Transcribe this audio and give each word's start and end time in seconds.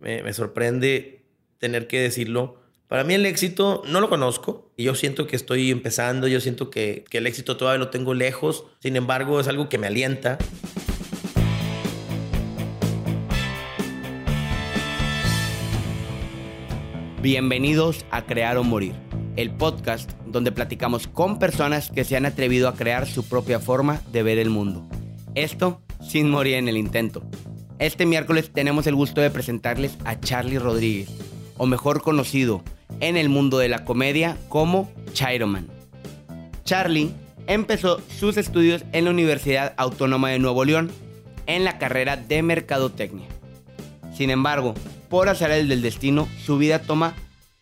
me, 0.00 0.32
sorprende 0.32 1.24
tener 1.58 1.86
que 1.86 2.00
decirlo. 2.00 2.60
Para 2.86 3.04
mí 3.04 3.14
el 3.14 3.26
éxito 3.26 3.82
no 3.86 4.00
lo 4.00 4.08
conozco 4.08 4.72
y 4.76 4.84
yo 4.84 4.94
siento 4.94 5.26
que 5.26 5.36
estoy 5.36 5.70
empezando, 5.70 6.26
yo 6.26 6.40
siento 6.40 6.70
que, 6.70 7.04
que 7.10 7.18
el 7.18 7.26
éxito 7.26 7.56
todavía 7.56 7.78
lo 7.78 7.90
tengo 7.90 8.14
lejos, 8.14 8.64
sin 8.80 8.96
embargo 8.96 9.40
es 9.40 9.48
algo 9.48 9.68
que 9.68 9.78
me 9.78 9.86
alienta. 9.86 10.38
Bienvenidos 17.20 18.06
a 18.10 18.24
Crear 18.24 18.56
o 18.56 18.64
Morir, 18.64 18.94
el 19.36 19.50
podcast 19.50 20.12
donde 20.24 20.52
platicamos 20.52 21.08
con 21.08 21.38
personas 21.38 21.90
que 21.90 22.04
se 22.04 22.16
han 22.16 22.24
atrevido 22.24 22.68
a 22.68 22.74
crear 22.74 23.06
su 23.06 23.28
propia 23.28 23.58
forma 23.60 24.00
de 24.12 24.22
ver 24.22 24.38
el 24.38 24.50
mundo. 24.50 24.88
Esto 25.34 25.82
sin 26.00 26.30
morir 26.30 26.54
en 26.54 26.68
el 26.68 26.76
intento. 26.76 27.22
Este 27.78 28.06
miércoles 28.06 28.50
tenemos 28.52 28.88
el 28.88 28.96
gusto 28.96 29.20
de 29.20 29.30
presentarles 29.30 29.96
a 30.04 30.18
Charlie 30.18 30.58
Rodríguez, 30.58 31.08
o 31.56 31.66
mejor 31.66 32.02
conocido 32.02 32.62
en 32.98 33.16
el 33.16 33.28
mundo 33.28 33.58
de 33.58 33.68
la 33.68 33.84
comedia 33.84 34.36
como 34.48 34.90
Chiroman. 35.12 35.68
Charlie 36.64 37.14
empezó 37.46 38.02
sus 38.18 38.36
estudios 38.36 38.84
en 38.92 39.04
la 39.04 39.12
Universidad 39.12 39.74
Autónoma 39.76 40.30
de 40.30 40.40
Nuevo 40.40 40.64
León 40.64 40.90
en 41.46 41.62
la 41.62 41.78
carrera 41.78 42.16
de 42.16 42.42
Mercadotecnia. 42.42 43.28
Sin 44.12 44.30
embargo, 44.30 44.74
por 45.08 45.28
el 45.28 45.68
del 45.68 45.80
destino, 45.80 46.28
su 46.44 46.58
vida 46.58 46.80
toma 46.80 47.14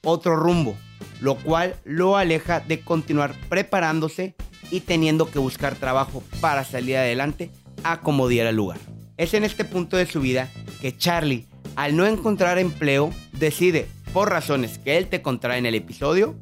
otro 0.02 0.34
rumbo, 0.34 0.74
lo 1.20 1.34
cual 1.36 1.76
lo 1.84 2.16
aleja 2.16 2.60
de 2.60 2.80
continuar 2.80 3.34
preparándose 3.50 4.34
y 4.70 4.80
teniendo 4.80 5.30
que 5.30 5.38
buscar 5.38 5.74
trabajo 5.74 6.22
para 6.40 6.64
salir 6.64 6.96
adelante 6.96 7.50
a 7.84 8.00
como 8.00 8.28
diera 8.28 8.50
lugar. 8.50 8.78
Es 9.16 9.32
en 9.32 9.44
este 9.44 9.64
punto 9.64 9.96
de 9.96 10.06
su 10.06 10.20
vida 10.20 10.50
que 10.80 10.96
Charlie, 10.96 11.46
al 11.74 11.96
no 11.96 12.06
encontrar 12.06 12.58
empleo, 12.58 13.12
decide 13.32 13.86
por 14.12 14.30
razones 14.30 14.78
que 14.78 14.98
él 14.98 15.06
te 15.06 15.22
contará 15.22 15.56
en 15.56 15.64
el 15.64 15.74
episodio, 15.74 16.36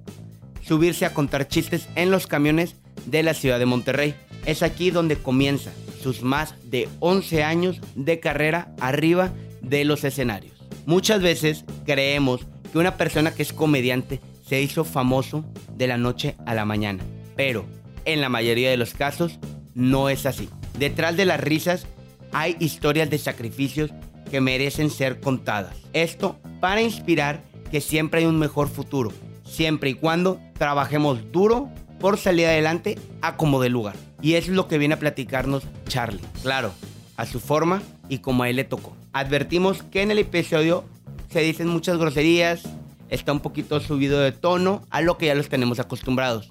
subirse 0.60 1.06
a 1.06 1.14
contar 1.14 1.46
chistes 1.46 1.88
en 1.94 2.10
los 2.10 2.26
camiones 2.26 2.74
de 3.06 3.22
la 3.22 3.34
ciudad 3.34 3.60
de 3.60 3.66
Monterrey. 3.66 4.14
Es 4.44 4.62
aquí 4.62 4.90
donde 4.90 5.16
comienza 5.16 5.70
sus 6.02 6.22
más 6.22 6.54
de 6.64 6.88
11 6.98 7.44
años 7.44 7.80
de 7.94 8.18
carrera 8.18 8.74
arriba 8.80 9.30
de 9.62 9.84
los 9.84 10.02
escenarios. 10.02 10.54
Muchas 10.84 11.22
veces 11.22 11.64
creemos 11.86 12.40
que 12.72 12.78
una 12.78 12.96
persona 12.96 13.32
que 13.32 13.42
es 13.42 13.52
comediante 13.52 14.20
se 14.46 14.60
hizo 14.60 14.84
famoso 14.84 15.44
de 15.76 15.86
la 15.86 15.96
noche 15.96 16.34
a 16.44 16.54
la 16.54 16.64
mañana, 16.64 17.04
pero 17.36 17.64
en 18.04 18.20
la 18.20 18.28
mayoría 18.28 18.70
de 18.70 18.76
los 18.76 18.94
casos 18.94 19.38
no 19.74 20.08
es 20.08 20.26
así. 20.26 20.48
Detrás 20.78 21.16
de 21.16 21.24
las 21.24 21.40
risas 21.40 21.86
hay 22.34 22.56
historias 22.58 23.08
de 23.08 23.18
sacrificios 23.18 23.90
que 24.30 24.40
merecen 24.40 24.90
ser 24.90 25.20
contadas. 25.20 25.76
Esto 25.92 26.36
para 26.60 26.82
inspirar 26.82 27.44
que 27.70 27.80
siempre 27.80 28.20
hay 28.20 28.26
un 28.26 28.38
mejor 28.38 28.68
futuro, 28.68 29.12
siempre 29.44 29.90
y 29.90 29.94
cuando 29.94 30.40
trabajemos 30.58 31.30
duro 31.30 31.70
por 32.00 32.18
salir 32.18 32.46
adelante 32.46 32.98
a 33.22 33.36
como 33.36 33.62
de 33.62 33.68
lugar. 33.68 33.94
Y 34.20 34.34
es 34.34 34.48
lo 34.48 34.66
que 34.66 34.78
viene 34.78 34.94
a 34.94 34.98
platicarnos 34.98 35.62
Charlie. 35.86 36.20
Claro, 36.42 36.72
a 37.16 37.24
su 37.24 37.38
forma 37.38 37.82
y 38.08 38.18
como 38.18 38.42
a 38.42 38.50
él 38.50 38.56
le 38.56 38.64
tocó. 38.64 38.96
Advertimos 39.12 39.84
que 39.84 40.02
en 40.02 40.10
el 40.10 40.18
episodio 40.18 40.84
se 41.30 41.40
dicen 41.40 41.68
muchas 41.68 41.98
groserías, 41.98 42.64
está 43.10 43.32
un 43.32 43.40
poquito 43.40 43.78
subido 43.78 44.18
de 44.18 44.32
tono 44.32 44.82
a 44.90 45.02
lo 45.02 45.18
que 45.18 45.26
ya 45.26 45.36
los 45.36 45.48
tenemos 45.48 45.78
acostumbrados. 45.78 46.48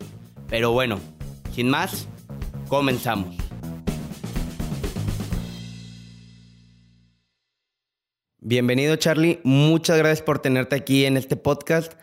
Pero 0.47 0.71
bueno, 0.71 0.99
sin 1.53 1.69
más, 1.69 2.07
comenzamos. 2.69 3.42
Bienvenido 8.45 8.97
Charlie, 8.97 9.39
muchas 9.45 9.97
gracias 9.97 10.21
por 10.21 10.39
tenerte 10.39 10.75
aquí 10.75 11.05
en 11.05 11.15
este 11.15 11.37
podcast. 11.37 11.93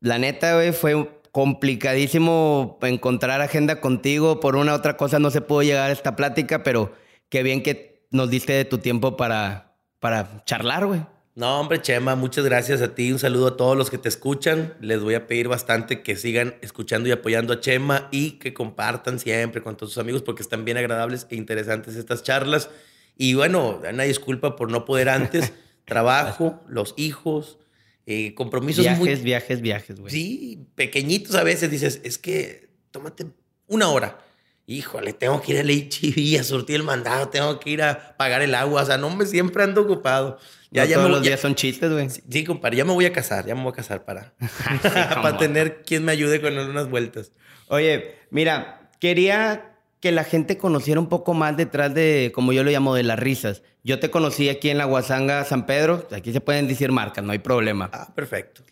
La 0.00 0.18
neta, 0.18 0.56
güey, 0.56 0.72
fue 0.72 1.20
complicadísimo 1.30 2.80
encontrar 2.82 3.40
agenda 3.40 3.80
contigo. 3.80 4.40
Por 4.40 4.56
una 4.56 4.72
u 4.72 4.74
otra 4.74 4.96
cosa 4.96 5.20
no 5.20 5.30
se 5.30 5.40
pudo 5.40 5.62
llegar 5.62 5.90
a 5.90 5.92
esta 5.92 6.16
plática, 6.16 6.64
pero 6.64 6.92
qué 7.28 7.44
bien 7.44 7.62
que 7.62 8.08
nos 8.10 8.28
diste 8.28 8.54
de 8.54 8.64
tu 8.64 8.78
tiempo 8.78 9.16
para, 9.16 9.76
para 10.00 10.42
charlar, 10.46 10.84
güey. 10.84 11.06
No, 11.36 11.60
hombre, 11.60 11.80
Chema, 11.80 12.16
muchas 12.16 12.44
gracias 12.44 12.82
a 12.82 12.96
ti. 12.96 13.12
Un 13.12 13.20
saludo 13.20 13.46
a 13.46 13.56
todos 13.56 13.76
los 13.76 13.88
que 13.88 13.98
te 13.98 14.08
escuchan. 14.08 14.74
Les 14.80 15.00
voy 15.00 15.14
a 15.14 15.28
pedir 15.28 15.46
bastante 15.46 16.02
que 16.02 16.16
sigan 16.16 16.56
escuchando 16.60 17.08
y 17.08 17.12
apoyando 17.12 17.52
a 17.52 17.60
Chema 17.60 18.08
y 18.10 18.32
que 18.40 18.52
compartan 18.52 19.20
siempre 19.20 19.62
con 19.62 19.76
todos 19.76 19.92
sus 19.92 20.02
amigos 20.02 20.22
porque 20.22 20.42
están 20.42 20.64
bien 20.64 20.76
agradables 20.76 21.28
e 21.30 21.36
interesantes 21.36 21.94
estas 21.94 22.24
charlas. 22.24 22.68
Y 23.16 23.34
bueno, 23.34 23.80
una 23.88 24.02
disculpa 24.02 24.56
por 24.56 24.72
no 24.72 24.84
poder 24.84 25.08
antes. 25.08 25.52
trabajo, 25.88 26.60
los 26.68 26.94
hijos, 26.96 27.58
eh, 28.06 28.34
compromisos. 28.34 28.84
Viajes, 28.84 29.22
viajes, 29.22 29.60
viajes, 29.60 30.00
güey. 30.00 30.12
Sí, 30.12 30.66
pequeñitos 30.74 31.34
a 31.34 31.42
veces 31.42 31.70
dices, 31.70 32.00
es 32.04 32.18
que 32.18 32.70
tómate 32.90 33.26
una 33.66 33.88
hora. 33.88 34.18
Híjole, 34.66 35.14
tengo 35.14 35.40
que 35.40 35.52
ir 35.52 35.60
al 35.60 35.70
HIV 35.70 36.40
a 36.40 36.44
surtir 36.44 36.76
el 36.76 36.82
mandado, 36.82 37.28
tengo 37.28 37.58
que 37.58 37.70
ir 37.70 37.82
a 37.82 38.16
pagar 38.16 38.42
el 38.42 38.54
agua. 38.54 38.82
O 38.82 38.86
sea, 38.86 38.98
no 38.98 39.08
me 39.14 39.24
siempre 39.24 39.62
ando 39.62 39.82
ocupado. 39.82 40.38
Ya, 40.70 40.84
ya 40.84 40.96
todos 40.96 41.10
los 41.10 41.22
días 41.22 41.40
son 41.40 41.54
chistes, 41.54 41.90
güey. 41.90 42.08
Sí, 42.10 42.44
compadre, 42.44 42.76
ya 42.76 42.84
me 42.84 42.92
voy 42.92 43.06
a 43.06 43.12
casar, 43.12 43.46
ya 43.46 43.54
me 43.54 43.62
voy 43.62 43.72
a 43.72 43.76
casar 43.76 44.04
para, 44.04 44.34
para 44.82 45.38
tener 45.38 45.82
quien 45.82 46.04
me 46.04 46.12
ayude 46.12 46.40
con 46.40 46.56
unas 46.58 46.90
vueltas. 46.90 47.32
Oye, 47.68 48.16
mira, 48.30 48.90
quería 49.00 49.67
que 50.00 50.12
la 50.12 50.24
gente 50.24 50.58
conociera 50.58 51.00
un 51.00 51.08
poco 51.08 51.34
más 51.34 51.56
detrás 51.56 51.92
de, 51.92 52.30
como 52.34 52.52
yo 52.52 52.62
lo 52.62 52.70
llamo, 52.70 52.94
de 52.94 53.02
las 53.02 53.18
risas. 53.18 53.62
Yo 53.82 53.98
te 53.98 54.10
conocí 54.10 54.48
aquí 54.48 54.70
en 54.70 54.78
la 54.78 54.84
Guasanga 54.84 55.44
San 55.44 55.66
Pedro. 55.66 56.06
Aquí 56.12 56.32
se 56.32 56.40
pueden 56.40 56.68
decir 56.68 56.92
marcas, 56.92 57.24
no 57.24 57.32
hay 57.32 57.38
problema. 57.38 57.90
Ah, 57.92 58.12
perfecto. 58.14 58.62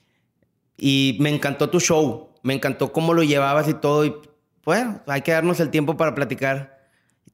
Y 0.77 1.17
me 1.21 1.31
encantó 1.31 1.69
tu 1.69 1.81
show. 1.81 2.31
Me 2.43 2.55
encantó 2.55 2.93
cómo 2.93 3.13
lo 3.13 3.23
llevabas 3.23 3.69
y 3.69 3.75
todo. 3.75 4.05
Y 4.05 4.15
bueno, 4.65 5.01
hay 5.07 5.23
que 5.23 5.33
darnos 5.33 5.59
el 5.59 5.71
tiempo 5.71 5.97
para 5.97 6.15
platicar. 6.15 6.77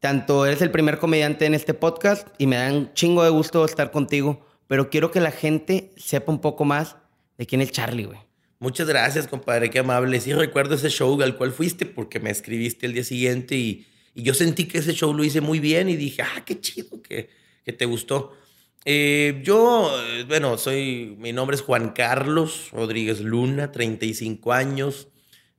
Tanto 0.00 0.46
eres 0.46 0.62
el 0.62 0.70
primer 0.70 0.98
comediante 0.98 1.44
en 1.44 1.54
este 1.54 1.74
podcast 1.74 2.26
y 2.38 2.46
me 2.46 2.56
da 2.56 2.72
un 2.72 2.92
chingo 2.94 3.22
de 3.22 3.30
gusto 3.30 3.64
estar 3.64 3.90
contigo. 3.90 4.46
Pero 4.68 4.88
quiero 4.88 5.10
que 5.10 5.20
la 5.20 5.30
gente 5.30 5.92
sepa 5.96 6.32
un 6.32 6.40
poco 6.40 6.64
más 6.64 6.96
de 7.36 7.46
quién 7.46 7.60
es 7.60 7.72
Charlie, 7.72 8.04
güey. 8.04 8.18
Muchas 8.62 8.86
gracias, 8.86 9.26
compadre, 9.26 9.70
qué 9.70 9.80
amable. 9.80 10.20
Sí 10.20 10.32
recuerdo 10.32 10.76
ese 10.76 10.88
show 10.88 11.20
al 11.20 11.36
cual 11.36 11.50
fuiste 11.50 11.84
porque 11.84 12.20
me 12.20 12.30
escribiste 12.30 12.86
el 12.86 12.92
día 12.92 13.02
siguiente 13.02 13.56
y, 13.56 13.88
yo 14.14 14.34
sentí 14.34 14.66
que 14.66 14.78
ese 14.78 14.92
show 14.92 15.12
lo 15.12 15.24
hice 15.24 15.40
muy 15.40 15.58
bien 15.58 15.88
y 15.88 15.96
dije, 15.96 16.22
ah, 16.22 16.44
qué 16.44 16.60
chido 16.60 17.02
que, 17.02 17.28
que 17.64 17.72
te 17.72 17.86
gustó. 17.86 18.36
Eh, 18.84 19.40
yo, 19.42 19.90
eh, 20.06 20.24
bueno, 20.28 20.58
soy, 20.58 21.16
mi 21.18 21.32
nombre 21.32 21.56
es 21.56 21.62
Juan 21.62 21.90
Carlos 21.90 22.68
Rodríguez 22.70 23.20
Luna, 23.20 23.72
35 23.72 24.52
años, 24.52 25.08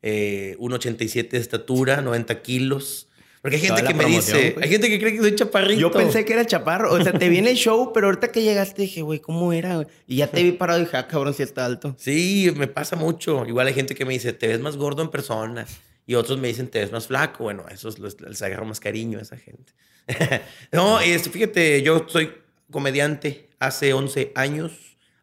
eh, 0.01 0.55
1,87 0.59 1.31
de 1.31 1.39
estatura, 1.39 2.01
90 2.01 2.41
kilos. 2.41 3.09
Porque 3.43 3.57
hay 3.57 3.61
gente 3.61 3.83
que 3.83 3.93
me 3.93 4.05
dice, 4.05 4.55
hay 4.61 4.69
gente 4.69 4.87
que 4.87 4.97
cree 5.01 5.11
que 5.11 5.19
soy 5.19 5.35
chaparrito. 5.35 5.77
Yo 5.77 5.91
pensé 5.91 6.23
que 6.23 6.31
era 6.31 6.45
chaparro. 6.45 6.93
O 6.93 7.03
sea, 7.03 7.11
te 7.11 7.27
viene 7.27 7.51
el 7.51 7.57
show, 7.57 7.91
pero 7.93 8.07
ahorita 8.07 8.31
que 8.31 8.41
llegaste 8.41 8.83
dije, 8.83 9.01
güey, 9.01 9.19
¿cómo 9.19 9.51
era? 9.51 9.85
Y 10.07 10.15
ya 10.15 10.27
te 10.27 10.41
vi 10.41 10.53
parado 10.53 10.79
y 10.79 10.85
dije, 10.85 10.95
ah, 10.95 11.07
cabrón, 11.09 11.33
si 11.33 11.43
está 11.43 11.65
alto. 11.65 11.93
Sí, 11.99 12.53
me 12.55 12.67
pasa 12.67 12.95
mucho. 12.95 13.45
Igual 13.45 13.67
hay 13.67 13.73
gente 13.73 13.95
que 13.95 14.05
me 14.05 14.13
dice, 14.13 14.31
te 14.31 14.47
ves 14.47 14.61
más 14.61 14.77
gordo 14.77 15.01
en 15.01 15.09
persona. 15.09 15.65
Y 16.05 16.15
otros 16.15 16.39
me 16.39 16.47
dicen, 16.47 16.69
te 16.69 16.79
ves 16.79 16.93
más 16.93 17.07
flaco. 17.07 17.43
Bueno, 17.43 17.65
eso 17.69 17.89
les 17.99 18.41
agarra 18.41 18.63
más 18.63 18.79
cariño 18.79 19.19
a 19.19 19.23
esa 19.23 19.35
gente. 19.35 19.73
no, 20.71 21.01
este, 21.01 21.29
fíjate, 21.29 21.81
yo 21.81 22.05
soy 22.07 22.31
comediante 22.71 23.49
hace 23.59 23.91
11 23.91 24.31
años. 24.35 24.71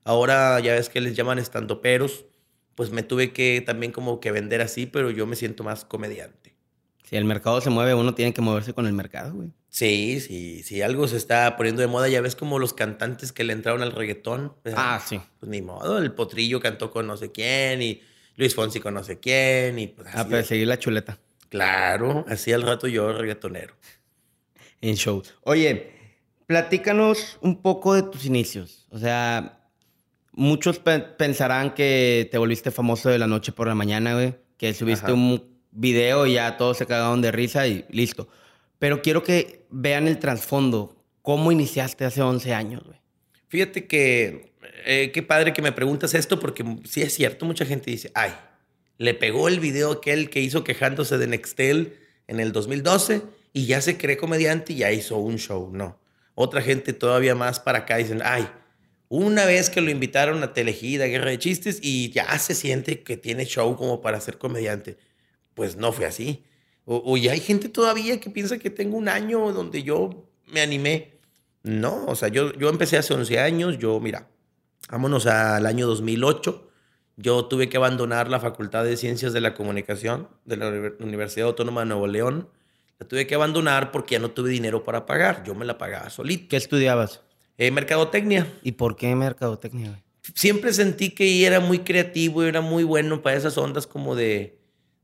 Ahora 0.04 0.60
ya 0.60 0.74
ves 0.74 0.90
que 0.90 1.00
les 1.00 1.16
llaman 1.16 1.38
estandoperos. 1.38 2.26
Pues 2.74 2.90
me 2.90 3.02
tuve 3.02 3.32
que 3.32 3.62
también 3.64 3.92
como 3.92 4.20
que 4.20 4.30
vender 4.30 4.60
así, 4.60 4.84
pero 4.84 5.10
yo 5.10 5.26
me 5.26 5.36
siento 5.36 5.64
más 5.64 5.86
comediante. 5.86 6.39
Si 7.10 7.16
el 7.16 7.24
mercado 7.24 7.60
se 7.60 7.70
mueve, 7.70 7.92
uno 7.92 8.14
tiene 8.14 8.32
que 8.32 8.40
moverse 8.40 8.72
con 8.72 8.86
el 8.86 8.92
mercado, 8.92 9.34
güey. 9.34 9.48
Sí, 9.68 10.20
sí, 10.20 10.62
si 10.62 10.80
algo 10.80 11.08
se 11.08 11.16
está 11.16 11.56
poniendo 11.56 11.82
de 11.82 11.88
moda, 11.88 12.08
ya 12.08 12.20
ves 12.20 12.36
como 12.36 12.60
los 12.60 12.72
cantantes 12.72 13.32
que 13.32 13.42
le 13.42 13.52
entraron 13.52 13.82
al 13.82 13.90
reggaetón. 13.90 14.54
Ah, 14.76 15.02
sí. 15.04 15.20
Pues 15.40 15.50
ni 15.50 15.60
modo, 15.60 15.98
el 15.98 16.12
potrillo 16.12 16.60
cantó 16.60 16.92
con 16.92 17.08
no 17.08 17.16
sé 17.16 17.32
quién 17.32 17.82
y 17.82 18.00
Luis 18.36 18.54
Fonsi 18.54 18.78
con 18.78 18.94
no 18.94 19.02
sé 19.02 19.18
quién 19.18 19.80
y 19.80 19.88
pues 19.88 20.06
Ah, 20.14 20.24
pero 20.30 20.44
seguir 20.44 20.68
la 20.68 20.78
chuleta. 20.78 21.18
Claro, 21.48 22.24
así 22.28 22.52
al 22.52 22.62
rato 22.62 22.86
yo 22.86 23.12
reggaetonero. 23.12 23.74
En 24.80 24.94
show. 24.94 25.20
Oye, 25.42 25.90
platícanos 26.46 27.38
un 27.40 27.60
poco 27.60 27.94
de 27.94 28.04
tus 28.04 28.24
inicios. 28.24 28.86
O 28.90 29.00
sea, 29.00 29.68
muchos 30.30 30.78
pensarán 30.78 31.74
que 31.74 32.28
te 32.30 32.38
volviste 32.38 32.70
famoso 32.70 33.08
de 33.08 33.18
la 33.18 33.26
noche 33.26 33.50
por 33.50 33.66
la 33.66 33.74
mañana, 33.74 34.14
güey. 34.14 34.36
Que 34.56 34.74
subiste 34.74 35.10
un 35.12 35.49
video 35.72 36.26
y 36.26 36.34
ya 36.34 36.56
todos 36.56 36.78
se 36.78 36.86
cagaron 36.86 37.22
de 37.22 37.32
risa 37.32 37.66
y 37.66 37.84
listo. 37.90 38.28
Pero 38.78 39.02
quiero 39.02 39.22
que 39.22 39.66
vean 39.70 40.08
el 40.08 40.18
trasfondo. 40.18 40.96
¿Cómo 41.22 41.52
iniciaste 41.52 42.04
hace 42.04 42.22
11 42.22 42.54
años, 42.54 42.82
güey? 42.84 42.98
Fíjate 43.48 43.86
que 43.86 44.52
eh, 44.84 45.10
qué 45.12 45.22
padre 45.22 45.52
que 45.52 45.62
me 45.62 45.72
preguntas 45.72 46.14
esto 46.14 46.40
porque 46.40 46.64
sí 46.84 47.02
es 47.02 47.12
cierto, 47.12 47.44
mucha 47.44 47.66
gente 47.66 47.90
dice, 47.90 48.10
ay, 48.14 48.32
le 48.98 49.14
pegó 49.14 49.48
el 49.48 49.60
video 49.60 49.92
aquel 49.92 50.30
que 50.30 50.40
hizo 50.40 50.64
quejándose 50.64 51.18
de 51.18 51.26
Nextel 51.26 51.98
en 52.26 52.40
el 52.40 52.52
2012 52.52 53.22
y 53.52 53.66
ya 53.66 53.80
se 53.80 53.96
cree 53.98 54.16
comediante 54.16 54.72
y 54.72 54.76
ya 54.76 54.92
hizo 54.92 55.16
un 55.16 55.36
show. 55.36 55.70
No. 55.72 55.98
Otra 56.34 56.62
gente 56.62 56.92
todavía 56.92 57.34
más 57.34 57.60
para 57.60 57.80
acá 57.80 57.96
dicen, 57.96 58.22
ay, 58.24 58.48
Una 59.08 59.44
vez 59.44 59.70
que 59.70 59.80
lo 59.80 59.90
invitaron 59.90 60.40
a 60.44 60.52
Telejida, 60.52 61.06
Guerra 61.06 61.30
de 61.30 61.38
Chistes, 61.38 61.80
y 61.82 62.10
ya 62.10 62.38
se 62.38 62.54
siente 62.54 63.02
que 63.02 63.16
tiene 63.16 63.44
show 63.44 63.74
como 63.76 64.00
para 64.00 64.20
ser 64.20 64.38
comediante. 64.38 64.98
Pues 65.60 65.76
no 65.76 65.92
fue 65.92 66.06
así. 66.06 66.42
O, 66.86 67.18
ya 67.18 67.32
hay 67.32 67.40
gente 67.40 67.68
todavía 67.68 68.18
que 68.18 68.30
piensa 68.30 68.56
que 68.56 68.70
tengo 68.70 68.96
un 68.96 69.10
año 69.10 69.52
donde 69.52 69.82
yo 69.82 70.26
me 70.46 70.62
animé. 70.62 71.18
No, 71.62 72.06
o 72.06 72.16
sea, 72.16 72.28
yo, 72.28 72.54
yo 72.54 72.70
empecé 72.70 72.96
hace 72.96 73.12
11 73.12 73.38
años. 73.40 73.76
Yo, 73.76 74.00
mira, 74.00 74.26
vámonos 74.90 75.26
al 75.26 75.66
año 75.66 75.86
2008. 75.86 76.66
Yo 77.18 77.44
tuve 77.44 77.68
que 77.68 77.76
abandonar 77.76 78.30
la 78.30 78.40
Facultad 78.40 78.84
de 78.84 78.96
Ciencias 78.96 79.34
de 79.34 79.42
la 79.42 79.52
Comunicación 79.52 80.28
de 80.46 80.56
la 80.56 80.94
Universidad 80.98 81.48
Autónoma 81.48 81.82
de 81.82 81.88
Nuevo 81.88 82.06
León. 82.06 82.48
La 82.98 83.06
tuve 83.06 83.26
que 83.26 83.34
abandonar 83.34 83.92
porque 83.92 84.14
ya 84.14 84.18
no 84.18 84.30
tuve 84.30 84.48
dinero 84.48 84.82
para 84.82 85.04
pagar. 85.04 85.44
Yo 85.44 85.54
me 85.54 85.66
la 85.66 85.76
pagaba 85.76 86.08
solito. 86.08 86.46
¿Qué 86.48 86.56
estudiabas? 86.56 87.20
Eh, 87.58 87.70
mercadotecnia. 87.70 88.50
¿Y 88.62 88.72
por 88.72 88.96
qué 88.96 89.14
mercadotecnia? 89.14 90.02
Siempre 90.34 90.72
sentí 90.72 91.10
que 91.10 91.44
era 91.44 91.60
muy 91.60 91.80
creativo, 91.80 92.44
era 92.44 92.62
muy 92.62 92.82
bueno 92.82 93.20
para 93.20 93.36
esas 93.36 93.58
ondas 93.58 93.86
como 93.86 94.14
de, 94.16 94.59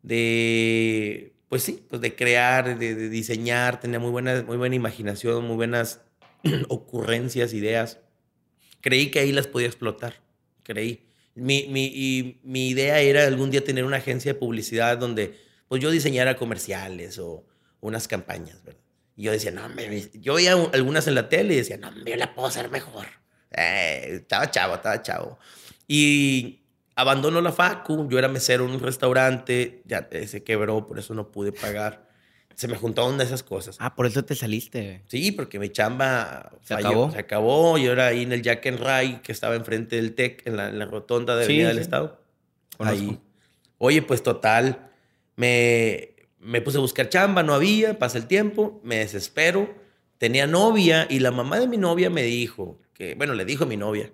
de 0.07 1.33
pues 1.49 1.63
sí, 1.63 1.85
pues 1.89 2.01
de 2.01 2.15
crear, 2.15 2.79
de, 2.79 3.09
diseñar, 3.09 3.81
tenía 3.81 3.99
muy 3.99 4.11
buena, 4.11 4.43
muy 4.43 4.57
buena 4.57 4.75
imaginación, 4.75 5.45
muy 5.45 5.57
buenas 5.57 6.01
ocurrencias, 6.69 7.53
ideas. 7.53 7.99
Creí 8.81 9.11
que 9.11 9.21
ahí 9.21 9.33
las 9.33 9.47
podía 9.47 9.67
explotar, 9.67 10.23
creí. 10.63 11.09
Mi, 11.35 11.67
mi, 11.69 11.87
y 11.87 12.41
mi 12.45 12.69
idea 12.69 13.01
era 13.01 13.27
algún 13.27 13.51
día 13.51 13.63
tener 13.63 13.85
una 13.85 13.99
agencia 13.99 14.33
de 14.33 14.39
publicidad 14.39 14.97
donde 14.97 15.39
pues 15.69 15.83
yo 15.83 15.91
diseñara 15.91 16.37
comerciales 16.37 17.19
o 17.19 17.45
unas 17.81 18.09
campañas, 18.09 18.63
¿verdad? 18.65 18.81
Y 19.17 19.25
yo 19.25 19.33
decía, 19.33 19.51
no, 19.51 19.69
me, 19.71 20.09
yo 20.15 20.35
veía 20.35 20.53
algunas 20.73 21.07
en 21.09 21.15
la 21.15 21.29
tele 21.29 21.55
y 21.55 21.57
decía, 21.59 21.79
no, 21.79 21.93
yo 22.05 22.17
la 22.17 22.35
puedo 22.35 22.49
hacer 22.49 22.71
mejor. 22.71 23.07
Eh, 23.51 24.19
estaba 24.21 24.51
chavo, 24.51 24.75
estaba 24.77 25.03
chavo. 25.03 25.39
Y 25.89 26.66
abandono 26.97 27.41
la 27.43 27.53
facu, 27.53 28.09
yo 28.09 28.19
era 28.19 28.27
mesero 28.27 28.65
en 28.65 28.73
un 28.73 28.81
restaurante, 28.81 29.83
ya 29.85 30.09
se 30.27 30.43
quebró, 30.43 30.87
por 30.87 30.99
eso 30.99 31.15
no 31.15 31.31
pude 31.31 31.53
pagar. 31.53 32.07
Se 32.55 32.69
me 32.69 32.77
juntaron 32.77 33.21
esas 33.21 33.43
cosas. 33.43 33.77
Ah, 33.81 33.95
por 33.95 34.07
eso 34.07 34.25
te 34.25 34.35
saliste. 34.35 35.03
Sí, 35.09 35.31
porque 35.31 35.59
mi 35.59 35.69
chamba 35.69 36.53
se 36.63 36.73
acabó. 36.73 37.11
Se 37.11 37.19
acabó. 37.19 37.77
Yo 37.77 37.93
era 37.93 38.07
ahí 38.07 38.23
en 38.23 38.33
el 38.33 38.41
Jack 38.41 38.67
and 38.67 38.81
Ray, 38.81 39.21
que 39.23 39.31
estaba 39.31 39.57
enfrente 39.57 39.97
del 39.97 40.15
TEC, 40.15 40.47
en 40.47 40.57
la, 40.57 40.87
rotonda 40.87 41.37
de 41.37 41.45
Avenida 41.45 41.69
del 41.69 41.79
Estado. 41.79 42.19
Ahí. 42.79 43.21
Oye, 43.77 44.01
pues 44.01 44.23
total, 44.23 44.89
me, 45.37 46.15
me 46.41 46.63
puse 46.63 46.79
a 46.79 46.81
buscar 46.81 47.11
chamba, 47.11 47.43
no 47.43 47.53
había, 47.53 47.99
pasa 47.99 48.17
el 48.17 48.27
tiempo, 48.27 48.81
me 48.83 48.97
desespero. 48.97 49.75
Tenía 50.17 50.47
novia 50.47 51.07
y 51.11 51.19
la 51.19 51.33
mamá 51.33 51.61
de 51.61 51.69
mi 51.69 51.77
novia 51.77 52.09
me 52.09 52.23
dijo, 52.23 52.81
que, 52.95 53.15
bueno, 53.17 53.35
le 53.35 53.45
dijo 53.45 53.65
a 53.65 53.67
mi 53.67 53.77
novia, 53.77 54.13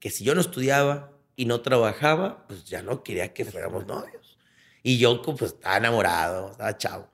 que 0.00 0.08
si 0.08 0.24
yo 0.24 0.34
no 0.34 0.40
estudiaba 0.40 1.11
y 1.36 1.46
no 1.46 1.60
trabajaba, 1.60 2.46
pues 2.46 2.64
ya 2.64 2.82
no 2.82 3.02
quería 3.02 3.32
que 3.32 3.44
fuéramos 3.44 3.86
novios. 3.86 4.38
Y 4.82 4.98
yo, 4.98 5.22
pues, 5.22 5.52
estaba 5.52 5.76
enamorado, 5.76 6.50
estaba 6.50 6.76
chavo. 6.76 7.08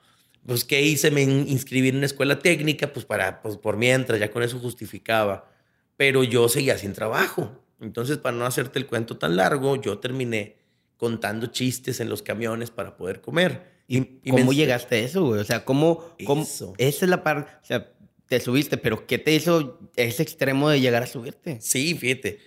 Pues, 0.46 0.64
¿qué 0.64 0.80
hice? 0.82 1.10
Me 1.10 1.22
inscribí 1.22 1.88
en 1.88 1.96
una 1.96 2.06
escuela 2.06 2.38
técnica, 2.38 2.92
pues, 2.92 3.04
para, 3.04 3.42
pues, 3.42 3.56
por 3.56 3.76
mientras, 3.76 4.18
ya 4.18 4.30
con 4.30 4.42
eso 4.42 4.58
justificaba. 4.58 5.50
Pero 5.96 6.24
yo 6.24 6.48
seguía 6.48 6.78
sin 6.78 6.92
trabajo. 6.92 7.52
Entonces, 7.80 8.18
para 8.18 8.36
no 8.36 8.46
hacerte 8.46 8.78
el 8.78 8.86
cuento 8.86 9.18
tan 9.18 9.36
largo, 9.36 9.76
yo 9.76 9.98
terminé 9.98 10.56
contando 10.96 11.46
chistes 11.46 12.00
en 12.00 12.08
los 12.08 12.22
camiones 12.22 12.70
para 12.70 12.96
poder 12.96 13.20
comer. 13.20 13.78
¿Y, 13.86 14.02
cómo 14.30 14.52
llegaste 14.52 14.96
a 14.96 14.98
eso, 14.98 15.24
güey? 15.24 15.40
O 15.40 15.44
sea, 15.44 15.64
¿cómo, 15.64 16.14
cómo 16.26 16.42
Esa 16.42 17.04
es 17.04 17.08
la 17.08 17.22
parte, 17.22 17.50
o 17.62 17.64
sea, 17.64 17.90
te 18.26 18.38
subiste, 18.40 18.76
pero 18.76 19.06
¿qué 19.06 19.18
te 19.18 19.34
hizo 19.34 19.80
ese 19.96 20.22
extremo 20.22 20.68
de 20.68 20.80
llegar 20.80 21.02
a 21.02 21.06
subirte? 21.06 21.58
Sí, 21.62 21.94
fíjate. 21.94 22.38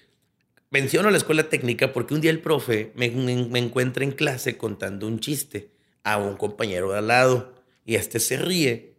Menciono 0.71 1.11
la 1.11 1.17
escuela 1.17 1.49
técnica 1.49 1.93
porque 1.93 2.13
un 2.13 2.21
día 2.21 2.31
el 2.31 2.39
profe 2.39 2.91
me, 2.95 3.11
me, 3.11 3.59
encuentra 3.59 4.03
en 4.03 4.11
clase 4.11 4.57
contando 4.57 5.05
un 5.05 5.19
chiste 5.19 5.69
a 6.03 6.17
un 6.17 6.37
compañero 6.37 6.91
de 6.91 6.97
al 6.97 7.07
lado 7.07 7.53
y 7.85 7.95
este 7.95 8.19
se 8.19 8.37
ríe 8.37 8.95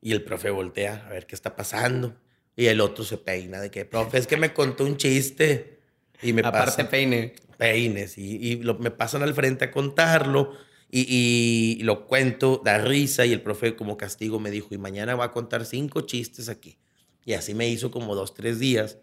y 0.00 0.12
el 0.12 0.22
profe 0.22 0.50
voltea 0.50 1.04
a 1.06 1.10
ver 1.10 1.26
qué 1.26 1.34
está 1.34 1.56
pasando 1.56 2.16
y 2.56 2.66
el 2.66 2.80
otro 2.80 3.04
se 3.04 3.18
peina 3.18 3.60
de 3.60 3.70
que, 3.70 3.84
profe, 3.84 4.18
es 4.18 4.26
que 4.26 4.36
me 4.36 4.54
contó 4.54 4.84
un 4.84 4.96
chiste 4.96 5.80
y 6.22 6.32
me 6.32 6.42
Aparte 6.42 6.84
peine. 6.84 7.34
Peines 7.58 8.16
y, 8.16 8.36
y 8.36 8.56
lo, 8.62 8.78
me 8.78 8.92
pasan 8.92 9.22
al 9.22 9.34
frente 9.34 9.64
a 9.66 9.70
contarlo 9.72 10.56
y, 10.90 11.80
lo 11.82 12.06
cuento, 12.06 12.62
da 12.64 12.78
risa 12.78 13.26
y 13.26 13.32
el 13.32 13.42
profe 13.42 13.76
como 13.76 13.96
castigo 13.96 14.40
me 14.40 14.50
dijo, 14.50 14.68
y 14.70 14.78
mañana 14.78 15.14
va 15.16 15.26
a 15.26 15.32
contar 15.32 15.66
cinco 15.66 16.02
chistes 16.02 16.48
aquí. 16.48 16.78
Y 17.24 17.34
así 17.34 17.54
me 17.54 17.68
hizo 17.68 17.90
como 17.90 18.14
dos, 18.14 18.32
tres 18.34 18.58
días. 18.58 18.96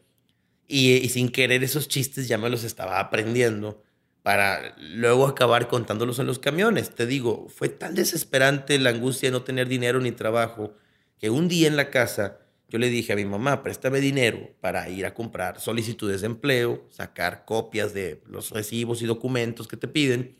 Y, 0.67 1.07
sin 1.09 1.29
querer 1.29 1.63
esos 1.63 1.87
chistes 1.87 2.27
ya 2.27 2.37
me 2.37 2.49
los 2.49 2.63
estaba 2.63 2.99
aprendiendo 2.99 3.83
para 4.23 4.75
luego 4.79 5.27
acabar 5.27 5.67
contándolos 5.67 6.19
en 6.19 6.25
los 6.25 6.39
camiones. 6.39 6.95
Te 6.95 7.05
digo, 7.05 7.47
fue 7.49 7.69
tan 7.69 7.93
desesperante 7.93 8.79
la 8.79 8.89
angustia 8.89 9.29
de 9.29 9.33
no 9.33 9.43
tener 9.43 9.67
dinero 9.67 9.99
ni 9.99 10.11
trabajo 10.11 10.73
que 11.19 11.29
un 11.29 11.47
día 11.47 11.67
en 11.67 11.75
la 11.75 11.91
casa 11.91 12.39
yo 12.67 12.79
le 12.79 12.89
dije 12.89 13.13
a 13.13 13.15
mi 13.15 13.25
mamá, 13.25 13.61
préstame 13.61 13.99
dinero 13.99 14.49
para 14.59 14.89
ir 14.89 15.05
a 15.05 15.13
comprar 15.13 15.59
solicitudes 15.59 16.21
de 16.21 16.27
empleo, 16.27 16.87
sacar 16.89 17.45
copias 17.45 17.93
de 17.93 18.23
los 18.25 18.49
recibos 18.49 19.01
y 19.01 19.05
documentos 19.05 19.67
que 19.67 19.77
te 19.77 19.87
piden 19.87 20.35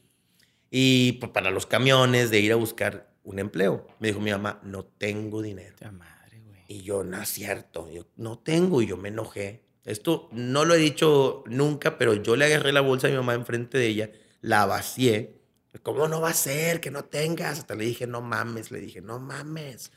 y 0.72 1.14
pues, 1.14 1.32
para 1.32 1.52
los 1.52 1.66
camiones 1.66 2.32
de 2.32 2.40
ir 2.40 2.52
a 2.52 2.56
buscar 2.56 3.14
un 3.24 3.40
empleo. 3.40 3.88
Me 4.00 4.10
dijo 4.10 4.20
mi 4.20 4.32
mamá, 4.32 4.60
no 4.64 4.84
tengo 4.86 5.42
dinero. 5.42 5.76
Madre, 5.92 6.42
y 6.68 6.82
yo, 6.82 7.04
no 7.04 7.22
es 7.22 7.30
cierto, 7.30 7.90
yo 7.92 8.08
no 8.18 8.40
tengo 8.40 8.82
y 8.82 8.88
yo 8.88 8.98
me 8.98 9.10
enojé. 9.10 9.65
Esto 9.86 10.30
no 10.32 10.66
lo 10.66 10.74
he 10.74 10.78
dicho 10.78 11.44
nunca, 11.48 11.98
pero 11.98 12.16
yo 12.16 12.36
le 12.36 12.46
agarré 12.46 12.74
la 12.74 12.82
bolsa 12.82 13.08
a 13.08 13.12
mi 13.12 13.16
mamá 13.16 13.34
enfrente 13.36 13.78
de 13.78 13.88
ella, 13.88 14.12
la 14.42 14.66
vacié. 14.66 15.36
¿Cómo 15.84 16.08
no 16.08 16.22
va 16.22 16.30
a 16.30 16.34
ser 16.34 16.82
que 16.82 16.92
no 16.92 17.06
tengas? 17.06 17.60
Hasta 17.60 17.76
le 17.76 17.86
dije, 17.86 18.08
no 18.08 18.22
mames, 18.22 18.72
le 18.72 18.80
dije, 18.80 19.02
no 19.02 19.20
mames. 19.20 19.92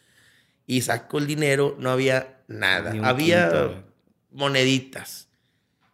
Y 0.67 0.83
sacó 0.83 1.19
el 1.19 1.27
dinero, 1.27 1.77
no 1.79 1.91
había 1.91 2.43
nada. 2.49 2.95
Había 3.09 3.85
moneditas. 4.31 5.29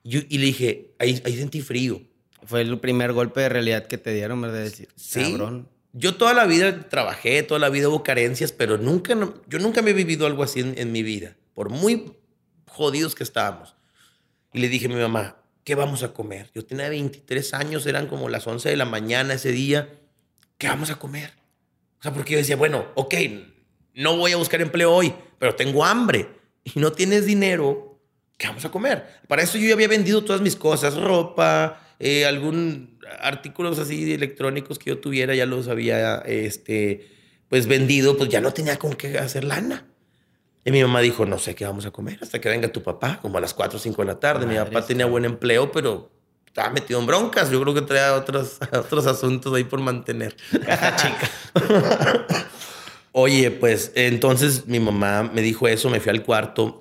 Y, 0.03 0.35
y, 0.35 0.39
le 0.39 0.47
dije, 0.47 0.95
ahí, 0.99 1.23
ahí 1.25 1.37
sentí 1.37 1.61
frío. 1.63 2.03
Fue 2.45 2.61
el 2.61 2.79
primer 2.81 3.13
golpe 3.13 3.41
de 3.41 3.49
realidad 3.49 3.87
que 3.87 3.99
te 3.99 4.13
dieron, 4.13 4.41
¿verdad? 4.41 4.65
Decir, 4.65 4.89
sí. 4.97 5.37
Yo 5.97 6.17
toda 6.17 6.35
la 6.35 6.45
vida 6.45 6.89
trabajé, 6.89 7.45
toda 7.45 7.61
la 7.61 7.69
vida 7.69 7.89
hubo 7.89 8.03
carencias, 8.03 8.51
pero 8.51 8.79
nunca, 8.79 9.17
yo 9.47 9.59
nunca 9.61 9.81
me 9.81 9.91
he 9.91 9.95
vivido 9.95 10.27
algo 10.27 10.43
así 10.43 10.59
en, 10.61 10.91
mi 10.91 11.05
vida, 11.05 11.37
por 11.55 11.71
muy 11.71 12.17
jodidos 12.67 13.15
que 13.15 13.23
estábamos. 13.23 13.77
Y 14.55 14.61
le 14.61 14.69
dije 14.69 14.87
a 14.87 14.89
mi 14.89 14.95
mamá, 14.95 15.37
¿qué 15.65 15.75
vamos 15.75 16.05
a 16.05 16.15
comer? 16.15 16.49
Yo 16.55 16.65
tenía 16.65 16.89
23 16.89 17.55
años, 17.55 17.85
eran 17.87 18.07
como 18.07 18.29
las 18.29 18.47
11 18.47 18.71
de 18.71 18.77
la 18.77 18.85
mañana 18.85 19.35
ese 19.35 19.51
día. 19.51 19.99
¿Qué 20.57 20.69
vamos 20.69 20.91
a 20.91 20.95
comer? 20.95 21.33
O 21.99 22.03
sea, 22.03 22.15
porque 22.15 22.35
yo 22.35 22.39
decía, 22.39 22.55
bueno, 22.55 22.87
ok, 22.95 23.15
no 23.95 24.17
voy 24.17 24.31
a 24.31 24.37
buscar 24.37 24.63
empleo 24.63 24.95
hoy, 24.95 25.13
pero 25.41 25.57
tengo 25.57 25.85
hambre 25.85 26.29
y 26.63 26.79
no 26.79 26.93
tienes 26.93 27.27
dinero, 27.27 28.01
¿qué 28.39 28.47
vamos 28.47 28.65
a 28.65 28.71
comer? 28.71 29.05
Para 29.27 29.43
eso 29.43 29.59
yo 29.59 29.67
ya 29.67 29.75
había 29.75 29.89
vendido 29.89 30.23
todas 30.23 30.41
mis 30.41 30.55
cosas, 30.55 30.97
ropa, 30.97 31.81
eh, 31.99 32.25
algún 32.25 33.01
artículos 33.21 33.81
así 33.81 34.13
electrónicos 34.13 34.79
que 34.79 34.91
yo 34.91 34.99
tuviera, 34.99 35.35
ya 35.35 35.47
los 35.47 35.67
había 35.67 36.19
este, 36.19 37.09
pues 37.49 37.67
vendido, 37.67 38.17
pues 38.17 38.31
ya 38.31 38.41
no 38.41 38.53
tenía 38.53 38.79
con 38.79 38.95
qué 38.95 39.19
hacer 39.19 39.43
lana. 39.43 39.85
Y 40.65 40.71
mi 40.71 40.83
mamá 40.83 41.01
dijo, 41.01 41.27
no 41.27 41.39
sé 41.39 41.55
qué 41.55 41.67
vamos 41.67 41.85
a 41.85 41.91
comer 41.91 42.19
hasta 42.23 42.41
que 42.41 42.49
venga 42.49 42.69
tu 42.69 42.83
papá, 42.83 43.19
como 43.21 43.37
a 43.37 43.41
las 43.41 43.53
4 43.53 43.77
o 43.77 43.81
5 43.81 44.03
de 44.03 44.07
la 44.07 44.19
tarde. 44.19 44.47
mi 44.47 44.57
papá 44.57 44.87
tenía 44.87 45.05
buen 45.05 45.25
empleo, 45.27 45.71
pero 45.71 46.11
estaba 46.47 46.71
metido 46.71 47.01
en 47.01 47.07
broncas. 47.07 47.51
Yo 47.51 47.61
creo 47.61 47.75
que 47.75 47.83
traía 47.83 48.15
otros, 48.15 48.59
otros 48.73 49.07
asuntos 49.07 49.53
ahí 49.53 49.65
por 49.65 49.81
mantener. 49.81 50.35
chica. 50.53 51.31
Oye, 53.17 53.53
pues 53.53 53.93
entonces 53.95 54.67
mi 54.67 54.81
mamá 54.81 55.23
me 55.23 55.41
dijo 55.41 55.69
eso, 55.69 55.89
me 55.89 56.01
fui 56.01 56.11
al 56.11 56.25
cuarto, 56.25 56.81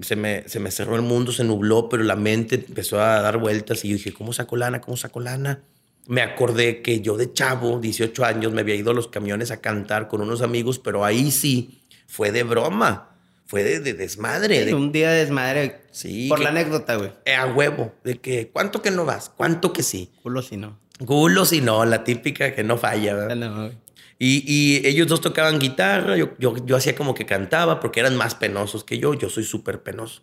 se, 0.00 0.16
me, 0.16 0.44
se, 0.48 0.58
me, 0.58 0.70
cerró 0.70 0.96
el 0.96 1.02
mundo, 1.02 1.32
se 1.32 1.44
nubló, 1.44 1.90
pero 1.90 2.02
la 2.02 2.16
mente 2.16 2.64
empezó 2.66 2.98
a 2.98 3.20
dar 3.20 3.36
vueltas 3.36 3.84
y 3.84 3.88
yo 3.88 3.96
dije, 3.96 4.14
¿cómo 4.14 4.32
saco 4.32 4.56
lana? 4.56 4.80
¿Cómo 4.80 4.96
saco 4.96 5.20
lana? 5.20 5.60
Me 6.06 6.22
acordé 6.22 6.80
que 6.80 7.02
yo 7.02 7.18
de 7.18 7.34
chavo, 7.34 7.78
18 7.78 8.24
años, 8.24 8.52
me 8.52 8.62
había 8.62 8.74
ido 8.74 8.92
a 8.92 8.94
los 8.94 9.08
camiones 9.08 9.50
a 9.50 9.60
cantar 9.60 10.08
con 10.08 10.22
unos 10.22 10.40
amigos, 10.40 10.78
pero 10.78 11.04
ahí 11.04 11.30
sí 11.30 11.79
fue 12.10 12.32
de 12.32 12.42
broma, 12.42 13.16
fue 13.46 13.62
de, 13.62 13.94
desmadre. 13.94 14.64
de, 14.64 14.74
un 14.74 14.90
día 14.90 15.10
de 15.10 15.20
desmadre. 15.20 15.80
Sí. 15.92 16.28
Por 16.28 16.40
la 16.40 16.48
anécdota, 16.48 16.96
güey. 16.96 17.12
Eh, 17.24 17.34
a 17.34 17.46
huevo, 17.46 17.94
de 18.02 18.18
que, 18.18 18.48
¿cuánto 18.48 18.82
que 18.82 18.90
no 18.90 19.04
vas? 19.04 19.30
¿Cuánto 19.34 19.72
que 19.72 19.84
sí? 19.84 20.10
Culo 20.22 20.42
si 20.42 20.56
no. 20.56 20.78
Culo 21.06 21.44
si 21.44 21.60
no, 21.60 21.84
la 21.84 22.02
típica 22.02 22.52
que 22.54 22.64
no 22.64 22.76
falla, 22.76 23.14
¿verdad? 23.14 23.36
No, 23.36 23.70
y, 24.22 24.86
ellos 24.86 25.06
dos 25.06 25.22
tocaban 25.22 25.58
guitarra, 25.58 26.14
yo, 26.16 26.36
yo, 26.38 26.54
yo, 26.66 26.76
hacía 26.76 26.94
como 26.94 27.14
que 27.14 27.24
cantaba 27.24 27.80
porque 27.80 28.00
eran 28.00 28.16
más 28.16 28.34
penosos 28.34 28.84
que 28.84 28.98
yo, 28.98 29.14
yo 29.14 29.30
soy 29.30 29.44
súper 29.44 29.82
penoso. 29.82 30.22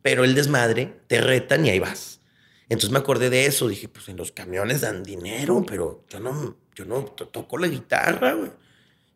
Pero 0.00 0.24
el 0.24 0.34
desmadre, 0.34 1.00
te 1.06 1.20
retan 1.20 1.66
y 1.66 1.70
ahí 1.70 1.78
vas. 1.78 2.20
Entonces 2.68 2.90
me 2.90 2.98
acordé 2.98 3.28
de 3.28 3.44
eso, 3.44 3.68
dije, 3.68 3.88
pues 3.88 4.08
en 4.08 4.16
los 4.16 4.32
camiones 4.32 4.80
dan 4.80 5.02
dinero, 5.02 5.64
pero 5.66 6.04
yo 6.08 6.18
no, 6.18 6.56
yo 6.74 6.86
no 6.86 7.04
toco 7.04 7.58
la 7.58 7.66
guitarra, 7.66 8.32
güey. 8.32 8.52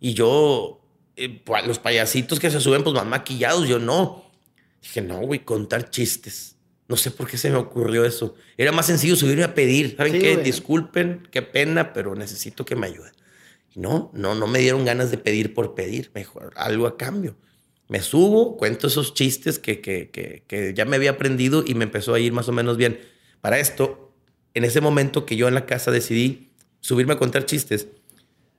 Y 0.00 0.12
yo, 0.12 0.79
eh, 1.17 1.43
pues, 1.45 1.67
los 1.67 1.79
payasitos 1.79 2.40
que 2.40 2.50
se 2.50 2.61
suben, 2.61 2.83
pues 2.83 2.95
van 2.95 3.09
maquillados, 3.09 3.69
yo 3.69 3.79
no. 3.79 4.25
Dije, 4.83 5.02
no, 5.02 5.21
güey, 5.21 5.45
contar 5.45 5.90
chistes. 5.90 6.57
No 6.88 6.97
sé 6.97 7.11
por 7.11 7.29
qué 7.29 7.37
se 7.37 7.50
me 7.50 7.57
ocurrió 7.57 8.05
eso. 8.05 8.35
Era 8.57 8.73
más 8.73 8.87
sencillo 8.87 9.14
subirme 9.14 9.45
a 9.45 9.55
pedir. 9.55 9.97
¿Saben 9.97 10.19
qué? 10.19 10.37
Disculpen, 10.38 11.29
qué 11.31 11.43
pena, 11.43 11.93
pero 11.93 12.14
necesito 12.14 12.64
que 12.64 12.75
me 12.75 12.87
ayuden. 12.88 13.12
no, 13.76 14.11
no, 14.12 14.35
no 14.35 14.47
me 14.49 14.59
dieron 14.59 14.85
ganas 14.85 15.11
de 15.11 15.19
pedir 15.19 15.55
por 15.55 15.75
pedir. 15.75 16.11
Mejor 16.14 16.52
algo 16.57 16.87
a 16.87 16.97
cambio. 16.97 17.37
Me 17.88 18.02
subo, 18.02 18.57
cuento 18.57 18.87
esos 18.87 19.14
chistes 19.14 19.59
que, 19.59 19.81
que, 19.81 20.11
que, 20.11 20.45
que 20.47 20.75
ya 20.75 20.85
me 20.85 20.97
había 20.97 21.11
aprendido 21.11 21.64
y 21.67 21.75
me 21.75 21.85
empezó 21.85 22.14
a 22.14 22.21
ir 22.21 22.33
más 22.33 22.49
o 22.49 22.52
menos 22.52 22.76
bien. 22.76 23.00
Para 23.40 23.59
esto, 23.59 24.12
en 24.55 24.64
ese 24.64 24.81
momento 24.81 25.26
que 25.26 25.37
yo 25.37 25.49
en 25.49 25.55
la 25.55 25.67
casa 25.67 25.90
decidí 25.90 26.50
subirme 26.81 27.14
a 27.14 27.19
contar 27.19 27.47
chistes, 27.47 27.88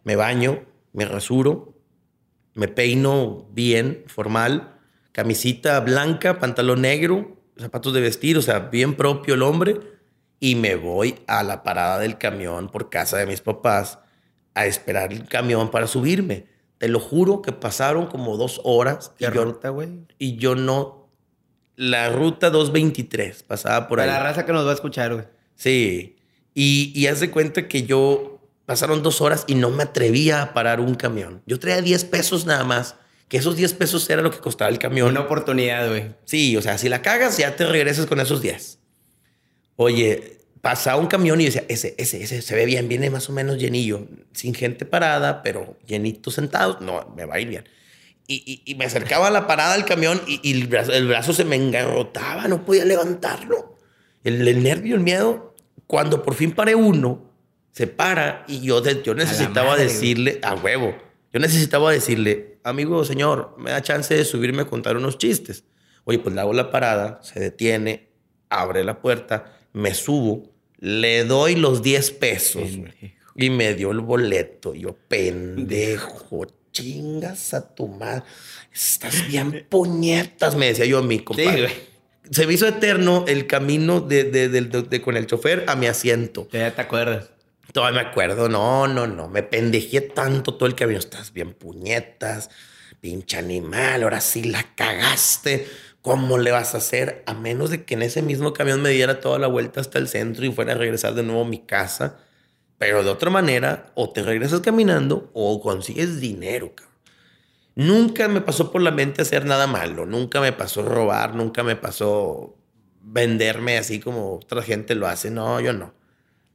me 0.04 0.16
baño, 0.16 0.66
me 0.94 1.06
rasuro, 1.06 1.81
me 2.54 2.68
peino 2.68 3.48
bien, 3.52 4.04
formal, 4.08 4.80
camisita 5.12 5.80
blanca, 5.80 6.40
pantalón 6.40 6.82
negro, 6.82 7.38
zapatos 7.58 7.94
de 7.94 8.02
vestir, 8.02 8.38
o 8.38 8.42
sea, 8.42 8.60
bien 8.60 8.96
propio 8.96 9.36
el 9.36 9.44
hombre, 9.44 9.80
y 10.40 10.56
me 10.56 10.76
voy 10.76 11.20
a 11.28 11.44
la 11.44 11.64
parada 11.64 12.00
del 12.00 12.18
camión 12.18 12.70
por 12.70 12.90
casa 12.90 13.18
de 13.18 13.28
mis 13.28 13.42
papás 13.42 14.00
a 14.54 14.66
esperar 14.66 15.14
el 15.14 15.28
camión 15.28 15.70
para 15.72 15.88
subirme. 15.88 16.48
Te 16.78 16.88
lo 16.88 17.00
juro 17.00 17.44
que 17.44 17.52
pasaron 17.52 18.08
como 18.08 18.38
dos 18.38 18.60
horas. 18.64 19.14
¿Qué 19.18 19.30
ruta, 19.30 19.70
güey? 19.70 19.90
Y 20.18 20.38
yo 20.38 20.56
no... 20.56 21.10
La 21.76 22.10
ruta 22.10 22.50
223 22.50 23.44
pasaba 23.44 23.88
por 23.88 24.00
ahí. 24.00 24.08
la 24.08 24.20
raza 24.20 24.46
que 24.46 24.52
nos 24.52 24.66
va 24.66 24.72
a 24.72 24.74
escuchar, 24.74 25.14
güey. 25.14 25.26
Sí. 25.56 26.18
Y, 26.54 26.92
y 26.96 27.08
haz 27.08 27.20
de 27.20 27.30
cuenta 27.30 27.68
que 27.68 27.84
yo... 27.84 28.41
Pasaron 28.66 29.04
dos 29.04 29.22
horas 29.22 29.44
y 29.48 29.56
no 29.56 29.70
me 29.70 29.84
atrevía 29.84 30.42
a 30.42 30.54
parar 30.54 30.80
un 30.80 30.96
camión. 30.96 31.42
Yo 31.46 31.60
traía 31.60 31.82
10 31.82 32.06
pesos 32.06 32.46
nada 32.46 32.64
más 32.64 32.96
que 33.32 33.38
esos 33.38 33.56
10 33.56 33.76
pesos 33.76 34.10
era 34.10 34.22
lo 34.22 34.30
que 34.30 34.40
costaba 34.40 34.70
el 34.70 34.78
camión. 34.78 35.08
Una 35.08 35.22
oportunidad, 35.22 35.88
güey. 35.88 36.14
Sí, 36.26 36.58
o 36.58 36.62
sea, 36.62 36.78
si 36.78 36.90
la 36.90 37.02
cagas, 37.02 37.38
ya 37.38 37.56
te 37.56 37.66
regresas 37.66 38.06
con 38.06 38.20
esos 38.20 38.42
10. 38.42 38.78
Oye, 39.78 40.42
pasaba 40.60 41.00
un 41.00 41.08
camión 41.08 41.40
y 41.40 41.46
decía, 41.46 41.64
ese, 41.70 41.96
ese, 41.98 42.22
ese 42.22 42.42
se 42.42 42.56
ve 42.56 42.66
bien, 42.66 42.90
viene 42.90 43.10
más 43.10 43.30
o 43.30 43.32
menos 43.32 43.58
llenillo, 43.58 44.06
sin 44.34 44.54
gente 44.54 44.84
parada, 44.86 45.44
pero 45.44 45.78
llenito 45.88 46.30
sentados, 46.30 46.82
no, 46.82 47.14
me 47.16 47.24
va 47.24 47.36
a 47.36 47.40
ir 47.40 47.48
bien. 47.48 47.70
Y, 48.28 48.64
y, 48.66 48.76
me 48.76 48.84
acercaba 48.84 49.28
a 49.28 49.32
la 49.32 49.48
parada 49.48 49.76
del 49.76 49.86
camión 49.86 50.22
y, 50.28 50.52
el, 50.52 50.68
brazo, 50.68 51.32
se 51.32 51.46
me 51.46 51.56
engarrotaba, 51.56 52.50
no 52.50 52.66
podía 52.66 52.84
levantarlo. 52.84 53.78
El, 54.26 54.46
el, 54.46 54.62
nervio, 54.62 54.96
el 54.96 55.02
miedo, 55.02 55.56
cuando 55.88 56.22
por 56.22 56.36
fin 56.36 56.52
paré 56.52 56.76
uno, 56.76 57.31
se 57.72 57.88
para 57.88 58.46
y 58.48 58.62
yo, 58.62 58.84
yo 58.84 59.16
necesitaba 59.16 59.78
decirle, 59.78 60.40
a 60.44 60.56
huevo, 60.56 60.96
yo 61.34 61.40
necesitaba 61.40 61.92
decirle, 61.92 62.60
amigo, 62.64 63.06
señor, 63.06 63.56
me 63.58 63.72
da 63.72 63.82
chance 63.82 64.14
de 64.14 64.26
subirme 64.26 64.64
a 64.64 64.66
contar 64.66 64.98
unos 64.98 65.18
chistes. 65.18 65.64
Oye, 66.04 66.20
pues 66.20 66.36
le 66.36 66.42
hago 66.42 66.54
la 66.54 66.72
parada, 66.72 67.20
se 67.24 67.40
detiene, 67.40 68.10
abre 68.50 68.84
la 68.84 69.02
puerta, 69.02 69.58
me 69.72 69.94
subo, 69.94 70.52
le 70.78 71.24
doy 71.24 71.56
los 71.56 71.82
10 71.82 72.12
pesos 72.12 72.70
y 73.36 73.50
me 73.50 73.74
dio 73.76 73.92
el 73.92 74.00
boleto. 74.00 74.74
Yo, 74.74 74.96
pendejo, 75.08 76.48
chingas 76.72 77.54
a 77.54 77.74
tu 77.74 77.88
madre. 77.88 78.24
Estás 78.74 79.28
bien 79.28 79.66
puñetas, 79.70 80.56
me 80.56 80.68
decía 80.68 80.86
yo 80.86 81.00
a 81.00 81.04
mi 81.04 81.20
compadre. 81.20 81.70
se 82.30 82.48
me 82.48 82.54
hizo 82.54 82.68
eterno 82.68 83.26
el 83.28 83.48
camino 83.48 84.02
de, 84.02 85.02
con 85.04 85.18
el 85.18 85.28
chofer 85.28 85.66
a 85.68 85.76
mi 85.76 85.88
asiento. 85.88 86.48
Ya 86.52 86.74
te 86.74 86.82
acuerdas. 86.82 87.30
Todavía 87.74 88.04
me 88.04 88.10
acuerdo, 88.10 88.50
no, 88.50 88.88
no, 88.88 89.08
no, 89.08 89.30
me 89.30 89.44
pendejé 89.44 90.02
tanto 90.02 90.56
todo 90.56 90.68
el 90.68 90.76
camino. 90.76 91.00
Estás 91.00 91.32
bien 91.32 91.54
puñetas, 91.54 92.50
pinche 93.00 93.38
animal, 93.38 94.04
ahora 94.04 94.20
sí 94.22 94.44
la 94.44 94.76
cagaste. 94.76 95.68
¿Cómo 96.02 96.38
le 96.38 96.52
vas 96.52 96.74
a 96.74 96.80
hacer? 96.80 97.24
A 97.28 97.34
menos 97.34 97.70
de 97.70 97.86
que 97.86 97.94
en 97.94 98.02
ese 98.02 98.22
mismo 98.22 98.54
camión 98.54 98.82
me 98.82 98.90
diera 98.90 99.20
toda 99.22 99.40
la 99.40 99.48
vuelta 99.48 99.80
hasta 99.80 100.00
el 100.00 100.08
centro 100.08 100.46
y 100.46 100.52
fuera 100.52 100.74
a 100.74 100.76
regresar 100.76 101.14
de 101.14 101.24
nuevo 101.24 101.42
a 101.44 101.48
mi 101.48 101.60
casa. 101.60 102.18
Pero 102.78 103.04
de 103.04 103.12
otra 103.12 103.30
manera, 103.30 103.92
o 103.96 104.10
te 104.12 104.24
regresas 104.24 104.62
caminando 104.62 105.30
o 105.34 105.62
consigues 105.62 106.20
dinero, 106.20 106.74
cabrón. 106.76 106.92
Nunca 107.76 108.28
me 108.28 108.42
pasó 108.42 108.72
por 108.72 108.82
la 108.82 108.92
mente 108.92 109.22
hacer 109.22 109.46
nada 109.46 109.68
malo. 109.68 110.06
Nunca 110.06 110.42
me 110.42 110.52
pasó 110.52 110.84
robar, 110.84 111.36
nunca 111.36 111.64
me 111.64 111.76
pasó 111.76 112.58
venderme 113.02 113.78
así 113.78 114.00
como 114.00 114.36
otra 114.36 114.62
gente 114.64 114.96
lo 114.96 115.08
hace. 115.08 115.32
No, 115.32 115.60
yo 115.62 115.74
no 115.74 116.01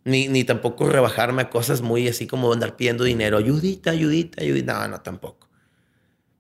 ni, 0.06 0.28
ni 0.28 0.44
tampoco 0.44 0.88
rebajarme 0.88 1.42
a 1.42 1.50
cosas 1.50 1.82
muy 1.82 2.06
así 2.06 2.28
como 2.28 2.52
andar 2.52 2.76
pidiendo 2.76 3.02
dinero, 3.02 3.36
ayudita, 3.36 3.90
ayudita, 3.90 4.40
ayudita. 4.40 4.80
No, 4.80 4.88
no, 4.88 5.00
tampoco. 5.00 5.48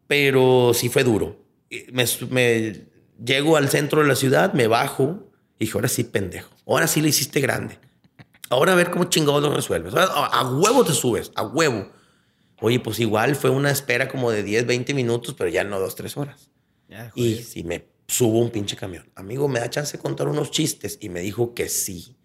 Pero 0.06 0.70
sí 0.72 0.88
fue 0.88 1.02
duro. 1.02 1.44
Me, 1.92 2.04
me 2.30 2.86
llego 3.22 3.56
al 3.56 3.68
centro 3.68 4.02
de 4.02 4.06
la 4.06 4.14
ciudad, 4.14 4.52
me 4.52 4.68
bajo 4.68 5.32
y 5.58 5.64
dije, 5.64 5.76
ahora 5.76 5.88
sí, 5.88 6.04
pendejo. 6.04 6.54
Ahora 6.64 6.86
sí 6.86 7.00
le 7.00 7.08
hiciste 7.08 7.40
grande. 7.40 7.80
Ahora 8.50 8.74
a 8.74 8.76
ver 8.76 8.92
cómo 8.92 9.06
chingados 9.06 9.42
lo 9.42 9.52
resuelves. 9.52 9.94
A, 9.96 10.48
huevo 10.48 10.84
te 10.84 10.92
subes, 10.92 11.32
a 11.34 11.42
huevo. 11.42 11.90
Oye, 12.60 12.78
pues 12.78 13.00
igual 13.00 13.34
fue 13.34 13.50
una 13.50 13.72
espera 13.72 14.08
como 14.08 14.30
de 14.30 14.44
10, 14.44 14.64
20 14.64 14.94
minutos, 14.94 15.34
pero 15.36 15.50
ya 15.50 15.64
no 15.64 15.80
dos, 15.80 15.96
tres 15.96 16.16
horas. 16.16 16.50
y 17.16 17.34
si 17.38 17.64
me 17.64 17.88
subo 18.06 18.38
un 18.38 18.50
pinche 18.50 18.76
camión. 18.76 19.10
Amigo, 19.16 19.48
¿me 19.48 19.58
da 19.58 19.68
chance 19.68 19.96
de 19.96 20.02
contar 20.02 20.28
unos 20.28 20.52
chistes? 20.52 20.98
Y 21.00 21.08
me 21.08 21.20
dijo 21.20 21.52
que 21.52 21.68
sí. 21.68 22.16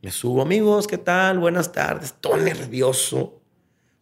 Me 0.00 0.12
subo, 0.12 0.42
amigos, 0.42 0.86
¿qué 0.86 0.96
tal? 0.96 1.40
Buenas 1.40 1.72
tardes. 1.72 2.14
Todo 2.20 2.36
nervioso, 2.36 3.42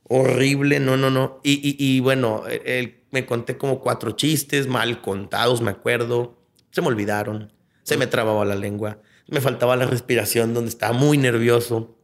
horrible, 0.03 0.79
no, 0.79 0.99
no, 0.99 1.11
no. 1.11 1.41
Y, 1.43 1.75
y, 1.79 2.01
bueno, 2.01 2.45
él, 2.47 3.01
me 3.13 3.25
conté 3.25 3.57
como 3.57 3.81
cuatro 3.81 4.11
chistes 4.11 4.67
mal 4.67 5.01
contados, 5.01 5.63
me 5.63 5.71
acuerdo. 5.71 6.39
Se 6.71 6.83
me 6.83 6.89
olvidaron, 6.89 7.51
se 7.83 7.97
me 7.97 8.07
trababa 8.07 8.45
la 8.45 8.57
lengua, 8.57 8.99
me 9.29 9.41
faltaba 9.41 9.75
la 9.77 9.87
respiración 9.87 10.53
donde 10.53 10.69
estaba 10.69 10.93
muy 10.93 11.17
nervioso. 11.17 11.97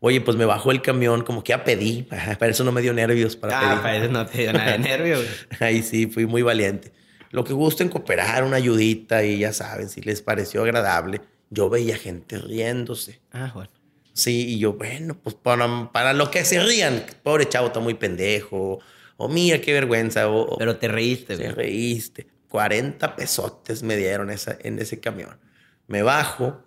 Oye, 0.00 0.20
pues 0.20 0.36
me 0.36 0.44
bajó 0.44 0.72
el 0.72 0.82
camión, 0.82 1.22
como 1.22 1.44
que 1.44 1.50
ya 1.50 1.62
pedí. 1.62 2.02
Para 2.02 2.48
eso 2.48 2.64
no 2.64 2.72
me 2.72 2.82
dio 2.82 2.92
nervios. 2.92 3.36
Para 3.36 3.76
ah, 3.78 3.82
para 3.82 3.96
eso 3.96 4.10
no 4.10 4.26
te 4.26 4.38
dio 4.38 4.52
nada 4.52 4.72
de 4.72 4.78
nervios. 4.80 5.24
Ahí 5.60 5.82
sí, 5.82 6.06
fui 6.08 6.26
muy 6.26 6.42
valiente. 6.42 6.92
Lo 7.30 7.44
que 7.44 7.52
gusten 7.52 7.88
cooperar, 7.88 8.42
una 8.42 8.56
ayudita 8.56 9.22
y 9.22 9.38
ya 9.38 9.52
saben, 9.52 9.88
si 9.88 10.00
les 10.00 10.20
pareció 10.20 10.62
agradable 10.62 11.20
yo 11.50 11.68
veía 11.68 11.96
gente 11.96 12.38
riéndose. 12.38 13.20
Ah, 13.32 13.50
bueno. 13.54 13.70
Sí, 14.12 14.54
y 14.54 14.58
yo, 14.58 14.72
bueno, 14.72 15.16
pues 15.22 15.36
para, 15.36 15.92
para 15.92 16.12
lo 16.12 16.30
que 16.30 16.44
se 16.44 16.60
rían, 16.60 17.04
pobre 17.22 17.48
chavo 17.48 17.68
está 17.68 17.78
muy 17.78 17.94
pendejo, 17.94 18.80
o 19.16 19.28
mira 19.28 19.60
qué 19.60 19.72
vergüenza. 19.72 20.28
O, 20.28 20.58
Pero 20.58 20.76
te 20.76 20.88
reíste, 20.88 21.36
Te 21.36 21.52
reíste. 21.52 22.26
40 22.48 23.14
pesotes 23.14 23.82
me 23.82 23.96
dieron 23.96 24.30
esa, 24.30 24.56
en 24.60 24.78
ese 24.78 25.00
camión. 25.00 25.38
Me 25.86 26.02
bajo 26.02 26.62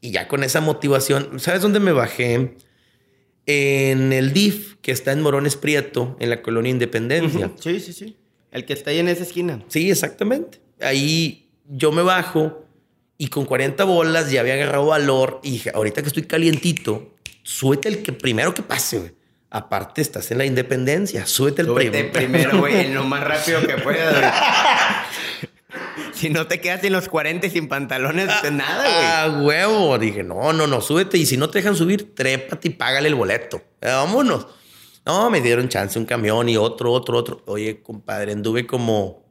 y 0.00 0.12
ya 0.12 0.28
con 0.28 0.44
esa 0.44 0.60
motivación, 0.60 1.40
¿sabes 1.40 1.60
dónde 1.62 1.80
me 1.80 1.92
bajé? 1.92 2.56
En 3.46 4.12
el 4.12 4.32
DIF, 4.32 4.76
que 4.80 4.92
está 4.92 5.12
en 5.12 5.20
Morones 5.20 5.56
Prieto, 5.56 6.16
en 6.20 6.30
la 6.30 6.40
colonia 6.40 6.70
Independencia. 6.70 7.50
Sí, 7.60 7.80
sí, 7.80 7.92
sí. 7.92 8.16
El 8.50 8.64
que 8.64 8.72
está 8.72 8.90
ahí 8.90 8.98
en 8.98 9.08
esa 9.08 9.22
esquina. 9.22 9.62
Sí, 9.68 9.90
exactamente. 9.90 10.60
Ahí 10.80 11.50
yo 11.68 11.92
me 11.92 12.02
bajo 12.02 12.63
y 13.16 13.28
con 13.28 13.44
40 13.44 13.84
bolas 13.84 14.30
ya 14.30 14.40
había 14.40 14.54
agarrado 14.54 14.86
valor 14.86 15.40
y 15.42 15.52
dije, 15.52 15.70
ahorita 15.74 16.02
que 16.02 16.08
estoy 16.08 16.24
calientito, 16.24 17.14
súbete 17.42 17.88
el 17.88 18.02
que 18.02 18.12
primero 18.12 18.54
que 18.54 18.62
pase, 18.62 18.98
güey. 18.98 19.14
Aparte, 19.50 20.02
estás 20.02 20.32
en 20.32 20.38
la 20.38 20.44
independencia, 20.44 21.26
súbete 21.26 21.62
el 21.62 21.72
primero. 21.72 22.12
primero, 22.12 22.58
güey, 22.58 22.88
lo 22.92 23.04
más 23.04 23.22
rápido 23.22 23.64
que 23.64 23.76
puedas, 23.76 24.34
si 26.12 26.28
no 26.28 26.48
te 26.48 26.60
quedas 26.60 26.82
en 26.82 26.92
los 26.92 27.08
40 27.08 27.48
sin 27.50 27.68
pantalones, 27.68 28.28
ah, 28.30 28.50
nada, 28.50 28.82
güey. 28.82 29.04
Ah, 29.06 29.40
huevo. 29.42 29.98
Dije, 29.98 30.24
no, 30.24 30.52
no, 30.52 30.66
no, 30.66 30.80
súbete. 30.80 31.18
Y 31.18 31.26
si 31.26 31.36
no 31.36 31.50
te 31.50 31.58
dejan 31.58 31.76
subir, 31.76 32.16
trépate 32.16 32.68
y 32.68 32.70
págale 32.72 33.08
el 33.08 33.14
boleto. 33.14 33.58
Eh, 33.80 33.86
vámonos. 33.86 34.48
No, 35.06 35.30
me 35.30 35.40
dieron 35.40 35.68
chance 35.68 35.98
un 35.98 36.06
camión 36.06 36.48
y 36.48 36.56
otro, 36.56 36.90
otro, 36.90 37.18
otro. 37.18 37.42
Oye, 37.46 37.82
compadre, 37.82 38.32
anduve 38.32 38.66
como 38.66 39.24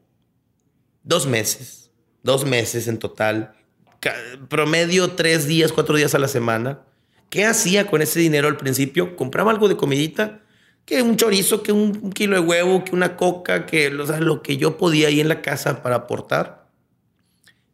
dos 1.03 1.25
meses. 1.25 1.91
Dos 2.21 2.45
meses 2.45 2.87
en 2.87 2.99
total 2.99 3.55
promedio 4.49 5.11
tres 5.11 5.47
días, 5.47 5.71
cuatro 5.71 5.95
días 5.95 6.15
a 6.15 6.19
la 6.19 6.27
semana. 6.27 6.81
¿Qué 7.29 7.45
hacía 7.45 7.87
con 7.87 8.01
ese 8.01 8.19
dinero 8.19 8.47
al 8.47 8.57
principio? 8.57 9.15
Compraba 9.15 9.51
algo 9.51 9.67
de 9.67 9.75
comidita, 9.75 10.41
que 10.85 11.01
un 11.01 11.17
chorizo, 11.17 11.63
que 11.63 11.71
un, 11.71 12.11
kilo 12.11 12.35
de 12.35 12.41
huevo, 12.41 12.83
que 12.83 12.93
una 12.93 13.15
coca, 13.15 13.65
que 13.65 13.89
lo 13.89 14.43
que 14.43 14.57
yo 14.57 14.77
podía 14.77 15.07
ahí 15.07 15.19
en 15.19 15.29
la 15.29 15.41
casa 15.41 15.81
para 15.81 15.95
aportar. 15.95 16.69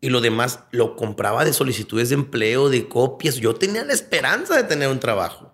Y 0.02 0.10
lo 0.10 0.22
demás 0.22 0.62
lo 0.72 0.96
compraba 0.96 1.44
de 1.44 1.52
solicitudes 1.52 2.10
de 2.10 2.16
empleo, 2.16 2.70
de 2.70 2.88
copias. 2.88 3.36
Yo 3.36 3.56
tenía 3.56 3.84
la 3.84 3.92
esperanza 3.94 4.56
de 4.56 4.64
tener 4.64 4.88
un 4.88 5.02
trabajo. 5.02 5.54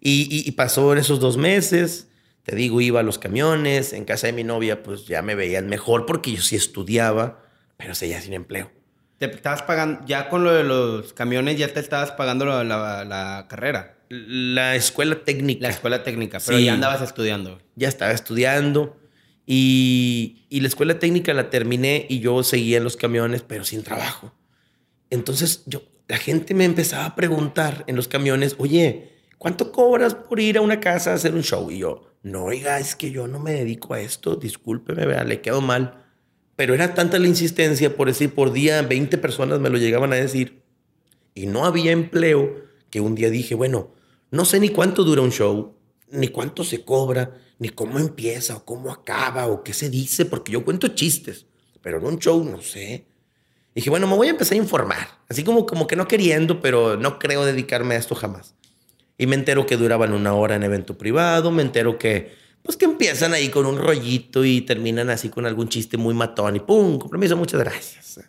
Y, 0.00 0.26
y 0.44 0.50
pasó 0.52 0.92
en 0.92 0.98
esos 0.98 1.20
dos 1.20 1.36
meses. 1.36 2.08
Te 2.42 2.56
digo, 2.56 2.80
iba 2.80 2.98
a 2.98 3.04
los 3.04 3.18
camiones. 3.18 3.92
En 3.92 4.04
casa 4.04 4.26
de 4.26 4.32
mi 4.32 4.42
novia, 4.42 4.82
pues 4.82 5.06
ya 5.06 5.22
me 5.22 5.36
veían 5.36 5.68
mejor 5.68 6.04
porque 6.04 6.32
yo 6.32 6.42
sí 6.42 6.56
estudiaba, 6.56 7.44
pero 7.76 7.94
seguía 7.94 8.20
sin 8.20 8.32
empleo. 8.32 8.72
Te 9.20 9.26
estabas 9.26 9.60
pagando, 9.60 10.00
ya 10.06 10.30
con 10.30 10.44
lo 10.44 10.50
de 10.50 10.64
los 10.64 11.12
camiones, 11.12 11.58
ya 11.58 11.68
te 11.68 11.78
estabas 11.78 12.10
pagando 12.12 12.46
la, 12.46 12.64
la, 12.64 13.46
carrera. 13.50 13.98
La 14.08 14.74
escuela 14.76 15.14
técnica. 15.24 15.60
La 15.60 15.68
escuela 15.68 16.02
técnica, 16.02 16.38
pero 16.44 16.58
ya 16.58 16.72
andabas 16.72 17.02
estudiando. 17.02 17.60
Ya 17.76 17.88
estaba 17.88 18.12
estudiando. 18.12 18.96
Y, 19.44 20.46
y, 20.48 20.60
la 20.60 20.68
escuela 20.68 20.98
técnica 20.98 21.34
la 21.34 21.50
terminé 21.50 22.06
y 22.08 22.20
yo 22.20 22.42
seguía 22.42 22.78
en 22.78 22.84
los 22.84 22.96
camiones, 22.96 23.42
pero 23.42 23.62
sin 23.64 23.82
trabajo. 23.82 24.32
Entonces 25.10 25.64
yo, 25.66 25.82
la 26.08 26.16
gente 26.16 26.54
me 26.54 26.64
empezaba 26.64 27.04
a 27.04 27.14
preguntar 27.14 27.84
en 27.88 27.96
los 27.96 28.08
camiones, 28.08 28.56
oye, 28.56 29.12
¿cuánto 29.36 29.70
cobras 29.70 30.14
por 30.14 30.40
ir 30.40 30.56
a 30.56 30.62
una 30.62 30.80
casa 30.80 31.10
a 31.10 31.16
hacer 31.16 31.34
un 31.34 31.42
show? 31.42 31.70
Y 31.70 31.78
yo, 31.80 32.16
no, 32.22 32.44
oiga, 32.44 32.78
es 32.78 32.96
que 32.96 33.10
yo 33.10 33.28
no 33.28 33.38
me 33.38 33.52
dedico 33.52 33.92
a 33.92 34.00
esto, 34.00 34.36
discúlpeme, 34.36 35.04
vea, 35.04 35.24
le 35.24 35.42
quedo 35.42 35.60
mal. 35.60 35.99
Pero 36.60 36.74
era 36.74 36.92
tanta 36.92 37.18
la 37.18 37.26
insistencia 37.26 37.96
por 37.96 38.08
decir, 38.08 38.34
por 38.34 38.52
día 38.52 38.82
20 38.82 39.16
personas 39.16 39.60
me 39.60 39.70
lo 39.70 39.78
llegaban 39.78 40.12
a 40.12 40.16
decir 40.16 40.60
y 41.34 41.46
no 41.46 41.64
había 41.64 41.90
empleo 41.90 42.54
que 42.90 43.00
un 43.00 43.14
día 43.14 43.30
dije, 43.30 43.54
bueno, 43.54 43.94
no 44.30 44.44
sé 44.44 44.60
ni 44.60 44.68
cuánto 44.68 45.02
dura 45.02 45.22
un 45.22 45.32
show, 45.32 45.74
ni 46.10 46.28
cuánto 46.28 46.62
se 46.62 46.84
cobra, 46.84 47.32
ni 47.58 47.70
cómo 47.70 47.98
empieza 47.98 48.56
o 48.56 48.66
cómo 48.66 48.92
acaba 48.92 49.46
o 49.46 49.64
qué 49.64 49.72
se 49.72 49.88
dice, 49.88 50.26
porque 50.26 50.52
yo 50.52 50.62
cuento 50.62 50.88
chistes, 50.88 51.46
pero 51.80 51.96
en 51.96 52.04
un 52.04 52.18
show 52.18 52.44
no 52.44 52.60
sé. 52.60 53.06
Dije, 53.74 53.88
bueno, 53.88 54.06
me 54.06 54.16
voy 54.16 54.26
a 54.26 54.32
empezar 54.32 54.52
a 54.52 54.60
informar, 54.60 55.08
así 55.30 55.42
como, 55.42 55.64
como 55.64 55.86
que 55.86 55.96
no 55.96 56.06
queriendo, 56.08 56.60
pero 56.60 56.98
no 56.98 57.18
creo 57.18 57.46
dedicarme 57.46 57.94
a 57.94 57.98
esto 57.98 58.14
jamás. 58.14 58.54
Y 59.16 59.26
me 59.26 59.34
entero 59.34 59.64
que 59.64 59.78
duraban 59.78 60.12
una 60.12 60.34
hora 60.34 60.56
en 60.56 60.62
evento 60.62 60.98
privado, 60.98 61.52
me 61.52 61.62
entero 61.62 61.98
que, 61.98 62.34
pues 62.62 62.76
que 62.76 62.84
empiezan 62.84 63.32
ahí 63.32 63.48
con 63.48 63.66
un 63.66 63.78
rollito 63.78 64.44
y 64.44 64.60
terminan 64.60 65.10
así 65.10 65.28
con 65.28 65.46
algún 65.46 65.68
chiste 65.68 65.96
muy 65.96 66.14
matón 66.14 66.56
y 66.56 66.60
¡pum! 66.60 66.98
Compromiso, 66.98 67.36
muchas 67.36 67.60
gracias. 67.60 68.20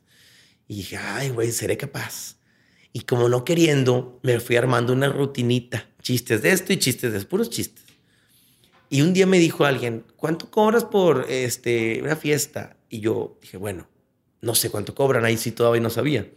Y 0.68 0.76
dije, 0.76 0.98
ay, 0.98 1.30
güey, 1.30 1.52
seré 1.52 1.76
capaz. 1.76 2.38
Y 2.94 3.02
como 3.02 3.30
no 3.30 3.44
queriendo, 3.44 4.20
me 4.24 4.40
fui 4.40 4.56
armando 4.56 4.94
una 4.94 5.10
rutinita. 5.10 5.88
Chistes 6.02 6.42
de 6.42 6.52
esto 6.52 6.74
y 6.74 6.78
chistes 6.78 7.12
de 7.12 7.18
esto, 7.18 7.30
puros 7.30 7.50
chistes. 7.50 7.84
Y 8.90 9.02
un 9.02 9.14
día 9.14 9.26
me 9.26 9.40
dijo 9.40 9.66
alguien, 9.66 10.06
¿cuánto 10.18 10.50
cobras 10.50 10.84
por 10.84 11.26
este, 11.30 12.02
una 12.02 12.16
fiesta? 12.16 12.76
Y 12.90 13.00
yo 13.00 13.38
dije, 13.42 13.58
bueno, 13.58 13.88
no 14.42 14.56
sé 14.56 14.70
cuánto 14.70 14.96
cobran, 14.96 15.24
ahí 15.24 15.38
sí 15.38 15.52
todavía 15.52 15.82
no 15.82 15.90
sabía. 15.90 16.30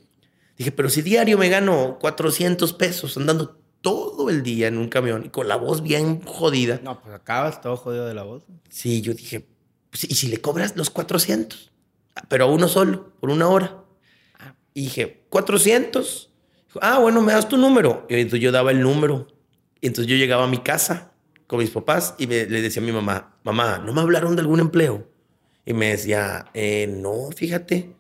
Dije, 0.57 0.71
pero 0.71 0.89
si 0.89 1.03
diario 1.03 1.37
me 1.37 1.49
gano 1.49 1.99
400 2.01 2.73
pesos 2.75 3.17
andando 3.17 3.61
todo 3.85 4.31
el 4.31 4.43
día 4.43 4.69
en 4.69 4.79
un 4.79 4.89
camión 4.89 5.27
y 5.27 5.29
con 5.29 5.47
la 5.47 5.57
voz 5.57 5.83
bien 5.83 6.23
jodida. 6.25 6.81
No, 6.83 7.01
pues 7.03 7.15
acabas 7.15 7.61
todo 7.61 7.77
jodido 7.77 8.07
de 8.07 8.15
la 8.15 8.23
voz. 8.23 8.45
Sí, 8.71 9.03
yo 9.03 9.13
dije, 9.13 9.47
pues, 9.91 10.05
¿y 10.05 10.15
si 10.15 10.29
le 10.29 10.41
cobras 10.41 10.75
los 10.75 10.89
400? 10.89 11.71
Pero 12.29 12.47
a 12.47 12.49
uno 12.49 12.67
solo, 12.67 13.13
por 13.21 13.29
una 13.29 13.47
hora. 13.47 13.85
Y 14.73 14.85
dije, 14.85 15.27
400 15.29 16.31
ah, 16.81 16.99
bueno, 16.99 17.21
me 17.21 17.33
das 17.33 17.47
tu 17.47 17.57
número. 17.57 18.07
Y 18.09 18.15
entonces 18.15 18.41
yo 18.41 18.53
daba 18.53 18.71
el 18.71 18.81
número. 18.81 19.27
Y 19.81 19.89
entonces 19.89 20.11
yo 20.11 20.17
llegaba 20.17 20.45
a 20.45 20.49
mi 20.49 20.59
casa 20.59 21.13
con 21.47 21.59
mis 21.59 21.71
papás 21.71 22.15
y 22.19 22.27
le 22.27 22.47
decía 22.47 22.83
a 22.83 22.87
mi 22.87 22.93
mamá, 22.93 23.37
mamá, 23.45 23.83
¿no 23.85 23.93
me 23.93 24.01
hablaron 24.01 24.35
de 24.35 24.41
algún 24.41 24.61
empleo? 24.61 25.07
Y 25.67 25.75
me 25.75 25.91
decía, 25.91 26.47
eh, 26.55 26.87
no, 26.89 27.31
fíjate. 27.37 27.93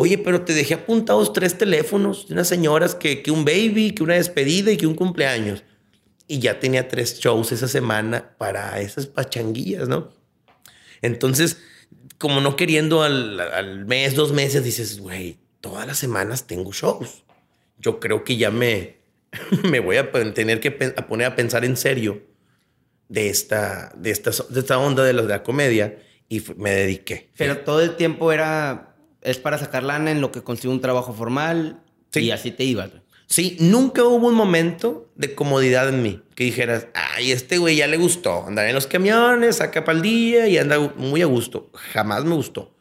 Oye, 0.00 0.16
pero 0.18 0.42
te 0.42 0.54
dejé 0.54 0.74
apuntados 0.74 1.32
tres 1.32 1.58
teléfonos 1.58 2.28
de 2.28 2.34
unas 2.34 2.46
señoras 2.46 2.94
que, 2.94 3.22
que 3.22 3.30
un 3.30 3.44
baby, 3.44 3.92
que 3.92 4.02
una 4.02 4.14
despedida 4.14 4.70
y 4.70 4.76
que 4.76 4.86
un 4.86 4.94
cumpleaños. 4.94 5.64
Y 6.26 6.38
ya 6.38 6.60
tenía 6.60 6.86
tres 6.86 7.18
shows 7.18 7.50
esa 7.52 7.66
semana 7.66 8.36
para 8.38 8.80
esas 8.80 9.06
pachanguillas, 9.06 9.88
¿no? 9.88 10.10
Entonces, 11.02 11.58
como 12.18 12.40
no 12.40 12.54
queriendo 12.54 13.02
al, 13.02 13.40
al 13.40 13.86
mes, 13.86 14.14
dos 14.14 14.32
meses, 14.32 14.62
dices, 14.62 15.00
güey, 15.00 15.38
todas 15.60 15.86
las 15.86 15.98
semanas 15.98 16.46
tengo 16.46 16.72
shows 16.72 17.24
yo 17.78 18.00
creo 18.00 18.24
que 18.24 18.36
ya 18.36 18.50
me, 18.50 18.96
me 19.64 19.80
voy 19.80 19.96
a 19.96 20.10
tener 20.34 20.60
que 20.60 20.70
poner 20.70 21.26
a 21.26 21.36
pensar 21.36 21.64
en 21.64 21.76
serio 21.76 22.22
de 23.08 23.30
esta, 23.30 23.92
de 23.96 24.10
esta, 24.10 24.30
de 24.48 24.60
esta 24.60 24.78
onda 24.78 25.04
de 25.04 25.12
la, 25.12 25.22
de 25.22 25.28
la 25.28 25.42
comedia 25.42 25.98
y 26.28 26.42
me 26.56 26.70
dediqué. 26.70 27.30
Pero 27.36 27.58
todo 27.58 27.80
el 27.80 27.96
tiempo 27.96 28.32
era, 28.32 28.87
es 29.30 29.38
para 29.38 29.58
sacar 29.58 29.82
lana 29.82 30.10
en 30.10 30.20
lo 30.20 30.32
que 30.32 30.42
consigo 30.42 30.72
un 30.72 30.80
trabajo 30.80 31.12
formal 31.12 31.80
y 32.14 32.30
así 32.30 32.50
te 32.50 32.64
ibas. 32.64 32.90
Sí, 33.26 33.56
nunca 33.60 34.02
hubo 34.04 34.28
un 34.28 34.34
momento 34.34 35.10
de 35.14 35.34
comodidad 35.34 35.88
en 35.88 36.02
mí 36.02 36.22
que 36.34 36.44
dijeras, 36.44 36.86
ay, 36.94 37.32
este 37.32 37.58
güey 37.58 37.76
ya 37.76 37.86
le 37.86 37.98
gustó 37.98 38.46
andar 38.46 38.66
en 38.66 38.74
los 38.74 38.86
camiones, 38.86 39.56
saca 39.56 39.84
para 39.84 39.96
el 39.96 40.02
día 40.02 40.48
y 40.48 40.56
anda 40.56 40.78
muy 40.96 41.20
a 41.20 41.26
gusto. 41.26 41.70
Jamás 41.92 42.24
me 42.24 42.34
gustó. 42.34 42.74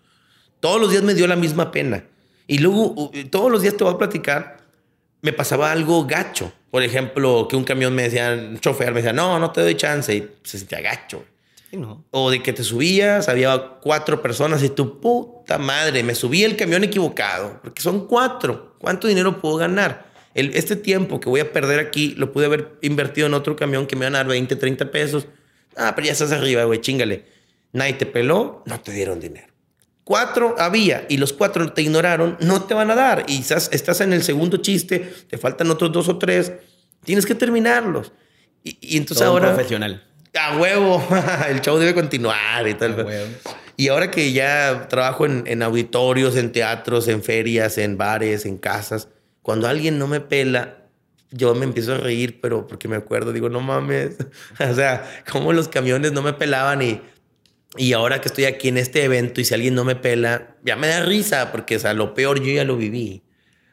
Todos 0.60 0.80
los 0.80 0.92
días 0.92 1.04
me 1.04 1.14
dio 1.14 1.28
la 1.28 1.36
misma 1.36 1.72
pena. 1.72 2.06
Y 2.48 2.60
luego, 2.60 3.12
todos 3.30 3.52
los 3.52 3.62
días 3.62 3.76
te 3.76 3.84
voy 3.84 3.94
a 3.94 3.98
platicar 3.98 4.58
me 5.22 5.34
pasaba 5.34 5.72
algo 5.72 6.06
gacho. 6.06 6.52
Por 6.72 6.84
ejemplo, 6.84 7.48
que 7.50 7.56
un 7.56 7.64
camión 7.64 7.94
me 7.96 8.04
decía, 8.04 8.34
un 8.34 8.60
chofer 8.60 8.92
me 8.92 9.02
decía, 9.02 9.14
no, 9.14 9.40
no 9.40 9.52
te 9.52 9.62
doy 9.62 9.76
chance. 9.76 10.16
Y 10.16 10.30
se 10.44 10.60
sentía 10.60 10.82
gacho. 10.82 11.26
O 12.12 12.32
de 12.32 12.42
que 12.42 12.54
te 12.54 12.64
subías, 12.64 13.28
había 13.28 13.78
cuatro 13.82 14.22
personas 14.22 14.64
y 14.64 14.70
tu 14.70 15.02
puta 15.02 15.58
madre, 15.58 16.04
me 16.04 16.16
subí 16.16 16.44
el 16.44 16.56
camión 16.56 16.84
equivocado, 16.84 17.60
porque 17.62 17.82
son 17.82 18.08
cuatro. 18.08 18.76
¿Cuánto 18.80 19.08
dinero 19.08 19.42
puedo 19.42 19.58
ganar? 19.58 20.08
El, 20.34 20.56
este 20.56 20.76
tiempo 20.76 21.20
que 21.20 21.30
voy 21.30 21.42
a 21.42 21.52
perder 21.52 21.80
aquí 21.80 22.14
lo 22.16 22.32
pude 22.32 22.46
haber 22.46 22.78
invertido 22.82 23.28
en 23.28 23.34
otro 23.34 23.56
camión 23.56 23.88
que 23.88 23.96
me 23.96 24.06
van 24.06 24.16
a 24.16 24.20
dar 24.20 24.28
20, 24.28 24.56
30 24.56 24.92
pesos. 24.92 25.28
Ah, 25.76 25.94
pero 25.96 26.06
ya 26.06 26.14
estás 26.14 26.32
arriba, 26.32 26.64
güey, 26.64 26.80
chingale. 26.80 27.26
Nadie 27.74 27.94
te 27.94 28.06
peló, 28.06 28.64
no 28.66 28.80
te 28.80 28.92
dieron 28.92 29.20
dinero 29.20 29.58
cuatro 30.08 30.56
había 30.58 31.06
y 31.10 31.18
los 31.18 31.34
cuatro 31.34 31.74
te 31.74 31.82
ignoraron, 31.82 32.38
no 32.40 32.64
te 32.64 32.74
van 32.74 32.90
a 32.90 32.96
dar. 32.96 33.26
Y 33.28 33.40
estás, 33.40 33.70
estás 33.74 34.00
en 34.00 34.14
el 34.14 34.24
segundo 34.24 34.56
chiste, 34.58 35.00
te 35.30 35.38
faltan 35.38 35.70
otros 35.70 35.92
dos 35.92 36.08
o 36.08 36.18
tres, 36.18 36.54
tienes 37.04 37.26
que 37.26 37.36
terminarlos. 37.36 38.14
Y, 38.64 38.96
entonces 38.96 39.26
ahora... 39.26 39.54
profesional. 39.54 40.07
A 40.34 40.58
huevo, 40.58 41.06
el 41.50 41.62
show 41.62 41.78
debe 41.78 41.94
continuar 41.94 42.68
y 42.68 42.74
tal. 42.74 43.08
Y 43.76 43.90
ahora 43.90 44.12
que 44.12 44.32
ya 44.32 44.88
trabajo 44.90 45.26
en, 45.26 45.44
en, 45.48 45.62
auditorios, 45.64 46.36
en 46.36 46.52
teatros, 46.52 47.08
en 47.08 47.24
ferias, 47.24 47.78
en 47.78 47.98
bares, 47.98 48.46
en 48.46 48.58
casas, 48.58 49.10
cuando 49.42 49.68
alguien 49.68 50.00
no 50.00 50.08
me 50.08 50.20
pela, 50.20 50.78
yo 51.32 51.54
me 51.56 51.66
empiezo 51.66 51.94
a 51.94 51.98
reír, 51.98 52.40
pero 52.42 52.68
porque 52.68 52.88
me 52.88 52.96
acuerdo, 52.96 53.34
digo, 53.34 53.50
no 53.50 53.62
mames. 53.62 54.16
o 54.60 54.74
sea, 54.74 55.08
como 55.32 55.54
los 55.54 55.68
camiones 55.68 56.12
no 56.12 56.22
me 56.22 56.34
pelaban 56.34 56.82
y 56.82 57.02
y 57.76 57.94
ahora 57.94 58.22
que 58.22 58.28
estoy 58.28 58.46
aquí 58.46 58.70
en 58.70 58.78
este 58.78 59.04
evento 59.04 59.42
y 59.42 59.46
si 59.46 59.54
alguien 59.54 59.76
no 59.76 59.84
me 59.84 59.96
pela, 59.96 60.56
ya 60.64 60.76
me 60.76 60.88
da 60.88 61.04
risa 61.04 61.52
porque, 61.52 61.76
o 61.76 61.80
sea, 61.80 61.94
lo 61.94 62.14
peor 62.14 62.42
yo 62.42 62.52
ya 62.52 62.64
lo 62.64 62.78
viví. 62.78 63.24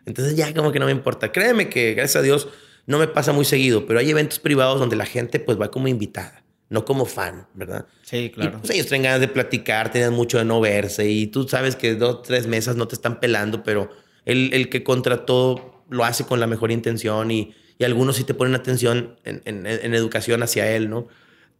Entonces 0.04 0.36
ya 0.36 0.52
como 0.52 0.72
que 0.72 0.78
no 0.78 0.86
me 0.86 0.92
importa. 0.92 1.32
Créeme 1.32 1.68
que, 1.68 1.94
gracias 1.94 2.16
a 2.16 2.22
Dios, 2.22 2.48
no 2.86 2.98
me 2.98 3.06
pasa 3.06 3.32
muy 3.32 3.44
seguido, 3.44 3.86
pero 3.86 4.00
hay 4.00 4.10
eventos 4.10 4.38
privados 4.38 4.78
donde 4.78 4.96
la 4.96 5.06
gente 5.06 5.40
pues 5.40 5.58
va 5.58 5.70
como 5.70 5.88
invitada, 5.88 6.43
no 6.74 6.84
como 6.84 7.06
fan, 7.06 7.46
¿verdad? 7.54 7.86
Sí, 8.02 8.30
claro. 8.34 8.58
pues 8.60 8.70
ellos 8.74 8.86
tienen 8.86 9.04
ganas 9.04 9.20
de 9.20 9.28
platicar, 9.28 9.90
tienen 9.90 10.12
mucho 10.12 10.36
de 10.38 10.44
no 10.44 10.60
verse 10.60 11.08
y 11.08 11.28
tú 11.28 11.48
sabes 11.48 11.76
que 11.76 11.94
dos, 11.94 12.22
tres 12.22 12.46
mesas 12.46 12.76
no 12.76 12.86
te 12.86 12.94
están 12.94 13.20
pelando, 13.20 13.62
pero 13.62 13.88
el, 14.26 14.52
el 14.52 14.68
que 14.68 14.84
contrató 14.84 15.84
lo 15.88 16.04
hace 16.04 16.24
con 16.24 16.40
la 16.40 16.46
mejor 16.46 16.70
intención 16.70 17.30
y, 17.30 17.54
y 17.78 17.84
algunos 17.84 18.16
sí 18.16 18.24
te 18.24 18.34
ponen 18.34 18.54
atención 18.54 19.18
en, 19.24 19.40
en, 19.46 19.66
en 19.66 19.94
educación 19.94 20.42
hacia 20.42 20.70
él, 20.70 20.90
¿no? 20.90 21.08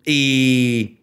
Y 0.04 1.00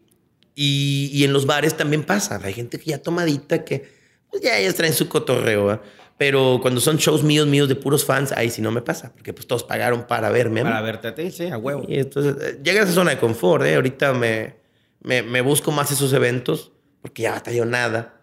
y, 0.55 1.23
en 1.23 1.33
los 1.33 1.45
bares 1.45 1.75
también 1.75 2.03
pasa. 2.03 2.39
Hay 2.43 2.53
gente 2.53 2.77
que 2.77 2.91
ya 2.91 3.01
tomadita 3.01 3.63
que 3.63 4.01
pues 4.29 4.43
ya 4.43 4.57
ellas 4.57 4.75
traen 4.75 4.93
su 4.93 5.07
cotorreo. 5.09 5.81
Pero 6.21 6.59
cuando 6.61 6.79
son 6.79 6.97
shows 6.97 7.23
míos, 7.23 7.47
míos 7.47 7.67
de 7.67 7.73
puros 7.73 8.05
fans, 8.05 8.31
ahí 8.31 8.51
sí 8.51 8.61
no 8.61 8.69
me 8.69 8.83
pasa. 8.83 9.11
Porque 9.11 9.33
pues 9.33 9.47
todos 9.47 9.63
pagaron 9.63 10.05
para 10.05 10.29
verme. 10.29 10.61
Para 10.61 10.79
verte 10.79 11.07
a 11.07 11.15
ti, 11.15 11.31
sí, 11.31 11.47
a 11.47 11.57
huevo. 11.57 11.83
Y 11.87 11.97
entonces 11.97 12.35
eh, 12.39 12.59
llega 12.63 12.81
a 12.81 12.83
esa 12.83 12.93
zona 12.93 13.09
de 13.09 13.17
confort. 13.17 13.65
¿eh? 13.65 13.73
Ahorita 13.73 14.13
me, 14.13 14.57
me, 15.01 15.23
me 15.23 15.41
busco 15.41 15.71
más 15.71 15.89
esos 15.91 16.13
eventos 16.13 16.73
porque 17.01 17.23
ya 17.23 17.31
batalló 17.31 17.65
nada. 17.65 18.21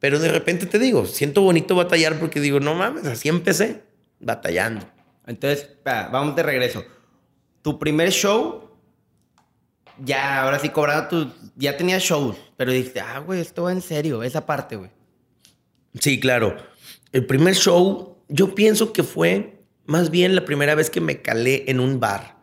Pero 0.00 0.18
de 0.18 0.32
repente 0.32 0.66
te 0.66 0.80
digo, 0.80 1.06
siento 1.06 1.42
bonito 1.42 1.76
batallar 1.76 2.18
porque 2.18 2.40
digo, 2.40 2.58
no 2.58 2.74
mames, 2.74 3.06
así 3.06 3.28
empecé, 3.28 3.84
batallando. 4.18 4.84
Entonces, 5.24 5.76
vamos 5.84 6.34
de 6.34 6.42
regreso. 6.42 6.84
Tu 7.62 7.78
primer 7.78 8.10
show 8.10 8.68
ya, 10.04 10.42
ahora 10.42 10.58
sí 10.58 10.70
cobraba 10.70 11.08
tu. 11.08 11.32
Ya 11.54 11.76
tenía 11.76 11.98
shows, 12.00 12.36
pero 12.56 12.72
dijiste, 12.72 12.98
ah, 12.98 13.20
güey, 13.20 13.40
esto 13.40 13.62
va 13.62 13.70
en 13.70 13.80
serio, 13.80 14.24
esa 14.24 14.44
parte, 14.44 14.74
güey. 14.74 14.90
Sí, 16.00 16.18
claro. 16.18 16.56
El 17.12 17.26
primer 17.26 17.54
show, 17.54 18.18
yo 18.28 18.54
pienso 18.54 18.92
que 18.92 19.02
fue 19.02 19.62
más 19.86 20.10
bien 20.10 20.34
la 20.34 20.44
primera 20.44 20.74
vez 20.74 20.90
que 20.90 21.00
me 21.00 21.22
calé 21.22 21.64
en 21.68 21.80
un 21.80 22.00
bar. 22.00 22.36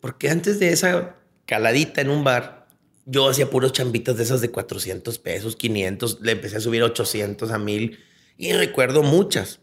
Porque 0.00 0.30
antes 0.30 0.60
de 0.60 0.72
esa 0.72 1.16
caladita 1.46 2.00
en 2.00 2.10
un 2.10 2.22
bar, 2.22 2.68
yo 3.04 3.28
hacía 3.28 3.50
puros 3.50 3.72
chambitas 3.72 4.16
de 4.16 4.22
esas 4.22 4.40
de 4.40 4.50
400 4.50 5.18
pesos, 5.18 5.56
500, 5.56 6.20
le 6.20 6.32
empecé 6.32 6.58
a 6.58 6.60
subir 6.60 6.82
800 6.82 7.50
a 7.50 7.58
1000 7.58 7.98
y 8.36 8.52
recuerdo 8.52 9.02
muchas. 9.02 9.60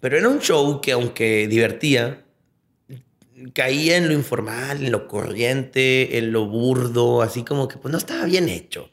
Pero 0.00 0.18
era 0.18 0.28
un 0.28 0.40
show 0.40 0.80
que 0.80 0.92
aunque 0.92 1.46
divertía, 1.46 2.24
caía 3.52 3.96
en 3.96 4.08
lo 4.08 4.14
informal, 4.14 4.84
en 4.84 4.90
lo 4.90 5.06
corriente, 5.06 6.18
en 6.18 6.32
lo 6.32 6.46
burdo, 6.46 7.22
así 7.22 7.44
como 7.44 7.68
que 7.68 7.78
pues 7.78 7.92
no 7.92 7.98
estaba 7.98 8.24
bien 8.24 8.48
hecho. 8.48 8.90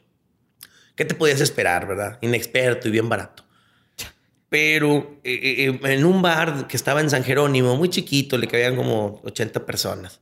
¿Qué 0.94 1.04
te 1.04 1.14
podías 1.14 1.40
esperar, 1.40 1.88
verdad? 1.88 2.18
Inexperto 2.22 2.88
y 2.88 2.92
bien 2.92 3.08
barato. 3.08 3.44
Pero 4.52 5.16
eh, 5.24 5.32
eh, 5.32 5.78
eh, 5.82 5.94
en 5.94 6.04
un 6.04 6.20
bar 6.20 6.66
que 6.68 6.76
estaba 6.76 7.00
en 7.00 7.08
San 7.08 7.24
Jerónimo, 7.24 7.74
muy 7.74 7.88
chiquito, 7.88 8.36
le 8.36 8.48
cabían 8.48 8.76
como 8.76 9.22
80 9.24 9.64
personas. 9.64 10.20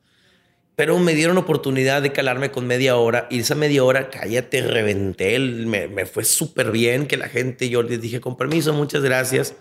Pero 0.77 0.97
me 1.01 1.17
dieron 1.17 1.37
oportunidad 1.37 2.01
de 2.01 2.13
calarme 2.13 2.53
con 2.53 2.65
media 2.65 2.97
hora 2.97 3.27
y 3.29 3.41
esa 3.41 3.57
media 3.57 3.83
hora, 3.83 4.09
cállate, 4.09 4.63
reventé, 4.63 5.37
me, 5.41 5.89
me 5.89 6.07
fue 6.07 6.23
súper 6.23 6.71
bien 6.71 7.09
que 7.09 7.17
la 7.17 7.29
gente, 7.29 7.69
yo 7.71 7.83
les 7.83 8.01
dije 8.01 8.21
con 8.21 8.37
permiso, 8.37 8.73
muchas 8.73 9.03
gracias 9.03 9.57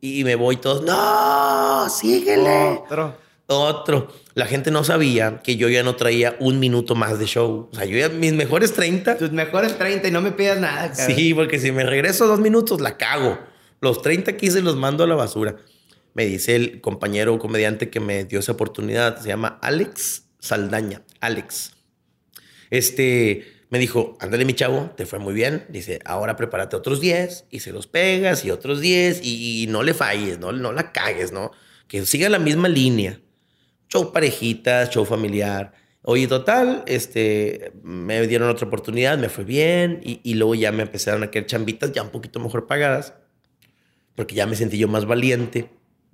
Y 0.00 0.24
me 0.24 0.34
voy 0.34 0.56
todos, 0.56 0.82
no, 0.82 1.88
síguele. 1.88 2.80
Otro. 2.84 3.16
Otro. 3.46 4.08
La 4.34 4.46
gente 4.46 4.72
no 4.72 4.82
sabía 4.82 5.42
que 5.44 5.54
yo 5.54 5.68
ya 5.68 5.84
no 5.84 5.94
traía 5.94 6.34
un 6.40 6.58
minuto 6.58 6.96
más 6.96 7.20
de 7.20 7.26
show. 7.26 7.68
O 7.70 7.76
sea, 7.76 7.84
yo 7.84 7.96
ya 7.96 8.08
mis 8.08 8.32
mejores 8.32 8.72
30. 8.72 9.16
Tus 9.16 9.30
mejores 9.30 9.78
30 9.78 10.08
y 10.08 10.10
no 10.10 10.22
me 10.22 10.32
pidas 10.32 10.58
nada, 10.58 10.90
cabrón. 10.90 11.16
Sí, 11.16 11.34
porque 11.34 11.60
si 11.60 11.70
me 11.70 11.84
regreso 11.84 12.26
dos 12.26 12.40
minutos, 12.40 12.80
la 12.80 12.96
cago. 12.96 13.51
Los 13.82 14.00
30 14.00 14.36
que 14.36 14.46
hice 14.46 14.62
los 14.62 14.76
mando 14.76 15.02
a 15.02 15.08
la 15.08 15.16
basura. 15.16 15.56
Me 16.14 16.24
dice 16.24 16.54
el 16.54 16.80
compañero 16.80 17.36
comediante 17.40 17.90
que 17.90 17.98
me 17.98 18.22
dio 18.22 18.38
esa 18.38 18.52
oportunidad, 18.52 19.20
se 19.20 19.26
llama 19.26 19.58
Alex 19.60 20.28
Saldaña. 20.38 21.02
Alex. 21.20 21.72
Este 22.70 23.44
me 23.70 23.80
dijo, 23.80 24.16
ándale 24.20 24.44
mi 24.44 24.54
chavo, 24.54 24.92
te 24.96 25.04
fue 25.04 25.18
muy 25.18 25.34
bien. 25.34 25.64
Dice, 25.68 25.98
ahora 26.04 26.36
prepárate 26.36 26.76
otros 26.76 27.00
10 27.00 27.46
y 27.50 27.58
se 27.58 27.72
los 27.72 27.88
pegas 27.88 28.44
y 28.44 28.52
otros 28.52 28.80
10 28.80 29.20
y, 29.24 29.66
no 29.68 29.82
le 29.82 29.94
falles, 29.94 30.38
¿no? 30.38 30.52
no 30.52 30.70
la 30.70 30.92
cagues, 30.92 31.32
¿no? 31.32 31.50
Que 31.88 32.06
siga 32.06 32.28
la 32.28 32.38
misma 32.38 32.68
línea. 32.68 33.20
Show 33.88 34.12
parejitas, 34.12 34.90
show 34.90 35.04
familiar. 35.04 35.72
Oye, 36.02 36.28
total, 36.28 36.84
este, 36.86 37.72
me 37.82 38.24
dieron 38.28 38.48
otra 38.48 38.68
oportunidad, 38.68 39.18
me 39.18 39.28
fue 39.28 39.42
bien 39.42 39.98
y, 40.04 40.20
y 40.22 40.34
luego 40.34 40.54
ya 40.54 40.70
me 40.70 40.84
empezaron 40.84 41.24
a 41.24 41.32
quedar 41.32 41.46
chambitas 41.46 41.90
ya 41.90 42.02
un 42.02 42.10
poquito 42.10 42.38
mejor 42.38 42.68
pagadas 42.68 43.14
porque 44.14 44.34
ya 44.34 44.46
me 44.46 44.56
sentí 44.56 44.78
yo 44.78 44.88
más 44.88 45.06
valiente. 45.06 45.70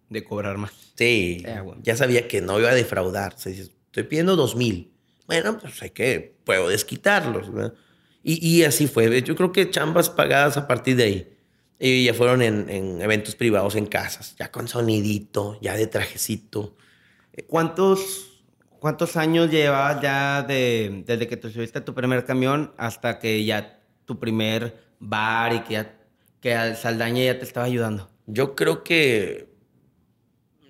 De 0.08 0.24
cobrar 0.24 0.56
más. 0.58 0.72
Sí, 0.96 1.42
Eh, 1.46 1.60
bueno. 1.62 1.80
ya 1.84 1.96
sabía 1.96 2.26
que 2.28 2.40
no 2.40 2.58
iba 2.58 2.70
a 2.70 2.74
defraudar. 2.74 3.34
O 3.34 3.38
sea, 3.38 3.52
estoy 3.52 4.02
pidiendo 4.04 4.36
dos 4.36 4.56
mil. 4.56 4.92
Bueno, 5.26 5.58
pues 5.58 5.82
hay 5.82 5.90
que, 5.90 6.34
puedo 6.44 6.68
desquitarlos. 6.68 7.52
¿verdad? 7.52 7.74
Y, 8.22 8.44
y 8.46 8.64
así 8.64 8.86
fue. 8.86 9.22
Yo 9.22 9.36
creo 9.36 9.52
que 9.52 9.70
chambas 9.70 10.08
pagadas 10.10 10.56
a 10.56 10.66
partir 10.66 10.96
de 10.96 11.02
ahí. 11.04 11.34
Y 11.78 12.04
ya 12.06 12.14
fueron 12.14 12.42
en, 12.42 12.68
en 12.70 13.00
eventos 13.02 13.36
privados, 13.36 13.76
en 13.76 13.86
casas, 13.86 14.34
ya 14.38 14.50
con 14.50 14.66
sonidito, 14.66 15.58
ya 15.60 15.76
de 15.76 15.86
trajecito. 15.86 16.74
¿Cuántos, 17.46 18.42
cuántos 18.80 19.16
años 19.16 19.50
llevabas 19.50 20.02
ya 20.02 20.42
de, 20.42 21.04
desde 21.06 21.28
que 21.28 21.36
te 21.36 21.50
subiste 21.50 21.78
a 21.78 21.84
tu 21.84 21.94
primer 21.94 22.24
camión 22.24 22.72
hasta 22.76 23.18
que 23.18 23.44
ya 23.44 23.80
tu 24.04 24.18
primer 24.18 24.76
bar 24.98 25.54
y 25.54 25.60
que 25.60 25.74
ya 25.74 25.97
que 26.40 26.54
al 26.54 26.76
Saldaña 26.76 27.24
ya 27.24 27.38
te 27.38 27.44
estaba 27.44 27.66
ayudando? 27.66 28.10
Yo 28.26 28.54
creo 28.54 28.84
que 28.84 29.48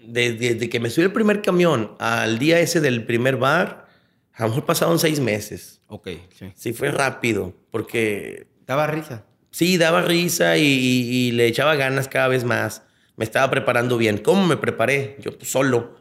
desde, 0.07 0.54
desde 0.54 0.68
que 0.68 0.81
me 0.81 0.90
subí 0.90 1.04
el 1.04 1.12
primer 1.12 1.42
camión 1.42 1.94
al 1.98 2.38
día 2.38 2.61
ese 2.61 2.81
del 2.81 3.04
primer 3.04 3.37
bar, 3.37 3.87
a 4.33 4.42
lo 4.44 4.48
mejor 4.50 4.64
pasaron 4.64 4.98
seis 4.98 5.20
meses. 5.20 5.81
Ok, 5.88 6.09
sí. 6.38 6.52
Sí, 6.54 6.72
fue 6.72 6.90
rápido, 6.90 7.54
porque 7.70 8.46
Daba 8.66 8.87
risa. 8.87 9.24
Sí, 9.50 9.78
daba 9.78 10.02
risa 10.02 10.59
y, 10.59 10.62
y- 10.62 11.11
y 11.28 11.33
le 11.33 11.46
echaba 11.46 11.74
ganas 11.74 12.07
cada 12.07 12.28
vez 12.28 12.44
más. 12.44 12.83
Me 13.16 13.24
estaba 13.24 13.50
preparando 13.50 13.96
bien. 13.96 14.18
¿Cómo 14.18 14.46
me 14.46 14.59
preparé? 14.59 15.16
Yo 15.20 15.37
pues, 15.38 15.50
solo. 15.50 15.96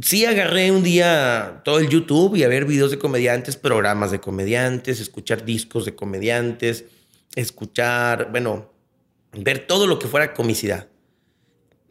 Sí 0.00 0.24
agarré 0.24 0.70
un 0.72 0.82
día 0.82 1.60
todo 1.66 1.78
el 1.80 1.90
YouTube 1.90 2.34
y 2.36 2.44
a 2.44 2.48
ver 2.48 2.64
videos 2.64 2.90
de 2.90 2.98
comediantes, 2.98 3.58
programas 3.58 4.10
de 4.10 4.20
comediantes, 4.20 5.00
escuchar 5.00 5.44
discos 5.44 5.84
de 5.84 5.94
comediantes, 5.94 6.86
escuchar, 7.36 8.30
bueno, 8.30 8.71
ver 9.32 9.66
todo 9.66 9.86
lo 9.86 9.98
que 9.98 10.08
fuera 10.08 10.34
comicidad. 10.34 10.88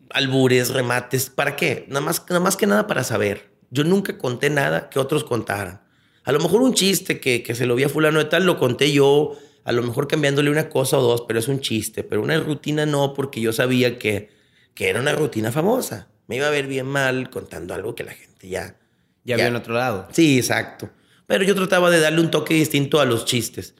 Albures, 0.10 0.70
remates, 0.70 1.30
¿para 1.30 1.56
qué? 1.56 1.86
Nada 1.88 2.02
más, 2.02 2.24
nada 2.28 2.42
más 2.42 2.58
que 2.58 2.68
nada 2.68 2.86
para 2.88 3.04
saber. 3.04 3.52
Yo 3.70 3.84
nunca 3.84 4.18
conté 4.18 4.50
nada 4.50 4.90
que 4.90 5.00
otros 5.00 5.24
contaran. 5.24 5.82
A 6.24 6.32
lo 6.32 6.40
mejor 6.40 6.62
un 6.62 6.74
chiste 6.74 7.20
que, 7.20 7.42
que 7.44 7.56
se 7.56 7.66
lo 7.66 7.76
vi 7.76 7.84
a 7.84 7.90
fulano 7.90 8.20
de 8.20 8.26
tal, 8.26 8.46
lo 8.46 8.58
conté 8.60 8.92
yo, 8.92 9.38
a 9.64 9.72
lo 9.72 9.82
mejor 9.84 10.08
cambiándole 10.08 10.52
una 10.52 10.70
cosa 10.70 10.98
o 10.98 11.02
dos, 11.02 11.24
pero 11.28 11.40
es 11.40 11.48
un 11.48 11.62
chiste. 11.62 12.04
Pero 12.04 12.22
una 12.22 12.38
rutina 12.40 12.86
no, 12.86 13.14
porque 13.14 13.40
yo 13.40 13.54
sabía 13.54 13.98
que, 13.98 14.30
que 14.74 14.90
era 14.90 15.00
una 15.00 15.14
rutina 15.14 15.52
famosa. 15.52 16.10
Me 16.28 16.36
iba 16.36 16.48
a 16.48 16.52
ver 16.52 16.68
bien 16.68 16.86
mal 16.86 17.30
contando 17.30 17.74
algo 17.74 17.96
que 17.96 18.04
la 18.04 18.14
gente 18.14 18.50
ya... 18.50 18.76
Ya, 19.24 19.36
Ya. 19.36 19.36
había 19.36 19.48
en 19.48 19.56
otro 19.56 19.74
lado. 19.76 20.08
Sí, 20.12 20.38
exacto. 20.40 20.90
Pero 21.28 21.44
yo 21.44 21.56
trataba 21.56 21.90
de 21.90 22.00
darle 22.00 22.20
un 22.22 22.32
toque 22.32 22.54
distinto 22.56 23.00
a 23.00 23.06
los 23.06 23.24
chistes. 23.26 23.76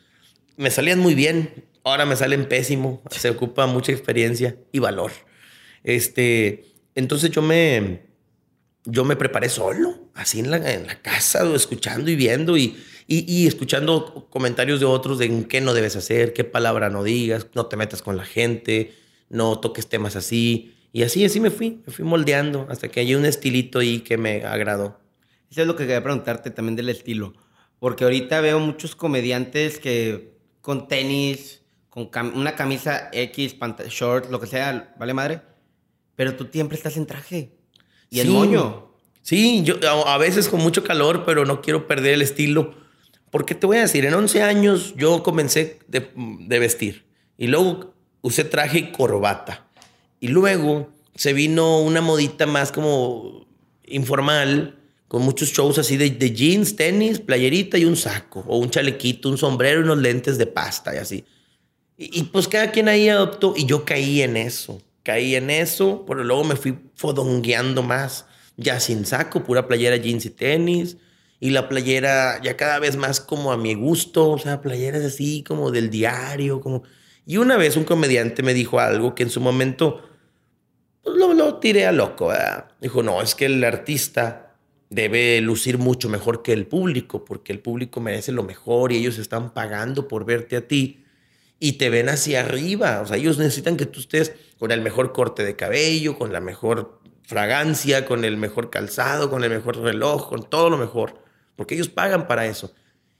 Me 0.56 0.70
salían 0.72 1.00
muy 1.00 1.16
bien, 1.16 1.66
ahora 1.84 2.06
me 2.06 2.16
salen 2.16 2.46
pésimo. 2.46 3.02
Se 3.10 3.30
ocupa 3.30 3.68
mucha 3.68 3.92
experiencia 3.92 4.58
y 4.72 4.80
valor. 4.80 5.12
Este, 5.84 6.66
entonces 6.96 7.32
yo 7.32 7.42
me, 7.42 8.02
yo 8.86 9.04
me 9.04 9.16
preparé 9.16 9.50
solo, 9.50 10.10
así 10.14 10.40
en 10.40 10.52
la, 10.52 10.74
en 10.74 10.88
la 10.88 11.02
casa, 11.02 11.44
escuchando 11.56 12.12
y 12.12 12.16
viendo 12.16 12.58
y, 12.58 12.78
y, 13.08 13.32
y 13.32 13.48
escuchando 13.48 14.28
comentarios 14.30 14.80
de 14.80 14.86
otros 14.86 15.20
de 15.20 15.26
en 15.26 15.46
qué 15.46 15.62
no 15.62 15.74
debes 15.74 15.96
hacer, 15.96 16.34
qué 16.34 16.44
palabra 16.44 16.90
no 16.90 17.04
digas, 17.04 17.48
no 17.54 17.66
te 17.66 17.78
metas 17.78 18.02
con 18.02 18.18
la 18.18 18.26
gente, 18.26 18.94
no 19.30 19.60
toques 19.60 19.88
temas 19.88 20.16
así. 20.16 20.76
Y 20.94 21.04
así, 21.04 21.24
así 21.24 21.40
me 21.40 21.52
fui, 21.52 21.82
me 21.86 21.94
fui 21.94 22.04
moldeando 22.04 22.68
hasta 22.70 22.90
que 22.90 23.00
hay 23.00 23.16
un 23.16 23.26
estilito 23.26 23.80
ahí 23.80 24.02
que 24.02 24.18
me 24.18 24.44
agradó. 24.44 25.00
Eso 25.50 25.62
es 25.62 25.68
lo 25.68 25.76
que 25.76 25.84
quería 25.84 26.04
preguntarte 26.04 26.52
también 26.52 26.76
del 26.76 26.90
estilo. 26.90 27.34
Porque 27.80 28.04
ahorita 28.04 28.42
veo 28.42 28.60
muchos 28.60 28.96
comediantes 28.96 29.80
que 29.80 30.34
con 30.62 30.88
tenis, 30.88 31.61
con 31.92 32.10
cam- 32.10 32.34
una 32.34 32.56
camisa 32.56 33.10
X, 33.14 33.54
pant- 33.60 33.86
short, 33.90 34.32
lo 34.32 34.40
que 34.40 34.48
sea, 34.48 34.96
vale 34.98 35.14
madre. 35.14 35.42
Pero 36.16 36.36
tú 36.36 36.48
siempre 36.52 36.76
estás 36.78 36.98
en 36.98 37.06
traje. 37.06 37.52
Y 38.10 38.22
Sí. 38.22 38.28
moño. 38.28 38.96
Sí, 39.22 39.62
yo 39.64 39.76
a 39.88 40.16
a 40.16 40.18
veces 40.18 40.50
con 40.50 40.62
mucho 40.62 40.84
calor, 40.84 41.24
pero 41.26 41.46
no 41.46 41.62
quiero 41.62 41.88
perder 41.88 42.16
el 42.16 42.22
estilo. 42.24 42.74
Porque 43.30 43.54
te 43.56 43.68
voy 43.68 43.78
a 43.78 43.82
decir, 43.82 44.04
en 44.06 44.14
11 44.16 44.42
años 44.42 44.94
yo 44.98 45.22
comencé 45.22 45.80
de, 45.88 46.10
de 46.16 46.60
vestir 46.60 47.06
y 47.38 47.48
luego 47.48 47.94
usé 48.22 48.44
traje 48.46 48.80
y 48.80 48.92
corbata. 48.92 49.68
Y 50.20 50.30
luego 50.30 50.90
se 51.16 51.34
vino 51.34 51.80
una 51.82 52.02
modita 52.02 52.46
más 52.46 52.72
como 52.72 53.46
informal, 53.86 54.78
con 55.08 55.22
muchos 55.24 55.50
shows 55.50 55.78
así 55.78 55.98
de, 55.98 56.10
de 56.10 56.32
jeans, 56.32 56.76
tenis, 56.78 57.20
playerita 57.20 57.78
y 57.78 57.84
un 57.86 57.98
saco, 57.98 58.44
o 58.48 58.58
un 58.58 58.70
chalequito, 58.70 59.30
un 59.30 59.38
sombrero 59.38 59.82
y 59.82 59.84
unos 59.84 59.98
lentes 59.98 60.38
de 60.38 60.48
pasta 60.48 60.96
y 60.96 60.98
así. 61.00 61.26
Y, 62.02 62.20
y, 62.20 62.24
pues 62.24 62.48
cada 62.48 62.72
quien 62.72 62.90
ahí 62.90 63.10
adoptó 63.10 63.54
y 63.56 63.68
yo 63.68 63.86
caí 63.86 64.24
en 64.24 64.36
eso. 64.36 64.82
Caí 65.04 65.36
en 65.36 65.52
eso, 65.52 66.04
pero 66.08 66.24
luego 66.24 66.44
me 66.44 66.56
fui 66.56 66.76
fodongueando 66.96 67.84
más. 67.84 68.26
Ya 68.58 68.80
sin 68.80 69.06
saco, 69.06 69.44
pura 69.44 69.68
playera, 69.68 69.98
jeans 69.98 70.26
y 70.26 70.32
tenis. 70.32 70.98
Y 71.40 71.52
la 71.52 71.70
playera 71.70 72.42
ya 72.42 72.58
cada 72.58 72.80
vez 72.80 72.98
más 72.98 73.22
como 73.22 73.52
a 73.52 73.58
mi 73.58 73.76
gusto. 73.76 74.32
O 74.32 74.40
sea, 74.40 74.62
playeras 74.62 75.04
así 75.04 75.44
como 75.44 75.70
del 75.70 75.92
diario. 75.92 76.60
Como... 76.60 76.82
Y 77.24 77.38
una 77.38 77.56
vez 77.56 77.78
un 77.78 77.84
comediante 77.84 78.42
me 78.42 78.56
dijo 78.56 78.80
algo 78.80 79.14
que 79.14 79.22
en 79.22 79.30
su 79.30 79.40
momento 79.40 80.02
pues, 81.04 81.16
lo, 81.16 81.36
lo 81.36 81.60
tiré 81.60 81.86
a 81.86 81.92
loco. 81.92 82.34
Dijo, 82.82 83.04
no, 83.04 83.22
es 83.22 83.36
que 83.36 83.46
el 83.46 83.64
artista 83.64 84.56
debe 84.90 85.40
lucir 85.40 85.78
mucho 85.78 86.10
mejor 86.10 86.42
que 86.42 86.52
el 86.52 86.66
público, 86.66 87.26
porque 87.26 87.54
el 87.54 87.60
público 87.60 88.02
merece 88.02 88.32
lo 88.32 88.42
mejor 88.42 88.92
y 88.92 88.98
ellos 88.98 89.20
están 89.20 89.54
pagando 89.54 90.08
por 90.08 90.26
verte 90.26 90.58
a 90.58 90.68
ti 90.68 91.01
y 91.64 91.74
te 91.74 91.92
ven 91.92 92.10
hacia 92.10 92.42
arriba. 92.42 93.02
O 93.02 93.06
sea, 93.06 93.18
ellos 93.18 93.38
necesitan 93.38 93.78
que 93.78 93.86
tú 93.86 94.00
estés 94.00 94.34
con 94.58 94.72
el 94.72 94.82
mejor 94.82 95.14
corte 95.14 95.46
de 95.46 95.56
cabello, 95.56 96.18
con 96.18 96.34
la 96.34 96.42
mejor 96.42 97.00
fragancia, 97.22 98.06
con 98.06 98.26
el 98.26 98.36
mejor 98.36 98.72
calzado, 98.72 99.30
con 99.30 99.44
el 99.44 99.52
mejor 99.52 99.78
reloj, 99.78 100.28
con 100.28 100.50
todo 100.50 100.72
lo 100.72 100.78
mejor, 100.78 101.22
porque 101.56 101.76
ellos 101.76 101.88
pagan 101.88 102.28
para 102.28 102.48
eso. 102.48 102.74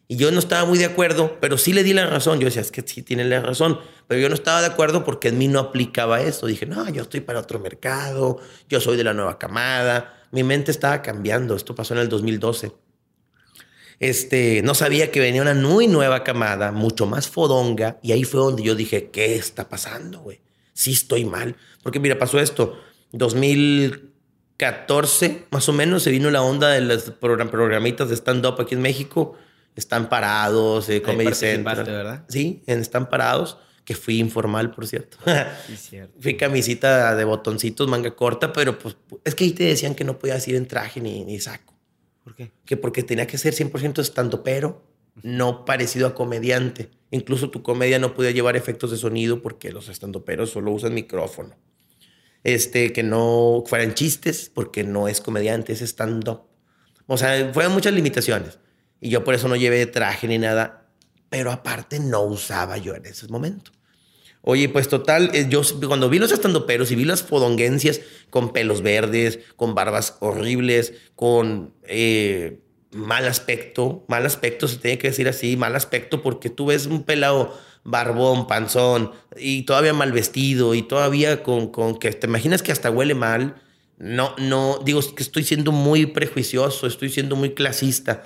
Y 0.08 0.18
yo 0.18 0.32
no 0.32 0.40
estaba 0.40 0.66
muy 0.66 0.80
de 0.80 0.86
acuerdo, 0.86 1.38
pero 1.40 1.60
sí 1.60 1.72
le 1.72 1.84
di 1.84 1.94
la 1.94 2.08
razón. 2.08 2.40
Yo 2.40 2.46
decía, 2.46 2.64
es 2.64 2.72
que 2.72 2.82
sí 2.82 3.04
tienen 3.04 3.30
la 3.30 3.42
razón, 3.42 3.80
pero 4.08 4.20
yo 4.20 4.28
no 4.28 4.36
estaba 4.36 4.60
de 4.60 4.68
acuerdo 4.68 5.06
porque 5.06 5.28
en 5.28 5.38
mí 5.38 5.48
no 5.48 5.60
aplicaba 5.60 6.20
eso. 6.22 6.48
Dije, 6.48 6.66
no, 6.66 6.90
yo 6.90 7.04
estoy 7.04 7.22
para 7.22 7.40
otro 7.40 7.60
mercado, 7.60 8.40
yo 8.68 8.82
soy 8.82 8.98
de 8.98 9.04
la 9.04 9.14
nueva 9.14 9.38
camada. 9.38 10.18
Mi 10.32 10.44
mente 10.44 10.72
estaba 10.72 11.04
cambiando. 11.04 11.56
Esto 11.56 11.76
pasó 11.76 11.94
en 11.94 12.00
el 12.00 12.10
2012 12.10 12.72
este, 14.02 14.62
no 14.64 14.74
sabía 14.76 15.12
que 15.12 15.20
venía 15.22 15.42
una 15.44 15.54
muy 15.54 15.88
nueva 15.88 16.24
camada, 16.26 16.72
mucho 16.74 17.06
más 17.06 17.30
fodonga, 17.30 18.00
y 18.02 18.12
ahí 18.12 18.24
fue 18.26 18.40
donde 18.42 18.64
yo 18.64 18.76
dije, 18.76 19.10
¿qué 19.12 19.36
está 19.36 19.70
pasando, 19.70 20.20
güey? 20.22 20.42
Sí 20.74 20.92
estoy 20.92 21.24
mal. 21.24 21.56
Porque 21.84 22.00
mira, 22.00 22.18
pasó 22.20 22.40
esto, 22.40 22.78
2014, 24.58 25.46
más 25.52 25.70
o 25.70 25.74
menos, 25.74 26.04
se 26.04 26.12
vino 26.12 26.30
la 26.32 26.42
onda 26.42 26.70
de 26.70 26.82
las 26.82 27.12
program- 27.20 27.50
programitas 27.50 28.10
de 28.10 28.16
stand-up 28.16 28.60
aquí 28.60 28.76
en 28.76 28.82
México, 28.82 29.36
Están 29.76 30.10
Parados, 30.10 30.90
eh, 30.90 31.02
Comedy 31.02 31.34
Central. 31.34 31.84
¿verdad? 31.86 32.26
Sí, 32.28 32.64
en 32.68 32.80
Están 32.80 33.10
Parados, 33.10 33.58
que 33.86 33.96
fui 33.96 34.20
informal, 34.20 34.72
por 34.72 34.88
cierto. 34.88 35.18
Sí, 35.68 35.78
cierto. 35.90 36.14
Fui 36.20 36.36
camisita 36.38 37.16
de 37.16 37.24
botoncitos, 37.24 37.88
manga 37.88 38.16
corta, 38.16 38.52
pero 38.54 38.78
pues 38.78 38.98
es 39.24 39.36
que 39.36 39.44
ahí 39.46 39.52
te 39.52 39.64
decían 39.66 39.96
que 39.96 40.04
no 40.04 40.18
podías 40.20 40.48
ir 40.48 40.56
en 40.56 40.68
traje 40.68 41.00
ni, 41.02 41.24
ni 41.24 41.40
saco 41.40 41.71
¿Por 42.24 42.36
qué? 42.36 42.52
que 42.66 42.78
porque 42.78 43.04
tenía 43.04 43.28
que 43.28 43.38
ser 43.38 43.54
100% 43.54 44.00
estando 44.00 44.44
pero 44.44 44.84
no 45.24 45.66
parecido 45.66 46.08
a 46.08 46.16
comediante. 46.16 46.90
Incluso 47.12 47.50
tu 47.50 47.64
comedia 47.64 48.00
no 48.00 48.14
podía 48.14 48.32
llevar 48.32 48.56
efectos 48.56 48.92
de 48.92 48.98
sonido 48.98 49.42
porque 49.42 49.72
los 49.72 49.90
estandoperos 49.90 50.52
solo 50.52 50.72
usan 50.72 50.94
micrófono. 50.94 51.56
Este, 52.44 52.92
que 52.94 53.04
no 53.04 53.64
fueran 53.68 53.94
chistes 53.94 54.50
porque 54.54 54.84
no 54.84 55.08
es 55.08 55.22
comediante, 55.22 55.74
es 55.74 55.82
stand-up. 55.82 56.44
O 57.08 57.18
sea, 57.18 57.52
fueron 57.54 57.74
muchas 57.74 57.94
limitaciones. 57.94 58.60
Y 59.00 59.10
yo 59.10 59.24
por 59.24 59.34
eso 59.34 59.48
no 59.48 59.56
llevé 59.56 59.86
traje 59.86 60.28
ni 60.28 60.38
nada. 60.38 60.90
Pero 61.30 61.52
aparte 61.52 62.00
no 62.00 62.22
usaba 62.22 62.78
yo 62.78 62.96
en 62.96 63.06
ese 63.06 63.28
momento. 63.28 63.72
Oye, 64.44 64.70
pues 64.70 64.88
total, 64.88 65.30
eh, 65.34 65.46
yo 65.50 65.62
cuando 65.88 66.10
vi 66.10 66.18
los 66.18 66.32
estandoperos 66.32 66.92
y 66.92 66.96
vi 66.96 67.06
las 67.06 67.22
fodonguencias 67.22 68.02
con 68.32 68.54
pelos 68.54 68.82
verdes, 68.82 69.40
con 69.56 69.76
barbas 69.76 70.18
horribles, 70.20 70.94
con 71.16 71.76
eh, 71.84 72.60
mal 72.92 73.28
aspecto, 73.28 74.04
mal 74.08 74.26
aspecto, 74.26 74.68
se 74.68 74.78
tiene 74.78 74.98
que 74.98 75.10
decir 75.10 75.28
así, 75.28 75.58
mal 75.58 75.76
aspecto, 75.76 76.24
porque 76.24 76.50
tú 76.50 76.68
ves 76.68 76.88
un 76.88 77.04
pelado 77.04 77.56
barbón, 77.84 78.48
panzón, 78.48 79.12
y 79.38 79.64
todavía 79.64 79.94
mal 79.94 80.12
vestido, 80.12 80.74
y 80.74 80.82
todavía 80.82 81.44
con, 81.44 81.68
con 81.68 82.00
que 82.00 82.12
te 82.12 82.26
imaginas 82.26 82.64
que 82.64 82.72
hasta 82.72 82.90
huele 82.90 83.14
mal. 83.14 83.62
No, 84.00 84.34
no, 84.40 84.80
digo 84.84 85.00
que 85.16 85.22
estoy 85.22 85.44
siendo 85.44 85.72
muy 85.72 86.08
prejuicioso, 86.08 86.88
estoy 86.88 87.10
siendo 87.10 87.36
muy 87.36 87.54
clasista, 87.54 88.24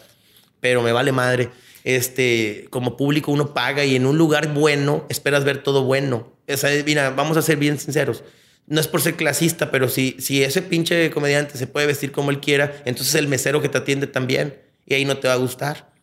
pero 0.61 0.81
me 0.81 0.93
vale 0.93 1.11
madre 1.11 1.49
este, 1.85 2.65
como 2.71 2.97
público 2.97 3.31
uno 3.31 3.53
paga 3.53 3.85
y 3.85 3.95
en 3.95 4.07
un 4.07 4.17
lugar 4.17 4.53
bueno 4.53 5.05
esperas 5.07 5.45
ver 5.45 5.63
todo 5.63 5.83
bueno. 5.83 6.33
Esa, 6.47 6.67
mira, 6.83 7.11
vamos 7.11 7.37
a 7.37 7.43
ser 7.43 7.57
bien 7.57 7.79
sinceros. 7.79 8.23
No 8.67 8.81
es 8.81 8.87
por 8.87 9.01
ser 9.01 9.15
clasista, 9.15 9.69
pero 9.69 9.87
si, 9.87 10.15
si 10.19 10.43
ese 10.43 10.63
pinche 10.63 11.11
comediante 11.11 11.57
se 11.57 11.67
puede 11.67 11.85
vestir 11.85 12.11
como 12.11 12.31
él 12.31 12.39
quiera, 12.39 12.75
entonces 12.85 13.13
el 13.13 13.27
mesero 13.27 13.61
que 13.61 13.69
te 13.69 13.77
atiende 13.77 14.07
también. 14.07 14.57
Y 14.87 14.95
ahí 14.95 15.05
no 15.05 15.17
te 15.19 15.27
va 15.27 15.35
a 15.35 15.37
gustar. 15.37 15.93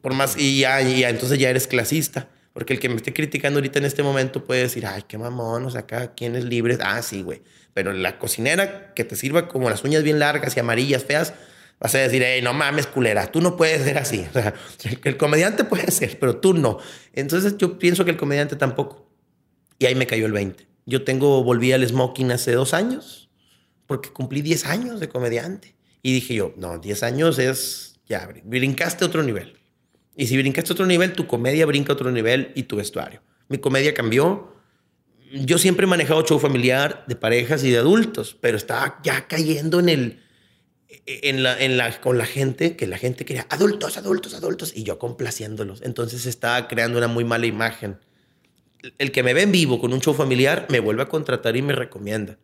Por 0.00 0.14
más, 0.14 0.36
y 0.38 0.60
ya, 0.60 0.80
ya, 0.80 1.10
entonces 1.10 1.40
ya 1.40 1.50
eres 1.50 1.66
clasista. 1.66 2.28
Porque 2.52 2.74
el 2.74 2.78
que 2.78 2.88
me 2.88 2.96
esté 2.96 3.12
criticando 3.12 3.58
ahorita 3.58 3.80
en 3.80 3.86
este 3.86 4.04
momento 4.04 4.44
puede 4.44 4.62
decir, 4.62 4.86
ay, 4.86 5.02
qué 5.08 5.18
mamón, 5.18 5.64
o 5.64 5.70
sea, 5.70 5.80
acá, 5.80 6.14
¿quién 6.14 6.36
es 6.36 6.44
libre? 6.44 6.78
Ah, 6.82 7.02
sí, 7.02 7.22
güey. 7.22 7.42
Pero 7.74 7.92
la 7.92 8.18
cocinera 8.18 8.92
que 8.94 9.02
te 9.02 9.16
sirva 9.16 9.48
como 9.48 9.70
las 9.70 9.82
uñas 9.82 10.04
bien 10.04 10.20
largas 10.20 10.56
y 10.56 10.60
amarillas, 10.60 11.04
feas, 11.04 11.32
Vas 11.82 11.96
a 11.96 11.98
decir, 11.98 12.22
hey, 12.24 12.40
no 12.42 12.54
mames, 12.54 12.86
culera, 12.86 13.26
tú 13.26 13.40
no 13.40 13.56
puedes 13.56 13.82
ser 13.82 13.98
así. 13.98 14.24
O 14.30 14.32
sea, 14.32 14.54
el 15.04 15.16
comediante 15.16 15.64
puede 15.64 15.90
ser, 15.90 16.16
pero 16.20 16.36
tú 16.36 16.54
no. 16.54 16.78
Entonces 17.12 17.56
yo 17.58 17.76
pienso 17.76 18.04
que 18.04 18.12
el 18.12 18.16
comediante 18.16 18.54
tampoco. 18.54 19.10
Y 19.80 19.86
ahí 19.86 19.96
me 19.96 20.06
cayó 20.06 20.26
el 20.26 20.32
20. 20.32 20.64
Yo 20.86 21.02
tengo, 21.02 21.42
volví 21.42 21.72
al 21.72 21.84
smoking 21.84 22.30
hace 22.30 22.52
dos 22.52 22.72
años, 22.72 23.30
porque 23.86 24.10
cumplí 24.10 24.42
10 24.42 24.66
años 24.66 25.00
de 25.00 25.08
comediante. 25.08 25.74
Y 26.02 26.12
dije 26.12 26.34
yo, 26.34 26.54
no, 26.56 26.78
10 26.78 27.02
años 27.02 27.40
es, 27.40 28.00
ya, 28.06 28.32
brincaste 28.44 29.04
otro 29.04 29.24
nivel. 29.24 29.58
Y 30.16 30.28
si 30.28 30.36
brincaste 30.36 30.74
otro 30.74 30.86
nivel, 30.86 31.14
tu 31.14 31.26
comedia 31.26 31.66
brinca 31.66 31.94
otro 31.94 32.12
nivel 32.12 32.52
y 32.54 32.62
tu 32.62 32.76
vestuario. 32.76 33.22
Mi 33.48 33.58
comedia 33.58 33.92
cambió. 33.92 34.54
Yo 35.32 35.58
siempre 35.58 35.86
he 35.86 35.88
manejado 35.88 36.24
show 36.24 36.38
familiar 36.38 37.04
de 37.08 37.16
parejas 37.16 37.64
y 37.64 37.72
de 37.72 37.78
adultos, 37.78 38.36
pero 38.40 38.56
estaba 38.56 39.00
ya 39.02 39.26
cayendo 39.26 39.80
en 39.80 39.88
el 39.88 40.22
en 41.06 41.42
la, 41.42 41.58
en 41.58 41.76
la, 41.76 42.00
con 42.00 42.18
la 42.18 42.26
gente, 42.26 42.76
que 42.76 42.86
la 42.86 42.98
gente 42.98 43.24
quería 43.24 43.46
adultos, 43.50 43.96
adultos, 43.96 44.34
adultos, 44.34 44.72
y 44.74 44.82
yo 44.84 44.98
complaciéndolos. 44.98 45.82
Entonces 45.82 46.26
estaba 46.26 46.68
creando 46.68 46.98
una 46.98 47.08
muy 47.08 47.24
mala 47.24 47.46
imagen. 47.46 47.98
El 48.98 49.12
que 49.12 49.22
me 49.22 49.34
ve 49.34 49.42
en 49.42 49.52
vivo 49.52 49.80
con 49.80 49.92
un 49.92 50.00
show 50.00 50.14
familiar 50.14 50.66
me 50.70 50.80
vuelve 50.80 51.02
a 51.02 51.08
contratar 51.08 51.56
y 51.56 51.62
me 51.62 51.72
recomienda. 51.72 52.38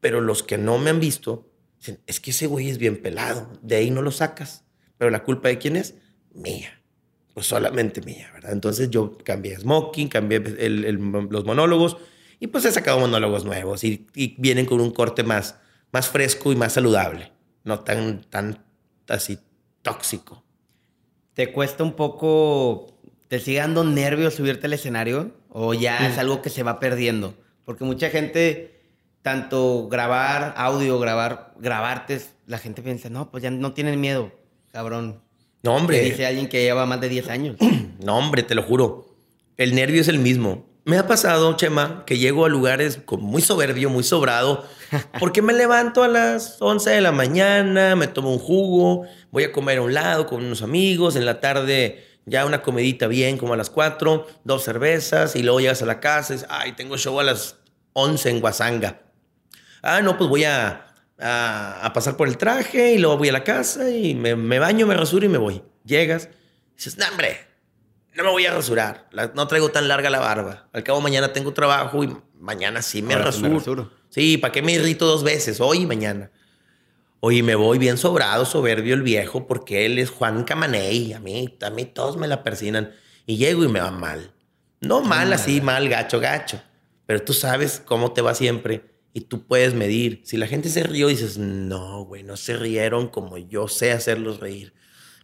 Pero 0.00 0.20
los 0.20 0.42
que 0.42 0.58
no 0.58 0.78
me 0.78 0.90
han 0.90 1.00
visto, 1.00 1.50
dicen, 1.78 2.00
es 2.06 2.20
que 2.20 2.30
ese 2.30 2.46
güey 2.46 2.70
es 2.70 2.78
bien 2.78 3.00
pelado, 3.02 3.52
de 3.62 3.76
ahí 3.76 3.90
no 3.90 4.02
lo 4.02 4.10
sacas. 4.10 4.64
Pero 4.98 5.10
la 5.10 5.24
culpa 5.24 5.48
de 5.48 5.58
quién 5.58 5.76
es? 5.76 5.94
Mía. 6.32 6.80
Pues 7.34 7.46
solamente 7.46 8.02
mía, 8.02 8.30
¿verdad? 8.34 8.52
Entonces 8.52 8.90
yo 8.90 9.16
cambié 9.24 9.58
smoking, 9.58 10.08
cambié 10.08 10.40
los 10.40 11.44
monólogos 11.44 11.96
y 12.40 12.48
pues 12.48 12.64
he 12.66 12.72
sacado 12.72 13.00
monólogos 13.00 13.44
nuevos 13.44 13.84
y, 13.84 14.06
y 14.14 14.34
vienen 14.38 14.66
con 14.66 14.80
un 14.80 14.90
corte 14.90 15.22
más, 15.22 15.56
más 15.92 16.08
fresco 16.08 16.52
y 16.52 16.56
más 16.56 16.74
saludable 16.74 17.32
no 17.64 17.80
tan, 17.80 18.22
tan 18.22 18.64
así 19.08 19.38
tóxico. 19.82 20.42
¿Te 21.34 21.52
cuesta 21.52 21.82
un 21.82 21.94
poco, 21.94 22.98
te 23.28 23.38
sigue 23.38 23.58
dando 23.58 23.84
nervios 23.84 24.34
subirte 24.34 24.66
al 24.66 24.74
escenario 24.74 25.32
o 25.48 25.74
ya 25.74 26.06
es 26.06 26.16
mm. 26.16 26.20
algo 26.20 26.42
que 26.42 26.50
se 26.50 26.62
va 26.62 26.78
perdiendo? 26.78 27.34
Porque 27.64 27.84
mucha 27.84 28.10
gente, 28.10 28.80
tanto 29.22 29.88
grabar 29.88 30.54
audio, 30.56 30.98
grabar, 30.98 31.54
grabarte, 31.58 32.20
la 32.46 32.58
gente 32.58 32.82
piensa, 32.82 33.08
no, 33.08 33.30
pues 33.30 33.42
ya 33.42 33.50
no 33.50 33.72
tienen 33.72 34.00
miedo, 34.00 34.32
cabrón. 34.70 35.22
No, 35.62 35.76
hombre. 35.76 36.00
dice 36.02 36.26
alguien 36.26 36.48
que 36.48 36.62
lleva 36.62 36.86
más 36.86 37.00
de 37.00 37.08
10 37.08 37.28
años. 37.28 37.56
No, 38.02 38.18
hombre, 38.18 38.42
te 38.42 38.56
lo 38.56 38.64
juro. 38.64 39.14
El 39.56 39.76
nervio 39.76 40.00
es 40.00 40.08
el 40.08 40.18
mismo. 40.18 40.66
Me 40.84 40.98
ha 40.98 41.06
pasado, 41.06 41.56
Chema, 41.56 42.02
que 42.06 42.18
llego 42.18 42.44
a 42.44 42.48
lugares 42.48 42.98
con 43.04 43.22
muy 43.22 43.40
soberbio, 43.40 43.88
muy 43.88 44.02
sobrado, 44.02 44.66
porque 45.20 45.40
me 45.40 45.52
levanto 45.52 46.02
a 46.02 46.08
las 46.08 46.56
11 46.60 46.90
de 46.90 47.00
la 47.00 47.12
mañana, 47.12 47.94
me 47.94 48.08
tomo 48.08 48.32
un 48.32 48.40
jugo, 48.40 49.06
voy 49.30 49.44
a 49.44 49.52
comer 49.52 49.78
a 49.78 49.82
un 49.82 49.94
lado 49.94 50.26
con 50.26 50.44
unos 50.44 50.60
amigos, 50.60 51.14
en 51.14 51.24
la 51.24 51.40
tarde 51.40 52.04
ya 52.26 52.44
una 52.46 52.62
comidita 52.62 53.06
bien, 53.06 53.38
como 53.38 53.54
a 53.54 53.56
las 53.56 53.70
4, 53.70 54.26
dos 54.42 54.64
cervezas, 54.64 55.36
y 55.36 55.44
luego 55.44 55.60
llegas 55.60 55.82
a 55.82 55.86
la 55.86 56.00
casa 56.00 56.32
y 56.32 56.36
dices, 56.36 56.48
ay, 56.50 56.72
tengo 56.72 56.96
show 56.96 57.20
a 57.20 57.24
las 57.24 57.58
11 57.92 58.30
en 58.30 58.40
Guasanga. 58.40 59.02
Ah, 59.82 60.00
no, 60.02 60.18
pues 60.18 60.28
voy 60.28 60.44
a, 60.44 60.94
a, 61.20 61.92
pasar 61.94 62.16
por 62.16 62.26
el 62.26 62.38
traje 62.38 62.94
y 62.94 62.98
luego 62.98 63.18
voy 63.18 63.28
a 63.28 63.32
la 63.32 63.44
casa 63.44 63.88
y 63.88 64.16
me, 64.16 64.34
me 64.34 64.58
baño, 64.58 64.86
me 64.88 64.96
rasuro 64.96 65.26
y 65.26 65.28
me 65.28 65.38
voy. 65.38 65.62
Llegas, 65.84 66.28
dices, 66.76 66.98
no, 66.98 67.06
hombre, 67.08 67.51
no 68.14 68.24
me 68.24 68.30
voy 68.30 68.46
a 68.46 68.52
rasurar. 68.52 69.08
no 69.34 69.46
traigo 69.46 69.70
tan 69.70 69.88
larga 69.88 70.10
la 70.10 70.20
barba. 70.20 70.68
Al 70.72 70.82
cabo 70.82 71.00
mañana 71.00 71.32
tengo 71.32 71.52
trabajo 71.52 72.04
y 72.04 72.14
mañana 72.38 72.82
sí 72.82 73.02
me, 73.02 73.16
rasuro. 73.16 73.90
Sí, 74.10 74.36
¿para 74.36 74.52
qué 74.52 74.62
me 74.62 74.72
irrito 74.72 75.06
dos 75.06 75.24
veces? 75.24 75.60
Hoy 75.60 75.80
y 75.82 75.86
mañana. 75.86 76.30
Hoy 77.20 77.42
me 77.42 77.54
voy 77.54 77.78
bien 77.78 77.98
sobrado, 77.98 78.44
soberbio 78.44 78.94
el 78.94 79.02
viejo, 79.02 79.46
porque 79.46 79.86
él 79.86 79.98
es 79.98 80.10
Juan 80.10 80.44
Camaney. 80.44 81.12
A 81.12 81.20
mí, 81.20 81.56
a 81.62 81.70
mí 81.70 81.84
todos 81.84 82.16
me 82.16 82.26
la 82.26 82.42
persinan. 82.42 82.92
Y 83.26 83.36
llego 83.36 83.64
y 83.64 83.68
me 83.68 83.80
va 83.80 83.90
mal. 83.90 84.32
No 84.80 85.00
mal 85.00 85.32
así, 85.32 85.60
mal, 85.60 85.88
gacho, 85.88 86.18
gacho. 86.18 86.60
Pero 87.06 87.22
tú 87.22 87.32
sabes 87.32 87.80
cómo 87.84 88.12
te 88.12 88.20
va 88.20 88.34
siempre 88.34 88.90
y 89.14 89.22
tú 89.22 89.46
puedes 89.46 89.74
medir. 89.74 90.20
Si 90.24 90.36
la 90.36 90.48
gente 90.48 90.68
se 90.68 90.82
rió, 90.82 91.08
dices, 91.08 91.38
no, 91.38 92.04
güey, 92.04 92.24
no 92.24 92.36
se 92.36 92.56
rieron 92.56 93.08
como 93.08 93.38
yo 93.38 93.68
sé 93.68 93.92
hacerlos 93.92 94.40
reír. 94.40 94.74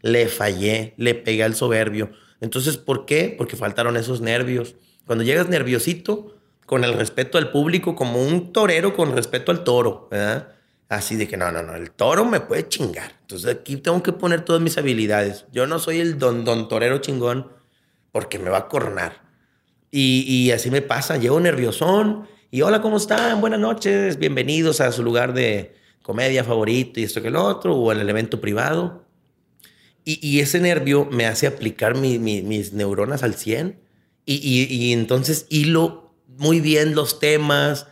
Le 0.01 0.29
fallé, 0.29 0.94
le 0.96 1.14
pegué 1.14 1.42
al 1.42 1.57
soberbio 1.57 2.12
entonces, 2.40 2.77
¿por 2.77 3.07
qué? 3.07 3.35
Porque 3.37 3.57
faltaron 3.57 3.96
esos 3.96 4.20
nervios. 4.20 4.77
Cuando 5.07 5.24
llegas 5.24 5.48
nerviosito, 5.48 6.38
con 6.68 6.85
el 6.85 6.92
respeto 6.92 7.38
al 7.38 7.51
público, 7.51 7.96
como 7.96 8.22
un 8.22 8.53
torero 8.53 8.94
con 8.94 9.16
respeto 9.16 9.51
al 9.51 9.64
toro, 9.64 10.07
¿verdad? 10.11 10.53
Así 10.90 11.16
de 11.16 11.27
que 11.27 11.38
no, 11.38 11.51
no, 11.51 11.62
no, 11.62 11.74
el 11.74 11.90
toro 11.90 12.24
me 12.27 12.40
puede 12.40 12.68
chingar. 12.68 13.12
Entonces 13.22 13.51
aquí 13.51 13.77
tengo 13.77 14.03
que 14.03 14.12
poner 14.12 14.44
todas 14.44 14.61
mis 14.61 14.77
habilidades. 14.77 15.46
Yo 15.51 15.66
no 15.66 15.79
soy 15.79 16.01
el 16.01 16.18
don, 16.18 16.44
don 16.44 16.68
torero 16.68 16.98
chingón 16.98 17.51
porque 18.12 18.38
me 18.38 18.51
va 18.51 18.59
a 18.59 18.68
coronar. 18.68 19.22
Y, 19.90 20.51
así 20.51 20.70
me 20.70 20.83
pasa, 20.83 21.16
llego 21.16 21.40
nerviosón 21.40 22.29
y 22.51 22.61
hola, 22.61 22.83
¿cómo 22.83 22.98
están? 22.98 23.40
Buenas 23.40 23.61
noches, 23.61 24.18
bienvenidos 24.18 24.83
a 24.83 24.92
su 24.92 25.03
lugar 25.03 25.33
de 25.33 25.74
comedia 26.03 26.44
favorito 26.44 27.01
y 27.01 27.05
esto 27.05 27.22
que 27.22 27.29
el 27.29 27.37
otro, 27.37 27.74
o 27.74 27.92
el 27.92 28.07
evento 28.07 28.42
privado. 28.42 29.08
Y, 30.11 30.40
ese 30.40 30.59
nervio 30.59 31.05
me 31.05 31.27
hace 31.27 31.47
aplicar 31.47 31.94
mis 31.94 32.73
neuronas 32.73 33.23
al 33.23 33.35
100 33.35 33.79
y, 34.25 34.92
entonces 34.94 35.44
hilo 35.51 36.14
muy 36.38 36.61
bien 36.61 36.94
los 36.94 37.18
temas, 37.21 37.87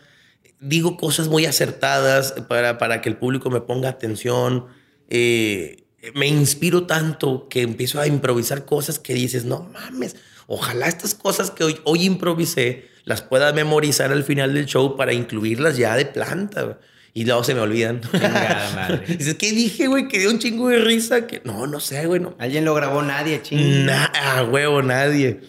digo 0.58 0.96
cosas 0.96 1.28
muy 1.28 1.44
acertadas 1.44 2.32
para, 2.48 2.78
para 2.78 3.02
que 3.02 3.10
el 3.10 3.18
público 3.18 3.50
me 3.50 3.60
ponga 3.60 3.90
atención. 3.90 4.64
Eh, 5.10 5.84
me 6.14 6.26
inspiro 6.26 6.86
tanto 6.86 7.48
que 7.50 7.60
empiezo 7.60 8.00
a 8.00 8.06
improvisar 8.06 8.64
cosas 8.64 8.98
que 8.98 9.12
dices, 9.12 9.44
no 9.44 9.68
mames, 9.74 10.16
ojalá 10.46 10.88
estas 10.88 11.14
cosas 11.14 11.50
que 11.50 11.64
hoy, 11.64 11.80
hoy 11.84 12.04
improvisé 12.04 12.88
las 13.04 13.20
pueda 13.20 13.52
memorizar 13.52 14.10
al 14.10 14.24
final 14.24 14.54
del 14.54 14.64
show 14.64 14.96
para 14.96 15.12
incluirlas 15.12 15.76
ya 15.76 15.94
de 15.96 16.06
planta 16.06 16.78
y 17.16 17.24
luego 17.24 17.42
se 17.44 17.54
me 17.54 17.62
olvidan. 17.62 18.02
Dices, 19.08 19.36
¿qué 19.36 19.50
dije, 19.52 19.86
güey? 19.86 20.06
Que 20.06 20.18
dio 20.18 20.28
un 20.28 20.38
chingo 20.38 20.68
de 20.68 20.80
risa. 20.80 21.26
Que 21.26 21.40
no, 21.44 21.66
no 21.66 21.80
sé, 21.80 22.04
güey. 22.04 22.20
¿Alguien 22.36 22.66
lo 22.66 22.74
grabó? 22.74 23.00
Nadie, 23.00 23.40
chingo. 23.40 23.86
Nada, 23.86 24.44
huevo, 24.44 24.82
nadie. 24.82 25.40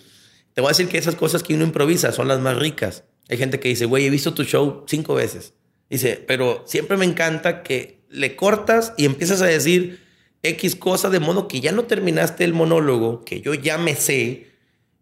Te 0.53 0.62
voy 0.62 0.69
a 0.69 0.71
decir 0.71 0.88
que 0.88 0.97
esas 0.97 1.15
cosas 1.15 1.43
que 1.43 1.56
uno 1.56 1.65
improvisa 1.65 2.13
son 2.13 2.30
las 2.30 2.39
más 2.39 2.58
ricas. 2.58 3.03
Hay 3.27 3.38
gente 3.38 3.60
que 3.60 3.67
dice, 3.67 3.84
güey, 3.84 4.06
he 4.06 4.10
visto 4.10 4.34
tu 4.34 4.45
show 4.45 4.86
cinco 4.88 5.15
veces. 5.15 5.56
Dice, 5.89 6.23
pero 6.25 6.63
siempre 6.65 6.95
me 6.95 7.03
encanta 7.03 7.63
que 7.63 7.99
le 8.10 8.38
cortas 8.38 8.93
y 8.95 9.03
empiezas 9.03 9.41
a 9.41 9.45
decir 9.47 9.99
X 10.43 10.77
cosa 10.77 11.10
de 11.10 11.19
modo 11.19 11.49
que 11.49 11.60
ya 11.60 11.73
no 11.73 11.84
terminaste 11.84 12.45
el 12.45 12.53
monólogo, 12.53 13.25
que 13.25 13.41
yo 13.41 13.53
ya 13.53 13.77
me 13.77 13.97
sé, 13.97 14.51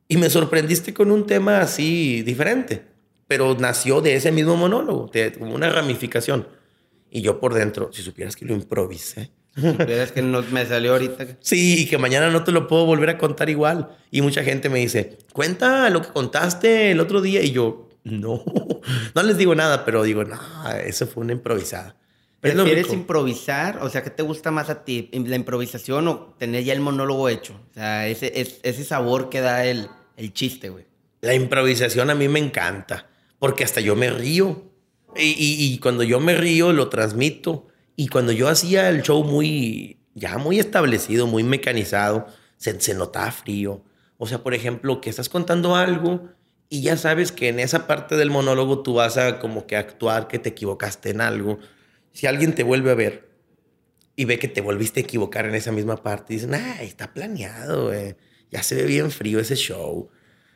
y 0.08 0.18
me 0.18 0.32
sorprendiste 0.32 0.96
con 0.96 1.12
un 1.12 1.28
tema 1.28 1.62
así 1.62 2.24
diferente 2.24 2.95
pero 3.28 3.56
nació 3.60 4.02
de 4.02 4.16
ese 4.16 4.32
mismo 4.32 4.56
monólogo, 4.56 5.10
de, 5.12 5.34
como 5.34 5.54
una 5.54 5.70
ramificación. 5.70 6.48
Y 7.10 7.22
yo 7.22 7.40
por 7.40 7.54
dentro, 7.54 7.92
si 7.94 8.02
supieras 8.02 8.36
que 8.36 8.46
lo 8.46 8.54
improvisé. 8.54 9.32
supieras 9.56 10.12
que 10.12 10.22
no 10.22 10.42
me 10.52 10.66
salió 10.66 10.94
ahorita. 10.94 11.38
Sí, 11.40 11.84
y 11.84 11.86
que 11.88 11.98
mañana 11.98 12.30
no 12.30 12.44
te 12.44 12.52
lo 12.52 12.68
puedo 12.68 12.86
volver 12.86 13.10
a 13.10 13.18
contar 13.18 13.50
igual. 13.50 13.98
Y 14.12 14.22
mucha 14.22 14.44
gente 14.44 14.70
me 14.70 14.80
dice, 14.80 15.18
cuenta 15.34 15.90
lo 15.90 16.02
que 16.02 16.10
contaste 16.10 16.92
el 16.92 17.00
otro 17.00 17.22
día. 17.22 17.42
Y 17.42 17.52
yo, 17.52 17.90
no, 18.04 18.44
no 19.16 19.24
les 19.24 19.38
digo 19.38 19.56
nada, 19.56 19.86
pero 19.86 20.04
digo, 20.04 20.24
no, 20.24 20.40
eso 20.84 21.08
fue 21.08 21.24
una 21.24 21.34
improvisada. 21.34 21.96
¿Prefieres 22.42 22.94
improvisar? 22.94 23.80
O 23.82 23.90
sea, 23.90 24.04
¿qué 24.04 24.12
te 24.12 24.22
gusta 24.22 24.52
más 24.52 24.70
a 24.70 24.84
ti? 24.84 25.10
¿La 25.14 25.36
improvisación 25.36 26.08
o 26.08 26.36
tener 26.38 26.64
ya 26.64 26.74
el 26.74 26.80
monólogo 26.80 27.28
hecho? 27.28 27.60
O 27.72 27.74
sea, 27.74 28.08
ese, 28.08 28.32
ese 28.36 28.84
sabor 28.84 29.30
que 29.30 29.42
da 29.42 29.66
el, 29.66 29.88
el 30.16 30.32
chiste, 30.32 30.70
güey. 30.70 30.86
La 31.22 31.34
improvisación 31.34 32.12
a 32.12 32.16
mí 32.16 32.28
me 32.28 32.40
encanta, 32.40 33.08
porque 33.46 33.64
hasta 33.64 33.80
yo 33.80 33.96
me 33.96 34.10
río. 34.10 34.72
Y, 35.16 35.78
cuando 35.78 36.02
yo 36.02 36.20
me 36.20 36.36
río, 36.36 36.74
lo 36.74 36.90
transmito. 36.90 37.68
Y 37.96 38.08
cuando 38.08 38.32
yo 38.32 38.50
hacía 38.50 38.90
el 38.90 39.04
show 39.04 39.24
muy, 39.24 40.00
ya 40.16 40.40
muy 40.40 40.58
establecido, 40.58 41.28
muy 41.28 41.44
mecanizado, 41.44 42.26
se, 42.58 42.82
se 42.82 42.96
notaba 42.96 43.30
frío. 43.32 43.84
O 44.18 44.26
sea, 44.26 44.42
por 44.42 44.56
ejemplo, 44.56 45.00
que 45.00 45.12
estás 45.12 45.30
contando 45.30 45.76
algo 45.76 46.28
y 46.70 46.82
ya 46.82 46.98
sabes 46.98 47.32
que 47.32 47.50
en 47.50 47.60
esa 47.60 47.86
parte 47.86 48.16
del 48.16 48.32
monólogo 48.32 48.82
tú 48.82 48.96
vas 48.96 49.16
a 49.18 49.38
como 49.38 49.68
que 49.68 49.76
actuar 49.76 50.28
que 50.28 50.40
te 50.40 50.50
equivocaste 50.50 51.12
en 51.12 51.22
algo. 51.22 51.60
Si 52.14 52.26
alguien 52.26 52.56
te 52.56 52.64
vuelve 52.64 52.90
a 52.90 52.96
ver 52.96 53.30
y 54.16 54.26
ve 54.26 54.40
que 54.40 54.48
te 54.48 54.62
volviste 54.62 55.02
a 55.02 55.04
equivocar 55.04 55.46
en 55.46 55.54
esa 55.54 55.72
misma 55.72 56.02
parte, 56.02 56.34
dicen, 56.34 56.56
ah, 56.56 56.82
está 56.82 57.14
planeado, 57.14 57.94
ya 58.50 58.64
se 58.64 58.74
ve 58.74 58.86
bien 58.86 59.12
frío 59.12 59.40
ese 59.40 59.56
show. 59.56 60.10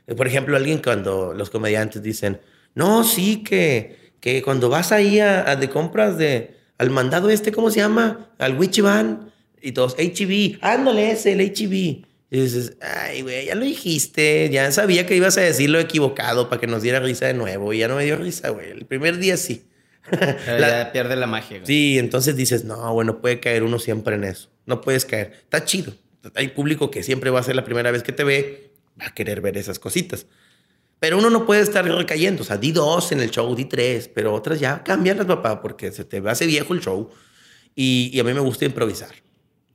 Eh, 0.08 0.16
por 0.16 0.26
ejemplo, 0.26 0.58
alguien 0.58 0.80
cuando 0.80 1.36
los 1.36 1.52
comediantes 1.52 2.02
dicen, 2.02 2.42
no, 2.76 3.04
sí, 3.04 3.44
que, 3.44 4.14
que 4.20 4.42
cuando 4.42 4.70
vas 4.70 4.92
ahí 4.92 5.20
a, 5.20 5.56
de 5.56 5.70
compras 5.70 6.18
de, 6.18 6.56
al 6.78 6.90
mandado 6.90 7.30
este, 7.30 7.52
¿cómo 7.52 7.72
se 7.72 7.80
llama? 7.80 8.32
Al 8.38 8.58
Wichiban, 8.58 9.30
y 9.62 9.72
todos, 9.74 9.96
HB, 9.98 10.60
ándale 10.62 11.12
ese, 11.12 11.34
el 11.34 11.42
HB. 11.42 12.06
Y 12.32 12.42
dices, 12.42 12.78
ay, 12.82 13.24
güey, 13.24 13.48
ya 13.48 13.56
lo 13.56 13.66
dijiste, 13.66 14.50
ya 14.52 14.72
sabía 14.72 15.06
que 15.06 15.16
ibas 15.16 15.38
a 15.38 15.42
decirlo 15.42 15.80
equivocado 15.80 16.48
para 16.48 16.62
que 16.62 16.68
nos 16.68 16.84
diera 16.84 17.00
risa 17.00 17.26
de 17.26 17.34
nuevo. 17.34 17.74
Y 17.74 17.80
ya 17.80 17.88
no 17.88 17.96
me 17.96 18.06
dio 18.06 18.18
risa, 18.18 18.50
güey. 18.50 18.70
El 18.70 18.86
primer 18.86 19.18
día 19.18 19.36
sí. 19.36 19.64
ya 20.46 20.92
pierde 20.92 21.16
la 21.16 21.26
magia. 21.26 21.58
Güey. 21.58 21.66
Sí, 21.66 21.98
entonces 21.98 22.36
dices, 22.36 22.66
no, 22.66 22.94
bueno, 22.94 23.20
puede 23.20 23.40
caer 23.40 23.64
uno 23.64 23.80
siempre 23.80 24.16
en 24.16 24.26
eso. 24.26 24.50
No 24.68 24.82
puedes 24.82 25.06
caer. 25.06 25.34
Está 25.42 25.66
chido. 25.66 25.94
Hay 26.36 26.50
público 26.50 26.92
que 26.92 27.02
siempre 27.02 27.32
va 27.32 27.40
a 27.40 27.44
ser 27.44 27.56
la 27.56 27.66
primera 27.66 27.90
vez 27.90 28.04
que 28.04 28.12
te 28.12 28.24
ve, 28.24 28.72
va 29.00 29.08
a 29.08 29.14
querer 29.14 29.42
ver 29.42 29.58
esas 29.58 29.80
cositas. 29.80 30.28
Pero 31.00 31.18
uno 31.18 31.30
no 31.30 31.46
puede 31.46 31.62
estar 31.62 31.86
recayendo. 31.86 32.44
O 32.44 32.46
sea, 32.46 32.58
di 32.58 32.72
dos 32.72 33.12
en 33.12 33.22
el 33.22 33.32
show, 33.32 33.54
di 33.56 33.66
tres, 33.66 34.10
pero 34.10 34.34
otras 34.34 34.60
ya 34.60 34.84
las 34.86 35.26
papá, 35.26 35.62
porque 35.62 35.92
se 35.92 36.04
te 36.04 36.22
hace 36.28 36.46
viejo 36.46 36.74
el 36.74 36.82
show. 36.82 37.10
Y, 37.76 38.12
y 38.14 38.20
a 38.20 38.24
mí 38.24 38.34
me 38.34 38.42
gusta 38.42 38.66
improvisar. 38.66 39.12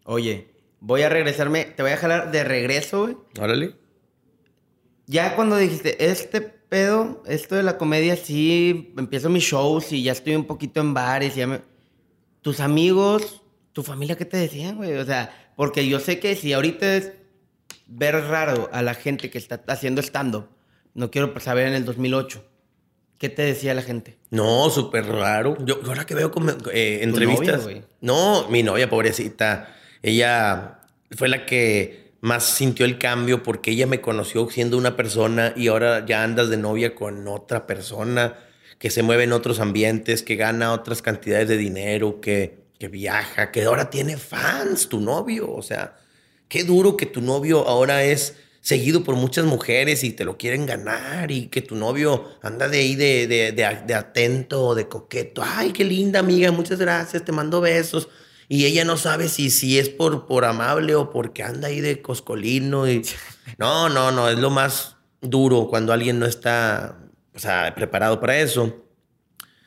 Oye, 0.04 0.48
voy 0.80 1.02
a 1.02 1.08
regresarme, 1.08 1.64
te 1.64 1.82
voy 1.82 1.92
a 1.92 1.96
jalar 1.96 2.30
de 2.30 2.44
regreso, 2.44 3.02
güey. 3.04 3.16
Órale. 3.40 3.76
Ya 5.06 5.34
cuando 5.34 5.56
dijiste, 5.56 6.10
este 6.10 6.40
pedo, 6.40 7.22
esto 7.26 7.54
de 7.54 7.62
la 7.62 7.78
comedia, 7.78 8.16
sí, 8.16 8.92
empiezo 8.98 9.30
mis 9.30 9.44
shows 9.44 9.92
y 9.92 10.02
ya 10.02 10.12
estoy 10.12 10.34
un 10.34 10.44
poquito 10.44 10.80
en 10.80 10.92
bares 10.92 11.37
y 11.37 11.40
ya 11.40 11.46
me... 11.46 11.60
Tus 12.42 12.60
amigos, 12.60 13.42
tu 13.72 13.82
familia, 13.82 14.16
¿qué 14.16 14.26
te 14.26 14.37
decían, 14.37 14.76
güey? 14.76 14.92
O 14.94 15.04
sea, 15.04 15.52
porque 15.56 15.88
yo 15.88 16.00
sé 16.00 16.20
que 16.20 16.37
si 16.37 16.52
ahorita 16.52 16.96
es 16.96 17.12
ver 17.87 18.14
raro 18.14 18.68
a 18.72 18.82
la 18.82 18.94
gente 18.94 19.30
que 19.30 19.38
está 19.38 19.62
haciendo 19.68 20.02
stand-up, 20.02 20.48
no 20.94 21.11
quiero 21.11 21.38
saber 21.40 21.68
en 21.68 21.74
el 21.74 21.85
2008. 21.85 22.44
¿Qué 23.18 23.28
te 23.28 23.42
decía 23.42 23.74
la 23.74 23.83
gente? 23.83 24.18
No, 24.30 24.68
súper 24.70 25.07
raro. 25.07 25.57
Yo 25.64 25.80
ahora 25.87 26.04
que 26.04 26.14
veo 26.14 26.30
como, 26.30 26.50
eh, 26.72 27.00
entrevistas. 27.02 27.66
no, 28.00 28.48
mi 28.48 28.62
novia, 28.62 28.90
pobrecita 28.90 29.74
ella 30.04 30.80
fue 31.16 31.28
la 31.28 31.46
que 31.46 32.12
más 32.20 32.44
sintió 32.44 32.85
el 32.85 32.98
cambio 32.98 33.42
porque 33.42 33.70
ella 33.70 33.87
me 33.87 34.02
conoció 34.02 34.48
siendo 34.50 34.76
una 34.76 34.96
persona 34.96 35.54
y 35.57 35.68
ahora 35.68 36.04
ya 36.04 36.22
andas 36.22 36.50
de 36.50 36.59
novia 36.59 36.94
con 36.94 37.26
otra 37.26 37.66
persona 37.66 38.38
que 38.78 38.90
se 38.90 39.02
mueve 39.02 39.24
en 39.24 39.33
otros 39.33 39.61
ambientes, 39.61 40.22
que 40.22 40.37
gana 40.37 40.72
otras 40.72 41.00
cantidades 41.00 41.48
de 41.48 41.57
dinero, 41.57 42.20
que, 42.20 42.66
que 42.78 42.88
viaja, 42.88 43.50
que 43.50 43.64
ahora 43.64 43.88
tiene 43.88 44.18
fans, 44.18 44.90
tu 44.90 45.00
novio. 45.00 45.50
O 45.50 45.62
sea, 45.62 45.96
qué 46.48 46.64
duro 46.64 46.98
que 46.98 47.07
tu 47.07 47.22
novio 47.22 47.66
ahora 47.66 48.04
es 48.04 48.37
seguido 48.64 49.05
por 49.05 49.14
muchas 49.14 49.44
mujeres 49.44 50.05
y 50.05 50.12
te 50.12 50.24
lo 50.24 50.38
quieren 50.38 50.64
ganar 50.64 51.31
y 51.31 51.48
que 51.48 51.61
tu 51.61 51.77
novio 51.77 52.24
anda 52.40 52.66
de 52.66 52.79
ahí 52.79 52.96
de, 52.96 53.27
de, 53.27 53.53
de, 53.53 53.83
de 53.87 53.94
atento, 53.94 54.74
de 54.74 54.88
coqueto. 54.88 55.42
Ay, 55.44 55.72
qué 55.72 55.85
linda 55.85 56.20
amiga, 56.20 56.50
muchas 56.50 56.79
gracias, 56.79 57.27
te 57.27 57.31
mando 57.31 57.61
besos 57.61 58.09
y 58.48 58.64
ella 58.64 58.87
no 58.87 58.96
sabe 58.96 59.29
si, 59.29 59.50
si 59.50 59.79
es 59.79 59.90
por, 59.90 60.24
por 60.24 60.46
amable 60.46 60.94
o 60.94 61.11
porque 61.11 61.42
anda 61.42 61.68
ahí 61.68 61.81
de 61.81 62.00
coscolino. 62.00 62.88
Y... 62.88 63.03
No, 63.59 63.90
no, 63.90 64.11
no, 64.11 64.31
es 64.31 64.38
lo 64.38 64.48
más 64.48 64.96
duro 65.20 65.68
cuando 65.68 65.92
alguien 65.92 66.18
no 66.18 66.24
está 66.24 66.98
o 67.35 67.38
sea, 67.38 67.74
preparado 67.74 68.18
para 68.18 68.38
eso. 68.38 68.83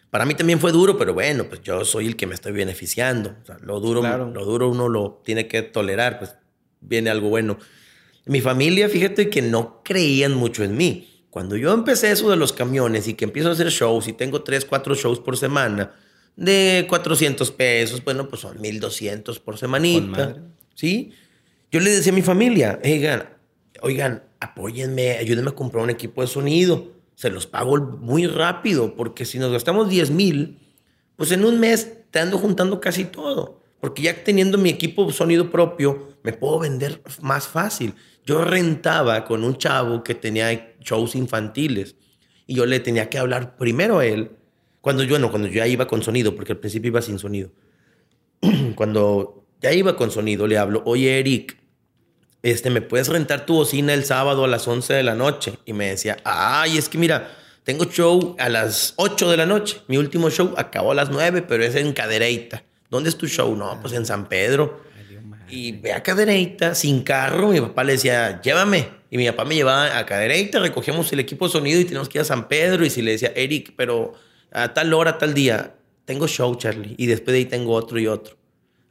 Para 0.09 0.25
mí 0.25 0.33
también 0.33 0.59
fue 0.59 0.71
duro, 0.71 0.97
pero 0.97 1.13
bueno, 1.13 1.45
pues 1.47 1.61
yo 1.61 1.85
soy 1.85 2.07
el 2.07 2.15
que 2.15 2.25
me 2.25 2.33
estoy 2.33 2.53
beneficiando. 2.53 3.35
O 3.43 3.45
sea, 3.45 3.57
lo 3.61 3.79
duro, 3.79 4.01
lo 4.01 4.45
duro 4.45 4.69
uno 4.69 4.89
lo 4.89 5.21
tiene 5.23 5.47
que 5.47 5.61
tolerar, 5.61 6.17
pues 6.17 6.35
viene 6.81 7.11
algo 7.11 7.29
bueno. 7.29 7.59
Mi 8.27 8.41
familia, 8.41 8.89
fíjate 8.89 9.29
que 9.29 9.41
no 9.41 9.81
creían 9.83 10.33
mucho 10.33 10.63
en 10.63 10.75
mí. 10.75 11.25
Cuando 11.29 11.55
yo 11.55 11.73
empecé 11.73 12.11
eso 12.11 12.29
de 12.29 12.35
los 12.35 12.53
camiones 12.53 13.07
y 13.07 13.13
que 13.13 13.25
empiezo 13.25 13.49
a 13.49 13.53
hacer 13.53 13.69
shows 13.69 14.07
y 14.07 14.13
tengo 14.13 14.43
tres, 14.43 14.65
cuatro 14.65 14.95
shows 14.95 15.19
por 15.19 15.37
semana, 15.37 15.93
de 16.35 16.85
400 16.89 17.51
pesos, 17.51 18.03
bueno, 18.03 18.29
pues 18.29 18.41
son 18.41 18.59
1200 18.61 19.39
por 19.39 19.57
semanita. 19.57 20.37
¿Sí? 20.75 21.11
Yo 21.71 21.79
le 21.79 21.89
decía 21.89 22.11
a 22.11 22.15
mi 22.15 22.21
familia, 22.21 22.79
oigan, 22.83 23.29
oigan, 23.81 24.23
apóyenme, 24.39 25.17
ayúdenme 25.17 25.49
a 25.49 25.55
comprar 25.55 25.83
un 25.83 25.89
equipo 25.89 26.21
de 26.21 26.27
sonido. 26.27 26.91
Se 27.15 27.29
los 27.29 27.47
pago 27.47 27.77
muy 27.77 28.27
rápido, 28.27 28.95
porque 28.95 29.25
si 29.25 29.39
nos 29.39 29.51
gastamos 29.51 29.89
10 29.89 30.11
mil, 30.11 30.59
pues 31.15 31.31
en 31.31 31.43
un 31.43 31.59
mes 31.59 31.91
te 32.11 32.19
ando 32.19 32.37
juntando 32.37 32.79
casi 32.79 33.05
todo. 33.05 33.61
Porque 33.79 34.03
ya 34.03 34.23
teniendo 34.23 34.57
mi 34.57 34.69
equipo 34.69 35.05
de 35.05 35.13
sonido 35.13 35.51
propio, 35.51 36.13
me 36.23 36.33
puedo 36.33 36.59
vender 36.59 37.01
más 37.21 37.47
fácil. 37.47 37.93
Yo 38.27 38.43
rentaba 38.43 39.23
con 39.23 39.45
un 39.45 39.57
chavo 39.57 40.03
que 40.03 40.13
tenía 40.13 40.75
shows 40.81 41.15
infantiles 41.15 41.95
y 42.45 42.55
yo 42.55 42.65
le 42.65 42.81
tenía 42.81 43.09
que 43.09 43.17
hablar 43.17 43.55
primero 43.55 43.99
a 43.99 44.05
él 44.05 44.31
cuando 44.81 45.03
yo, 45.03 45.17
no, 45.17 45.29
cuando 45.29 45.47
yo 45.47 45.55
ya 45.55 45.67
iba 45.67 45.87
con 45.87 46.03
sonido, 46.03 46.35
porque 46.35 46.51
al 46.51 46.59
principio 46.59 46.89
iba 46.89 47.01
sin 47.01 47.19
sonido. 47.19 47.51
cuando 48.75 49.45
ya 49.61 49.71
iba 49.71 49.95
con 49.95 50.11
sonido, 50.11 50.45
le 50.45 50.57
hablo, 50.57 50.81
oye, 50.85 51.19
Eric, 51.19 51.57
este, 52.43 52.69
¿me 52.69 52.81
puedes 52.81 53.07
rentar 53.07 53.45
tu 53.45 53.55
bocina 53.55 53.93
el 53.93 54.03
sábado 54.03 54.43
a 54.43 54.47
las 54.49 54.67
11 54.67 54.93
de 54.93 55.03
la 55.03 55.15
noche? 55.15 55.59
Y 55.65 55.71
me 55.71 55.87
decía, 55.87 56.17
ay, 56.25 56.77
es 56.77 56.89
que 56.89 56.97
mira, 56.97 57.33
tengo 57.63 57.85
show 57.85 58.35
a 58.39 58.49
las 58.49 58.93
8 58.97 59.31
de 59.31 59.37
la 59.37 59.45
noche. 59.45 59.81
Mi 59.87 59.97
último 59.97 60.29
show 60.29 60.53
acabó 60.57 60.91
a 60.91 60.95
las 60.95 61.09
9, 61.09 61.43
pero 61.47 61.63
es 61.63 61.75
en 61.75 61.93
Cadereyta. 61.93 62.63
¿Dónde 62.89 63.09
es 63.09 63.17
tu 63.17 63.27
show? 63.27 63.55
No, 63.55 63.79
pues 63.81 63.93
en 63.93 64.05
San 64.05 64.27
Pedro. 64.27 64.81
Y 65.49 65.73
ve 65.73 65.93
a 65.93 66.03
Cadereyta 66.03 66.75
sin 66.75 67.01
carro. 67.03 67.49
Mi 67.49 67.61
papá 67.61 67.83
le 67.83 67.93
decía, 67.93 68.41
llévame. 68.41 68.89
Y 69.09 69.17
mi 69.17 69.25
papá 69.27 69.45
me 69.45 69.55
llevaba 69.55 69.97
a 69.97 70.05
Cadereyta, 70.05 70.59
recogíamos 70.59 71.11
el 71.13 71.21
equipo 71.21 71.47
de 71.47 71.51
sonido 71.51 71.79
y 71.79 71.85
teníamos 71.85 72.09
que 72.09 72.17
ir 72.17 72.23
a 72.23 72.25
San 72.25 72.47
Pedro. 72.47 72.85
Y 72.85 72.89
si 72.89 73.01
le 73.01 73.11
decía, 73.11 73.31
Eric, 73.35 73.73
pero 73.75 74.13
a 74.51 74.73
tal 74.73 74.93
hora, 74.93 75.17
tal 75.17 75.33
día, 75.33 75.75
tengo 76.05 76.27
show, 76.27 76.55
Charlie, 76.55 76.95
y 76.97 77.05
después 77.05 77.33
de 77.33 77.39
ahí 77.39 77.45
tengo 77.45 77.73
otro 77.73 77.99
y 77.99 78.07
otro. 78.07 78.37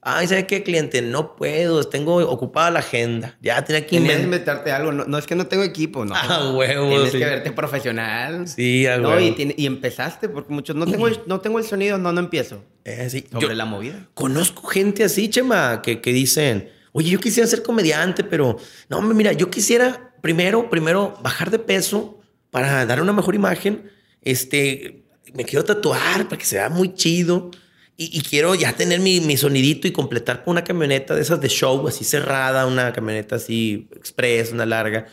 Ay, 0.09 0.29
¿sabes 0.29 0.45
qué, 0.45 0.63
cliente? 0.63 1.03
No 1.03 1.35
puedo, 1.35 1.83
tengo 1.83 2.19
ocupada 2.19 2.71
la 2.71 2.79
agenda. 2.79 3.37
Ya 3.41 3.65
tenía 3.65 3.85
que 3.85 3.97
inventarte 3.97 4.71
algo. 4.71 4.93
No, 4.93 5.19
es 5.19 5.27
que 5.27 5.35
no 5.35 5.49
tengo 5.49 5.65
equipo, 5.65 6.05
no. 6.05 6.15
Ah, 6.17 6.53
huevo. 6.55 6.89
Tienes 6.91 7.11
que 7.11 7.19
verte 7.19 7.51
profesional. 7.51 8.47
Sí, 8.47 8.87
a 8.87 8.99
no, 8.99 9.19
y, 9.19 9.55
y, 9.57 9.67
empezaste, 9.67 10.29
porque 10.29 10.53
muchos, 10.53 10.77
no 10.77 10.87
tengo 10.87 11.09
el, 11.09 11.19
no 11.27 11.41
tengo 11.41 11.59
el 11.59 11.65
sonido, 11.65 11.99
no, 11.99 12.13
no 12.13 12.21
empiezo. 12.21 12.63
Eh. 12.89 13.25
Sobre 13.33 13.57
la 13.57 13.65
movida. 13.65 14.09
Conozco 14.15 14.69
gente 14.69 15.03
así, 15.03 15.29
Chema, 15.29 15.83
que, 15.83 16.01
que 16.01 16.13
dicen, 16.13 16.71
oye, 16.93 17.11
yo 17.11 17.19
quisiera 17.19 17.49
ser 17.49 17.65
comediante, 17.65 18.23
pero 18.23 18.59
no, 18.89 19.03
mira, 19.03 19.33
yo 19.33 19.51
quisiera 19.51 20.15
primero, 20.23 20.71
primero 20.71 21.19
bajar 21.21 21.51
de 21.51 21.59
peso 21.59 22.21
para 22.53 22.87
dar 22.87 23.03
una 23.03 23.13
mejor 23.13 23.35
imagen. 23.35 23.91
Este, 24.23 25.05
me 25.35 25.45
quiero 25.45 25.65
tatuar 25.65 26.29
para 26.29 26.39
que 26.39 26.45
se 26.45 26.57
vea 26.57 26.69
muy 26.69 26.95
chido. 26.95 27.51
Y, 27.99 28.21
quiero 28.21 28.55
ya 28.55 28.75
tener 28.75 29.01
mi, 29.01 29.21
mi, 29.21 29.39
sonidito 29.39 29.89
y 29.89 29.91
completar 29.91 30.45
con 30.45 30.53
una 30.53 30.63
camioneta 30.63 31.15
de 31.15 31.23
esas 31.23 31.41
de 31.41 31.49
show, 31.49 31.89
así 31.89 32.05
cerrada, 32.05 32.67
una 32.67 32.93
camioneta 32.93 33.37
así 33.37 33.89
express, 33.97 34.53
una 34.53 34.67
larga. 34.67 35.07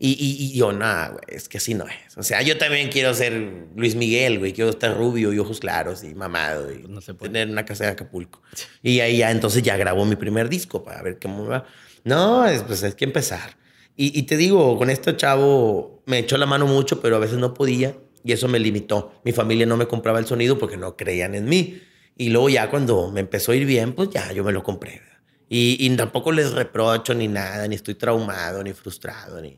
Y, 0.00 0.12
y, 0.12 0.56
yo, 0.56 0.72
nada, 0.72 1.08
güey, 1.08 1.22
es 1.26 1.48
que 1.48 1.58
así 1.58 1.74
no 1.74 1.84
es. 1.86 2.16
O 2.16 2.22
sea, 2.22 2.40
yo 2.42 2.56
también 2.56 2.88
quiero 2.88 3.12
ser 3.14 3.66
Luis 3.74 3.96
Miguel, 3.96 4.38
güey. 4.38 4.52
Quiero 4.52 4.70
estar 4.70 4.96
rubio 4.96 5.32
y 5.32 5.38
ojos 5.38 5.58
claros 5.58 6.04
y 6.04 6.14
mamado 6.14 6.72
y 6.72 6.86
no 6.88 7.00
tener 7.00 7.48
una 7.48 7.64
casa 7.64 7.84
de 7.84 7.90
Acapulco. 7.90 8.40
Y 8.82 9.00
ahí 9.00 9.18
ya, 9.18 9.30
entonces 9.32 9.62
ya 9.62 9.76
grabo 9.76 10.04
mi 10.04 10.14
primer 10.14 10.48
disco 10.48 10.84
para 10.84 11.02
ver 11.02 11.18
cómo 11.20 11.46
va. 11.46 11.66
No, 12.04 12.46
es, 12.46 12.62
pues 12.62 12.82
hay 12.84 12.92
que 12.92 13.04
empezar. 13.04 13.56
Y, 13.96 14.16
y 14.16 14.22
te 14.22 14.36
digo, 14.36 14.78
con 14.78 14.88
este 14.88 15.16
chavo 15.16 16.02
me 16.06 16.18
echó 16.18 16.38
la 16.38 16.46
mano 16.46 16.66
mucho, 16.66 17.00
pero 17.00 17.16
a 17.16 17.18
veces 17.18 17.38
no 17.38 17.52
podía. 17.54 17.96
Y 18.24 18.32
eso 18.32 18.46
me 18.46 18.60
limitó. 18.60 19.20
Mi 19.24 19.32
familia 19.32 19.66
no 19.66 19.76
me 19.76 19.86
compraba 19.86 20.20
el 20.20 20.26
sonido 20.26 20.58
porque 20.58 20.76
no 20.76 20.96
creían 20.96 21.34
en 21.34 21.46
mí. 21.46 21.82
Y 22.16 22.30
luego 22.30 22.48
ya 22.48 22.70
cuando 22.70 23.10
me 23.10 23.20
empezó 23.20 23.52
a 23.52 23.56
ir 23.56 23.64
bien, 23.64 23.94
pues 23.94 24.10
ya 24.10 24.32
yo 24.32 24.44
me 24.44 24.52
lo 24.52 24.62
compré. 24.62 25.02
Y, 25.48 25.88
tampoco 25.96 26.30
les 26.30 26.52
reprocho 26.52 27.14
ni 27.14 27.26
nada, 27.26 27.66
ni 27.68 27.76
estoy 27.76 27.94
traumado, 27.94 28.62
ni 28.62 28.74
frustrado, 28.74 29.40
ni, 29.40 29.56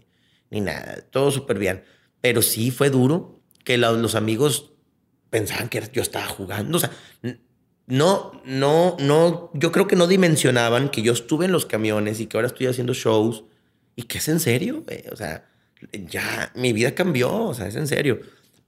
ni 0.51 0.61
nada. 0.61 1.03
Todo 1.11 1.30
súper 1.30 1.59
bien. 1.59 1.84
Pero 2.20 2.42
sí 2.42 2.70
fue 2.70 2.90
duro 2.90 3.40
que 3.64 3.78
los 3.78 4.14
amigos 4.14 4.72
pensaban 5.30 5.68
que 5.68 5.82
yo 5.92 6.03
estaba 6.03 6.26
jugando. 6.26 6.76
O 6.76 6.80
sea, 6.80 6.90
no, 7.86 8.40
no, 8.44 8.96
no, 9.01 9.51
yo 9.55 9.72
creo 9.72 9.86
que 9.86 9.96
no 9.96 10.07
dimensionaban 10.07 10.90
que 10.90 11.03
yo 11.03 11.12
estuve 11.12 11.46
en 11.46 11.53
los 11.53 11.66
camiones 11.66 12.20
y 12.20 12.26
que 12.26 12.36
ahora 12.36 12.48
estoy 12.48 12.66
haciendo 12.66 12.94
shows 12.94 13.44
y 13.96 14.05
que 14.05 14.18
es 14.18 14.28
en 14.28 14.40
serio, 14.40 14.84
O 15.11 15.16
sea, 15.16 15.48
ya 15.92 16.53
mi 16.55 16.72
vida 16.72 16.94
cambió, 16.94 17.32
o 17.32 17.55
sea, 17.55 17.66
es 17.66 17.76
en 17.76 17.86
serio. 17.86 18.20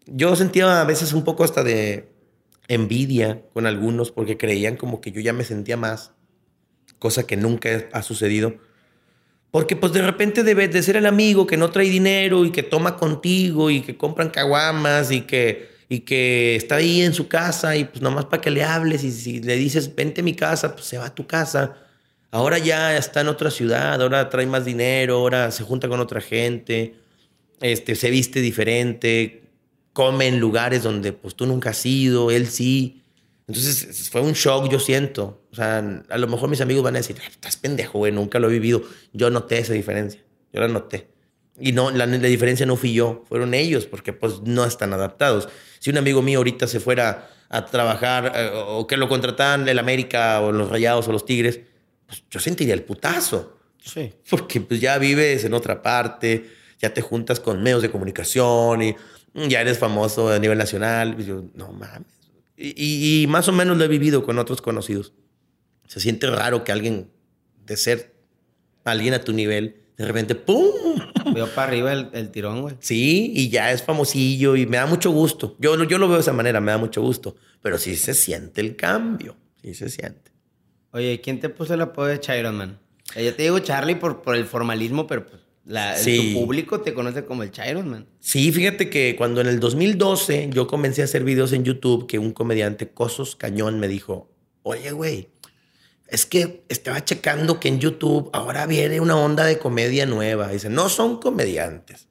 Yo 0.06 0.34
sentía 0.34 0.80
a 0.80 0.84
veces 0.84 1.12
un 1.12 1.24
poco 1.24 1.44
hasta 1.44 1.62
de 1.62 2.12
envidia 2.68 3.42
con 3.52 3.66
algunos 3.66 4.10
porque 4.10 4.36
creían 4.36 4.76
como 4.76 5.00
que 5.00 5.12
yo 5.12 5.20
ya 5.20 5.32
me 5.32 5.44
sentía 5.44 5.76
más, 5.76 6.12
cosa 6.98 7.26
que 7.26 7.36
nunca 7.36 7.88
ha 7.92 8.02
sucedido. 8.02 8.56
Porque 9.53 9.76
pues 9.76 9.92
de 9.92 10.00
repente 10.00 10.44
debes 10.44 10.72
de 10.72 10.82
ser 10.82 10.96
el 10.96 11.05
amigo 11.05 11.46
que 11.46 11.59
no 11.59 11.70
trae 11.70 11.90
dinero 11.90 12.46
y 12.46 12.50
que 12.50 12.62
toma 12.62 12.96
contigo 12.96 13.70
y 13.70 13.82
que 13.82 13.98
compran 13.98 14.30
caguamas 14.30 15.11
y 15.12 15.20
que, 15.20 15.68
y 15.90 16.00
que 16.00 16.57
está 16.57 16.76
ahí 16.76 17.03
en 17.03 17.12
su 17.12 17.28
casa 17.28 17.76
y 17.76 17.84
pues 17.84 18.00
nomás 18.00 18.24
para 18.24 18.40
que 18.40 18.50
le 18.50 18.64
hables 18.64 19.05
y 19.05 19.12
si 19.12 19.40
le 19.42 19.57
dices 19.57 19.94
vente 19.94 20.22
a 20.22 20.24
mi 20.24 20.34
casa, 20.34 20.72
pues 20.72 20.86
se 20.86 20.96
va 20.96 21.07
a 21.07 21.14
tu 21.14 21.26
casa. 21.26 21.76
Ahora 22.30 22.57
ya 22.57 22.96
está 22.96 23.20
en 23.20 23.28
otra 23.28 23.50
ciudad, 23.50 24.00
ahora 24.00 24.30
trae 24.30 24.46
más 24.46 24.64
dinero, 24.64 25.16
ahora 25.16 25.50
se 25.50 25.64
junta 25.64 25.86
con 25.86 26.00
otra 26.00 26.22
gente, 26.22 26.94
este, 27.61 27.94
se 27.94 28.09
viste 28.11 28.40
diferente, 28.40 29.42
come 29.92 30.28
en 30.28 30.40
lugares 30.40 30.82
donde 30.82 31.12
pues 31.12 31.34
tú 31.34 31.44
nunca 31.44 31.70
has 31.70 31.84
ido, 31.84 32.30
él 32.30 32.46
sí. 32.48 33.01
Entonces 33.55 34.09
fue 34.09 34.22
un 34.22 34.32
shock, 34.32 34.70
yo 34.70 34.80
siento. 34.80 35.42
O 35.53 35.55
sea, 35.55 36.03
a 36.09 36.18
lo 36.18 36.26
mejor 36.26 36.48
mis 36.48 36.62
amigos 36.62 36.82
van 36.82 36.96
a 36.96 37.00
decir, 37.00 37.16
estás 37.30 37.59
pendejo, 37.59 37.98
güey, 37.98 38.11
nunca 38.11 38.38
lo 38.38 38.48
he 38.48 38.53
vivido. 38.53 38.82
Yo 39.12 39.28
noté 39.28 39.59
esa 39.59 39.74
diferencia, 39.74 40.22
yo 40.55 40.61
la 40.61 40.68
noté. 40.68 41.09
Y 41.61 41.72
no, 41.72 41.90
la, 41.90 42.07
la, 42.07 42.16
diferencia 42.16 42.64
no 42.64 42.76
fui 42.76 42.94
yo, 42.94 43.24
fueron 43.28 43.53
ellos, 43.53 43.84
porque 43.84 44.14
pues 44.14 44.40
no 44.40 44.64
están 44.64 44.94
adaptados. 44.94 45.50
Si 45.80 45.90
un 45.90 45.98
amigo 45.98 46.22
mío 46.22 46.38
ahorita 46.38 46.66
se 46.66 46.80
fuera 46.80 47.28
a 47.50 47.66
trabajar 47.66 48.32
eh, 48.34 48.50
o 48.55 48.86
que 48.86 48.96
lo 48.96 49.07
contrataran 49.07 49.68
el 49.68 49.78
América 49.78 50.40
o 50.40 50.50
los 50.50 50.70
Rayados 50.70 51.07
o 51.09 51.12
los 51.12 51.26
Tigres, 51.26 51.61
pues 52.07 52.24
yo 52.30 52.40
sentiría 52.40 52.72
el 52.72 52.84
putazo. 52.84 53.59
Sí. 53.84 54.14
Porque 54.30 54.62
pues 54.62 54.80
ya 54.80 54.96
vives 54.96 55.44
en 55.44 55.53
otra 55.53 55.82
parte, 55.82 56.48
ya 56.80 56.94
te 56.94 57.03
juntas 57.03 57.38
con 57.38 57.62
medios 57.62 57.82
de 57.82 57.90
comunicación 57.90 58.80
y 58.80 58.96
ya 59.34 59.61
eres 59.61 59.78
famoso 59.78 60.30
a 60.32 60.38
nivel 60.38 60.57
nacional. 60.57 61.16
Y 61.18 61.24
yo, 61.24 61.44
no 61.55 61.70
mames. 61.72 62.21
Y, 62.57 63.22
y, 63.22 63.26
más 63.26 63.48
o 63.48 63.53
menos 63.53 63.76
lo 63.76 63.84
he 63.84 63.88
vivido 63.88 64.24
con 64.24 64.38
otros 64.38 64.61
conocidos. 64.61 65.14
Se 65.86 66.00
siente 66.00 66.30
raro 66.30 66.64
que 66.64 66.72
alguien 66.72 67.11
de 67.64 67.76
ser 67.76 68.12
alguien 68.84 69.14
a 69.14 69.22
tu 69.22 69.32
nivel, 69.32 69.76
de 69.96 70.05
repente, 70.05 70.34
¡pum! 70.34 70.70
Veo 71.34 71.46
para 71.48 71.68
arriba 71.68 71.92
el, 71.92 72.11
el 72.12 72.30
tirón, 72.30 72.62
güey. 72.62 72.76
Sí, 72.80 73.32
y 73.34 73.48
ya 73.48 73.72
es 73.72 73.82
famosillo 73.82 74.57
y 74.57 74.66
me 74.66 74.76
da 74.76 74.86
mucho 74.86 75.11
gusto. 75.11 75.57
Yo, 75.59 75.82
yo 75.84 75.98
lo 75.98 76.09
veo 76.09 76.16
de 76.16 76.22
esa 76.22 76.32
manera, 76.32 76.61
me 76.61 76.72
da 76.72 76.78
mucho 76.78 77.00
gusto. 77.00 77.36
Pero 77.62 77.78
sí 77.78 77.96
se 77.96 78.12
siente 78.12 78.61
el 78.61 78.76
cambio, 78.76 79.36
sí 79.62 79.74
se 79.74 79.88
siente. 79.88 80.32
Oye, 80.90 81.20
¿quién 81.20 81.40
te 81.40 81.48
puso 81.48 81.74
el 81.74 81.80
apodo 81.80 82.07
de 82.07 82.20
Chiron 82.20 82.57
Man? 82.57 82.78
Eh, 83.14 83.24
yo 83.24 83.34
te 83.34 83.44
digo 83.44 83.59
Charlie 83.61 83.94
por, 83.94 84.20
por 84.20 84.34
el 84.36 84.44
formalismo, 84.44 85.07
pero 85.07 85.26
pues 85.26 85.40
la, 85.64 85.96
Sí. 85.96 86.32
tu 86.34 86.40
público 86.40 86.80
te 86.80 86.92
conoce 86.94 87.24
como 87.24 87.42
el 87.42 87.50
Chiron 87.50 87.88
Man. 87.88 88.06
Sí, 88.20 88.50
fíjate 88.52 88.90
que 88.90 89.14
cuando 89.16 89.40
en 89.40 89.46
el 89.46 89.60
2012 89.60 90.50
yo 90.52 90.66
comencé 90.66 91.02
a 91.02 91.04
hacer 91.04 91.24
videos 91.24 91.52
en 91.52 91.64
YouTube, 91.64 92.06
que 92.06 92.18
un 92.18 92.32
comediante, 92.32 92.88
Cosos 92.90 93.36
Cañón, 93.36 93.78
me 93.80 93.88
dijo, 93.88 94.30
oye, 94.62 94.90
güey, 94.92 95.28
es 96.08 96.26
que 96.26 96.64
estaba 96.68 97.04
checando 97.04 97.58
que 97.58 97.68
en 97.68 97.78
YouTube 97.80 98.28
ahora 98.32 98.66
viene 98.66 99.00
una 99.00 99.16
onda 99.16 99.44
de 99.46 99.58
comedia 99.58 100.04
nueva. 100.04 100.48
Dice, 100.48 100.68
no 100.68 100.88
son 100.88 101.18
comediantes, 101.20 102.08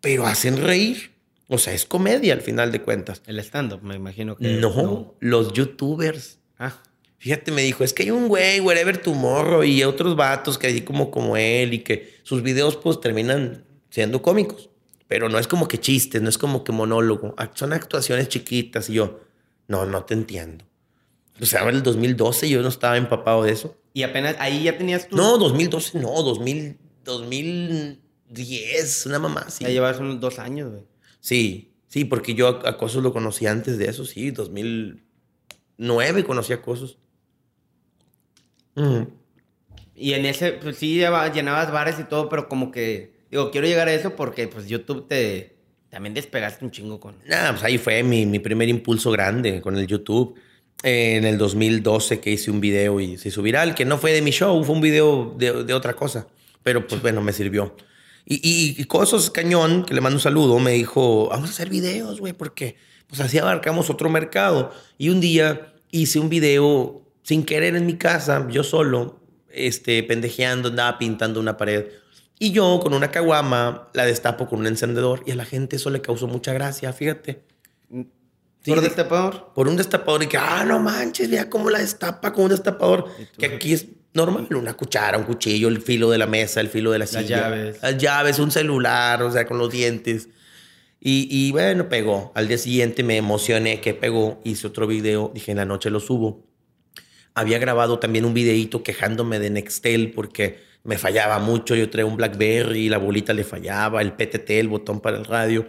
pero 0.00 0.26
hacen 0.26 0.56
reír. 0.56 1.12
O 1.50 1.58
sea, 1.58 1.72
es 1.72 1.84
comedia 1.86 2.34
al 2.34 2.42
final 2.42 2.72
de 2.72 2.82
cuentas. 2.82 3.22
El 3.26 3.38
stand-up, 3.40 3.82
me 3.82 3.94
imagino 3.96 4.36
que. 4.36 4.48
No, 4.56 5.14
los 5.20 5.52
YouTubers. 5.52 6.38
Ah, 6.58 6.82
Fíjate, 7.18 7.50
me 7.50 7.62
dijo, 7.62 7.82
es 7.82 7.92
que 7.92 8.04
hay 8.04 8.12
un 8.12 8.28
güey, 8.28 8.60
Wherever 8.60 8.98
Tomorrow, 8.98 9.64
y 9.64 9.82
otros 9.82 10.14
vatos 10.14 10.56
que 10.56 10.68
así 10.68 10.82
como, 10.82 11.10
como 11.10 11.36
él, 11.36 11.74
y 11.74 11.80
que 11.80 12.14
sus 12.22 12.42
videos 12.42 12.76
pues 12.76 13.00
terminan 13.00 13.64
siendo 13.90 14.22
cómicos. 14.22 14.70
Pero 15.08 15.28
no 15.28 15.38
es 15.38 15.48
como 15.48 15.66
que 15.66 15.78
chistes, 15.78 16.22
no 16.22 16.28
es 16.28 16.38
como 16.38 16.62
que 16.62 16.70
monólogo. 16.70 17.34
Son 17.54 17.72
actuaciones 17.72 18.28
chiquitas. 18.28 18.88
Y 18.90 18.94
yo, 18.94 19.20
no, 19.66 19.86
no 19.86 20.04
te 20.04 20.14
entiendo. 20.14 20.64
O 21.40 21.46
sea, 21.46 21.62
en 21.62 21.76
el 21.76 21.82
2012 21.82 22.48
yo 22.48 22.62
no 22.62 22.68
estaba 22.68 22.96
empapado 22.96 23.42
de 23.42 23.52
eso. 23.52 23.76
y 23.94 24.02
apenas 24.02 24.36
ahí 24.38 24.64
ya 24.64 24.76
tenías 24.76 25.08
tu. 25.08 25.16
No, 25.16 25.38
2012 25.38 25.98
no, 25.98 26.22
2000, 26.22 26.76
2010, 27.04 29.06
una 29.06 29.18
mamá 29.18 29.44
así. 29.46 29.64
Ya 29.64 29.70
llevas 29.70 29.98
unos 29.98 30.20
dos 30.20 30.38
años, 30.38 30.70
güey. 30.70 30.82
Sí, 31.20 31.72
sí, 31.88 32.04
porque 32.04 32.34
yo 32.34 32.48
a, 32.48 32.68
a 32.68 32.76
Cosos 32.76 33.02
lo 33.02 33.12
conocí 33.12 33.46
antes 33.46 33.78
de 33.78 33.86
eso, 33.86 34.04
sí, 34.04 34.30
2009 34.30 36.24
conocí 36.24 36.52
a 36.52 36.60
Cosos. 36.60 36.98
Mm. 38.78 39.06
Y 39.96 40.12
en 40.14 40.26
ese, 40.26 40.52
pues 40.52 40.76
sí, 40.76 41.00
llenabas 41.34 41.72
bares 41.72 41.98
y 41.98 42.04
todo, 42.04 42.28
pero 42.28 42.48
como 42.48 42.70
que. 42.70 43.18
Digo, 43.30 43.50
quiero 43.50 43.66
llegar 43.66 43.88
a 43.88 43.94
eso 43.94 44.16
porque, 44.16 44.48
pues, 44.48 44.68
YouTube 44.68 45.06
te. 45.08 45.56
También 45.90 46.14
despegaste 46.14 46.64
un 46.64 46.70
chingo 46.70 47.00
con. 47.00 47.16
Nah, 47.26 47.50
pues 47.52 47.64
ahí 47.64 47.78
fue 47.78 48.02
mi, 48.02 48.26
mi 48.26 48.38
primer 48.38 48.68
impulso 48.68 49.10
grande 49.10 49.60
con 49.60 49.76
el 49.76 49.86
YouTube. 49.86 50.38
Eh, 50.84 51.16
en 51.16 51.24
el 51.24 51.38
2012 51.38 52.20
que 52.20 52.30
hice 52.30 52.52
un 52.52 52.60
video 52.60 53.00
y 53.00 53.16
se 53.16 53.28
hizo 53.30 53.42
viral, 53.42 53.74
que 53.74 53.84
no 53.84 53.98
fue 53.98 54.12
de 54.12 54.22
mi 54.22 54.30
show, 54.30 54.62
fue 54.62 54.76
un 54.76 54.80
video 54.80 55.34
de, 55.36 55.64
de 55.64 55.74
otra 55.74 55.94
cosa. 55.94 56.28
Pero 56.62 56.86
pues 56.86 57.02
bueno, 57.02 57.20
me 57.20 57.32
sirvió. 57.32 57.74
Y, 58.24 58.36
y, 58.36 58.80
y 58.80 58.84
Cosos 58.84 59.30
Cañón, 59.30 59.84
que 59.84 59.94
le 59.94 60.00
mando 60.00 60.16
un 60.16 60.20
saludo, 60.20 60.58
me 60.60 60.72
dijo, 60.72 61.30
vamos 61.30 61.48
a 61.48 61.52
hacer 61.52 61.68
videos, 61.68 62.20
güey, 62.20 62.32
porque 62.32 62.76
pues 63.08 63.20
así 63.20 63.38
abarcamos 63.38 63.90
otro 63.90 64.08
mercado. 64.08 64.70
Y 64.98 65.08
un 65.08 65.20
día 65.20 65.74
hice 65.90 66.20
un 66.20 66.28
video 66.28 67.07
sin 67.28 67.44
querer 67.44 67.76
en 67.76 67.84
mi 67.84 67.96
casa, 67.98 68.46
yo 68.50 68.64
solo, 68.64 69.20
este, 69.50 70.02
pendejeando, 70.02 70.70
andaba 70.70 70.96
pintando 70.96 71.40
una 71.40 71.58
pared. 71.58 71.84
Y 72.38 72.52
yo 72.52 72.80
con 72.82 72.94
una 72.94 73.10
caguama 73.10 73.88
la 73.92 74.06
destapo 74.06 74.48
con 74.48 74.60
un 74.60 74.66
encendedor 74.66 75.22
y 75.26 75.32
a 75.32 75.34
la 75.36 75.44
gente 75.44 75.76
eso 75.76 75.90
le 75.90 76.00
causó 76.00 76.26
mucha 76.26 76.54
gracia, 76.54 76.90
fíjate. 76.94 77.42
Sí, 77.90 78.70
¿Por 78.70 78.80
de- 78.80 78.86
destapador? 78.88 79.52
por 79.54 79.68
un 79.68 79.76
destapador 79.76 80.22
y 80.22 80.26
que, 80.26 80.38
ah, 80.38 80.64
no 80.66 80.78
manches, 80.78 81.28
vea 81.30 81.50
cómo 81.50 81.68
la 81.68 81.80
destapa 81.80 82.32
con 82.32 82.44
un 82.44 82.50
destapador. 82.50 83.06
Que 83.36 83.44
aquí 83.46 83.74
es 83.74 83.86
normal, 84.14 84.46
una 84.54 84.72
cuchara, 84.74 85.18
un 85.18 85.24
cuchillo, 85.24 85.68
el 85.68 85.82
filo 85.82 86.08
de 86.10 86.16
la 86.18 86.26
mesa, 86.26 86.60
el 86.62 86.68
filo 86.68 86.92
de 86.92 86.98
la 86.98 87.02
Las 87.04 87.10
silla. 87.10 87.40
llaves. 87.42 87.78
Las 87.82 87.98
llaves, 87.98 88.38
un 88.38 88.50
celular, 88.50 89.22
o 89.22 89.30
sea, 89.30 89.46
con 89.46 89.58
los 89.58 89.70
dientes. 89.70 90.28
Y, 90.98 91.28
y 91.30 91.52
bueno, 91.52 91.88
pegó. 91.90 92.32
Al 92.34 92.48
día 92.48 92.56
siguiente 92.58 93.02
me 93.04 93.16
emocioné 93.18 93.80
que 93.80 93.92
pegó, 93.94 94.40
hice 94.44 94.66
otro 94.66 94.86
video, 94.86 95.30
dije, 95.34 95.50
en 95.52 95.58
la 95.58 95.64
noche 95.66 95.90
lo 95.90 96.00
subo. 96.00 96.47
Había 97.34 97.58
grabado 97.58 97.98
también 97.98 98.24
un 98.24 98.34
videíto 98.34 98.82
quejándome 98.82 99.38
de 99.38 99.50
Nextel 99.50 100.12
porque 100.12 100.58
me 100.84 100.98
fallaba 100.98 101.38
mucho. 101.38 101.74
Yo 101.74 101.90
traía 101.90 102.06
un 102.06 102.16
Blackberry, 102.16 102.88
la 102.88 102.98
bolita 102.98 103.32
le 103.32 103.44
fallaba, 103.44 104.02
el 104.02 104.12
PTT, 104.12 104.50
el 104.50 104.68
botón 104.68 105.00
para 105.00 105.18
el 105.18 105.24
radio. 105.24 105.66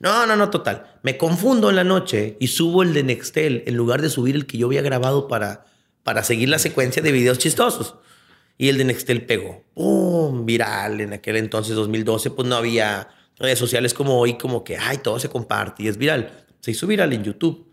No, 0.00 0.26
no, 0.26 0.34
no, 0.34 0.50
total. 0.50 0.98
Me 1.02 1.16
confundo 1.16 1.70
en 1.70 1.76
la 1.76 1.84
noche 1.84 2.36
y 2.40 2.48
subo 2.48 2.82
el 2.82 2.92
de 2.92 3.04
Nextel 3.04 3.62
en 3.66 3.76
lugar 3.76 4.02
de 4.02 4.10
subir 4.10 4.34
el 4.34 4.46
que 4.46 4.58
yo 4.58 4.66
había 4.66 4.82
grabado 4.82 5.28
para, 5.28 5.66
para 6.02 6.24
seguir 6.24 6.48
la 6.48 6.58
secuencia 6.58 7.02
de 7.02 7.12
videos 7.12 7.38
chistosos. 7.38 7.96
Y 8.58 8.68
el 8.68 8.78
de 8.78 8.84
Nextel 8.84 9.24
pegó. 9.26 9.64
¡Pum! 9.74 10.44
Viral. 10.44 11.00
En 11.00 11.12
aquel 11.12 11.36
entonces, 11.36 11.76
2012, 11.76 12.30
pues 12.30 12.48
no 12.48 12.56
había 12.56 13.08
redes 13.38 13.58
sociales 13.58 13.94
como 13.94 14.18
hoy, 14.18 14.38
como 14.38 14.64
que, 14.64 14.76
ay, 14.76 14.98
todo 14.98 15.18
se 15.18 15.28
comparte 15.28 15.82
y 15.84 15.88
es 15.88 15.96
viral. 15.96 16.46
Se 16.60 16.70
hizo 16.70 16.86
viral 16.86 17.12
en 17.12 17.24
YouTube. 17.24 17.71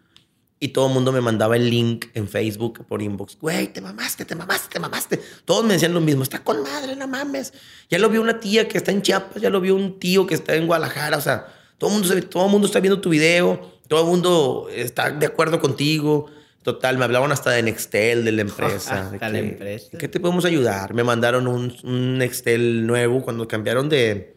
Y 0.61 0.69
todo 0.69 0.87
el 0.87 0.93
mundo 0.93 1.11
me 1.13 1.21
mandaba 1.21 1.55
el 1.55 1.69
link 1.69 2.07
en 2.13 2.27
Facebook 2.27 2.85
por 2.85 3.01
inbox. 3.01 3.37
Güey, 3.39 3.67
te 3.71 3.79
mamaste, 3.79 4.25
te 4.25 4.35
mamaste, 4.35 4.67
te 4.73 4.79
mamaste. 4.79 5.19
Todos 5.45 5.63
me 5.63 5.73
decían 5.75 5.93
lo 5.93 6.01
mismo. 6.01 6.23
Está 6.23 6.43
con 6.43 6.61
madre, 6.63 6.95
no 6.97 7.07
mames. 7.07 7.53
Ya 7.89 7.97
lo 7.97 8.09
vio 8.09 8.21
una 8.21 8.39
tía 8.41 8.67
que 8.67 8.77
está 8.77 8.91
en 8.91 9.01
Chiapas, 9.01 9.41
ya 9.41 9.49
lo 9.49 9.61
vio 9.61 9.73
un 9.75 9.99
tío 9.99 10.27
que 10.27 10.35
está 10.35 10.55
en 10.55 10.67
Guadalajara. 10.67 11.15
O 11.17 11.21
sea, 11.21 11.47
todo 11.77 11.89
el 11.91 11.93
mundo, 12.01 12.09
se- 12.13 12.21
todo 12.23 12.45
el 12.45 12.51
mundo 12.51 12.67
está 12.67 12.81
viendo 12.81 12.99
tu 12.99 13.09
video. 13.09 13.71
Todo 13.87 14.01
el 14.01 14.07
mundo 14.07 14.67
está 14.73 15.11
de 15.11 15.25
acuerdo 15.25 15.59
contigo. 15.61 16.25
Total, 16.61 16.97
me 16.97 17.05
hablaban 17.05 17.31
hasta 17.31 17.51
de 17.51 17.63
Nextel, 17.63 18.25
de 18.25 18.31
la 18.33 18.41
empresa. 18.41 19.09
de 19.11 19.17
la 19.17 19.39
empresa. 19.39 19.97
¿Qué 19.97 20.09
te 20.09 20.19
podemos 20.19 20.43
ayudar? 20.43 20.93
Me 20.93 21.05
mandaron 21.05 21.47
un, 21.47 21.73
un 21.85 22.17
Nextel 22.17 22.85
nuevo 22.85 23.21
cuando 23.21 23.47
cambiaron 23.47 23.87
de, 23.87 24.35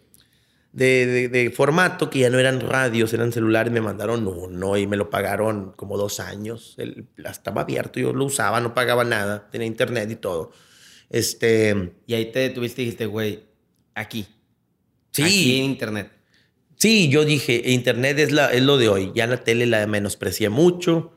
de, 0.73 1.07
de- 1.07 1.29
de 1.29 1.51
formato, 1.51 2.09
que 2.11 2.21
ya 2.21 2.31
no 2.31 2.39
eran 2.39 2.61
radios, 2.61 3.13
eran 3.13 3.31
celulares, 3.33 3.73
me 3.73 3.81
mandaron 3.81 4.27
uno 4.27 4.77
y 4.79 4.87
me 4.87 4.97
lo 4.97 5.11
pagaron 5.11 5.73
como 5.77 5.99
dos 5.99 6.19
años. 6.21 6.75
El, 6.79 7.07
estaba 7.31 7.63
abierto, 7.63 8.01
yo 8.01 8.13
lo 8.13 8.25
usaba, 8.25 8.61
no 8.61 8.75
pagaba 8.75 9.05
nada, 9.05 9.49
tenía 9.51 9.67
internet 9.67 10.11
y 10.11 10.17
todo. 10.17 10.51
Este, 11.11 11.93
Y 12.07 12.15
ahí 12.15 12.33
te 12.33 12.39
detuviste 12.41 12.83
y 12.83 12.85
dijiste, 12.87 13.07
güey, 13.07 13.45
aquí. 13.95 14.27
sí, 15.11 15.23
Aquí 15.23 15.59
en 15.59 15.65
internet. 15.65 16.11
sí, 16.77 17.09
yo 17.11 17.25
dije, 17.25 17.63
internet 17.67 18.19
es, 18.19 18.33
la, 18.33 18.51
es 18.53 18.63
lo 18.63 18.79
de 18.79 18.89
hoy, 18.89 19.13
ya 19.15 19.27
la 19.27 19.45
tele 19.45 19.67
la 19.67 19.87
menosprecié 19.87 20.49
mucho 20.49 21.13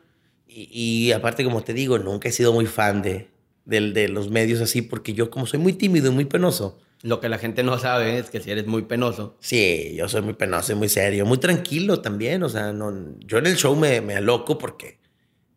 y, 0.48 0.70
y 1.08 1.12
aparte, 1.14 1.44
como 1.46 1.64
te 1.64 1.74
digo, 1.74 1.98
nunca 1.98 2.28
he 2.30 2.32
sido 2.34 2.52
muy 2.54 2.66
fan 2.66 3.02
de, 3.02 3.30
del- 3.64 3.94
de 3.94 4.10
los 4.10 4.30
medios 4.30 4.60
así, 4.62 4.82
porque 4.82 5.14
yo 5.14 5.30
como 5.30 5.48
soy 5.48 5.60
muy 5.60 5.74
tímido 5.74 6.12
y 6.12 6.14
muy 6.14 6.26
penoso, 6.26 6.78
Lo 7.02 7.20
que 7.20 7.30
la 7.30 7.38
gente 7.38 7.62
no 7.64 7.78
sabe 7.78 8.18
es 8.18 8.30
que 8.30 8.40
si 8.42 8.52
eres 8.52 8.66
muy 8.68 8.84
penoso, 8.84 9.38
Sí, 9.40 9.94
yo 9.96 10.08
soy 10.10 10.22
muy 10.22 10.34
penoso 10.34 10.72
y 10.72 10.76
muy 10.76 10.90
serio, 10.90 11.26
muy 11.26 11.38
tranquilo 11.38 12.02
también. 12.02 12.42
O 12.44 12.50
sea, 12.50 12.74
no, 12.74 13.18
yo 13.20 13.38
en 13.38 13.46
el 13.48 13.56
show 13.58 13.76
me, 13.76 14.02
me 14.02 14.16
aloco 14.16 14.58
porque 14.58 15.00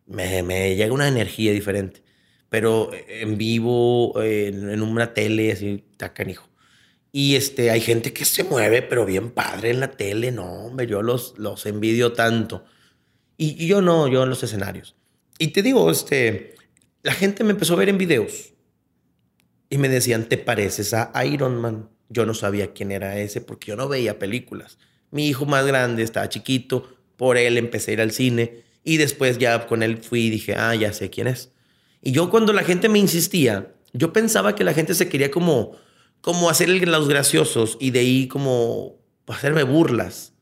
me, 0.05 0.43
me 0.43 0.75
llega 0.75 0.93
una 0.93 1.07
energía 1.07 1.51
diferente. 1.51 2.03
Pero 2.49 2.89
en 3.07 3.37
vivo, 3.37 4.21
en, 4.21 4.69
en 4.69 4.81
una 4.81 5.13
tele, 5.13 5.51
así, 5.51 5.85
está 5.91 6.13
canijo. 6.13 6.49
Y 7.11 7.35
este, 7.35 7.71
hay 7.71 7.81
gente 7.81 8.13
que 8.13 8.25
se 8.25 8.43
mueve, 8.43 8.81
pero 8.81 9.05
bien 9.05 9.31
padre 9.31 9.71
en 9.71 9.79
la 9.79 9.91
tele. 9.91 10.31
No, 10.31 10.65
hombre, 10.65 10.87
yo 10.87 11.01
los, 11.01 11.35
los 11.37 11.65
envidio 11.65 12.13
tanto. 12.13 12.63
Y, 13.37 13.63
y 13.63 13.67
yo 13.67 13.81
no, 13.81 14.07
yo 14.07 14.23
en 14.23 14.29
los 14.29 14.43
escenarios. 14.43 14.95
Y 15.39 15.47
te 15.49 15.63
digo, 15.63 15.89
este, 15.89 16.55
la 17.01 17.13
gente 17.13 17.43
me 17.43 17.51
empezó 17.51 17.73
a 17.73 17.77
ver 17.77 17.89
en 17.89 17.97
videos. 17.97 18.53
Y 19.69 19.77
me 19.77 19.89
decían, 19.89 20.25
¿te 20.25 20.37
pareces 20.37 20.93
a 20.93 21.11
Iron 21.25 21.59
Man? 21.61 21.89
Yo 22.09 22.25
no 22.25 22.33
sabía 22.33 22.73
quién 22.73 22.91
era 22.91 23.19
ese 23.19 23.41
porque 23.41 23.67
yo 23.67 23.75
no 23.75 23.87
veía 23.87 24.17
películas. 24.17 24.79
Mi 25.11 25.27
hijo 25.27 25.45
más 25.45 25.65
grande 25.65 26.03
estaba 26.03 26.29
chiquito, 26.29 26.89
por 27.17 27.37
él 27.37 27.57
empecé 27.57 27.91
a 27.91 27.93
ir 27.95 28.01
al 28.01 28.11
cine 28.11 28.63
y 28.83 28.97
después 28.97 29.37
ya 29.37 29.67
con 29.67 29.83
él 29.83 29.97
fui 29.97 30.27
y 30.27 30.29
dije, 30.29 30.55
ah, 30.55 30.73
ya 30.73 30.93
sé 30.93 31.09
quién 31.09 31.27
es. 31.27 31.51
Y 32.01 32.11
yo 32.11 32.29
cuando 32.29 32.53
la 32.53 32.63
gente 32.63 32.89
me 32.89 32.99
insistía, 32.99 33.75
yo 33.93 34.13
pensaba 34.13 34.55
que 34.55 34.63
la 34.63 34.73
gente 34.73 34.93
se 34.93 35.09
quería 35.09 35.29
como, 35.29 35.75
como 36.21 36.49
hacer 36.49 36.69
los 36.69 37.07
graciosos 37.07 37.77
y 37.79 37.91
de 37.91 37.99
ahí 37.99 38.27
como 38.27 38.99
hacerme 39.27 39.63
burlas. 39.63 40.33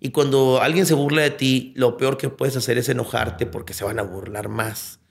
Y 0.00 0.10
cuando 0.10 0.60
alguien 0.60 0.86
se 0.86 0.94
burla 0.94 1.22
de 1.22 1.30
ti, 1.30 1.72
lo 1.76 1.96
peor 1.96 2.16
que 2.16 2.28
puedes 2.28 2.56
hacer 2.56 2.78
es 2.78 2.88
enojarte 2.88 3.46
porque 3.46 3.74
se 3.74 3.84
van 3.84 3.98
a 3.98 4.02
burlar 4.02 4.48
más. 4.48 5.01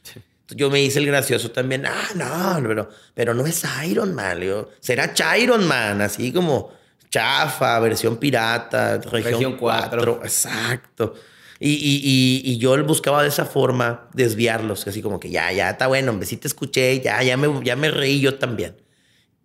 Yo 0.49 0.69
me 0.69 0.81
hice 0.81 0.99
el 0.99 1.05
gracioso 1.05 1.51
también. 1.51 1.85
Ah, 1.85 2.09
no, 2.15 2.67
pero, 2.67 2.89
pero 3.13 3.33
no 3.33 3.45
es 3.45 3.63
Iron 3.87 4.13
Man. 4.13 4.39
será 4.79 5.13
Chiron 5.13 5.65
Man, 5.65 6.01
así 6.01 6.31
como 6.31 6.71
chafa, 7.11 7.79
versión 7.79 8.17
pirata, 8.17 8.97
región, 8.97 9.57
4. 9.57 10.21
Exacto. 10.23 11.13
Y, 11.59 11.69
y, 11.69 12.41
y, 12.43 12.57
yo 12.57 12.83
buscaba 12.83 13.21
de 13.21 13.29
esa 13.29 13.45
forma 13.45 14.09
desviarlos, 14.13 14.87
así 14.87 14.99
como 15.03 15.19
que 15.19 15.29
ya, 15.29 15.51
ya 15.51 15.69
está 15.69 15.85
bueno, 15.85 16.11
hombre, 16.11 16.25
sí 16.25 16.37
te 16.37 16.47
escuché, 16.47 16.99
ya, 17.01 17.21
ya 17.21 17.37
me, 17.37 17.63
ya 17.63 17.75
me 17.75 17.91
reí 17.91 18.19
yo 18.19 18.39
también. 18.39 18.77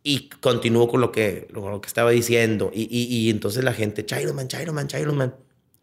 Y 0.03 0.31
continúo 0.41 0.89
con 0.89 1.03
lo 1.03 1.13
que, 1.13 1.47
lo, 1.51 1.79
que 1.81 1.87
estaba 1.87 2.11
diciendo. 2.13 2.71
Y, 2.73 2.87
y, 2.91 3.29
entonces 3.29 3.65
la 3.65 3.75
gente, 3.75 4.07
Chiron 4.07 4.35
Man, 4.35 4.49
Chiron 4.49 4.75
Man, 4.75 4.87
Chiron 4.87 5.17
Man. 5.17 5.35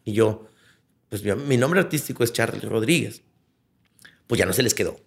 Y 0.06 0.14
yo, 0.14 0.48
pues 1.10 1.24
mi 1.24 1.58
nombre 1.58 1.82
artístico 1.82 2.24
es 2.24 2.34
Charlie 2.34 2.68
Rodríguez. 2.68 3.22
Pues 4.28 4.40
ya 4.40 4.46
no 4.46 4.54
se 4.54 4.64
les 4.64 4.74
quedó. 4.74 5.00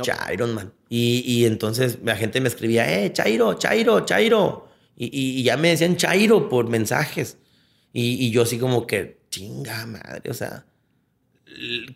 Chairo, 0.00 0.46
Man. 0.46 0.72
Y, 0.88 1.22
y, 1.26 1.46
entonces 1.46 1.98
la 2.04 2.16
gente 2.16 2.40
me 2.40 2.48
escribía, 2.48 3.04
eh, 3.04 3.12
Chairo, 3.12 3.54
Chairo, 3.54 4.04
Chairo. 4.04 4.68
Y, 4.96 5.10
y, 5.12 5.42
ya 5.42 5.56
me 5.56 5.68
decían 5.68 5.96
Chairo 5.96 6.48
por 6.48 6.68
mensajes. 6.68 7.38
Y, 7.92 8.26
y, 8.26 8.30
yo 8.30 8.42
así 8.42 8.58
como 8.58 8.86
que, 8.86 9.20
chinga 9.30 9.86
madre, 9.86 10.30
o 10.30 10.34
sea, 10.34 10.64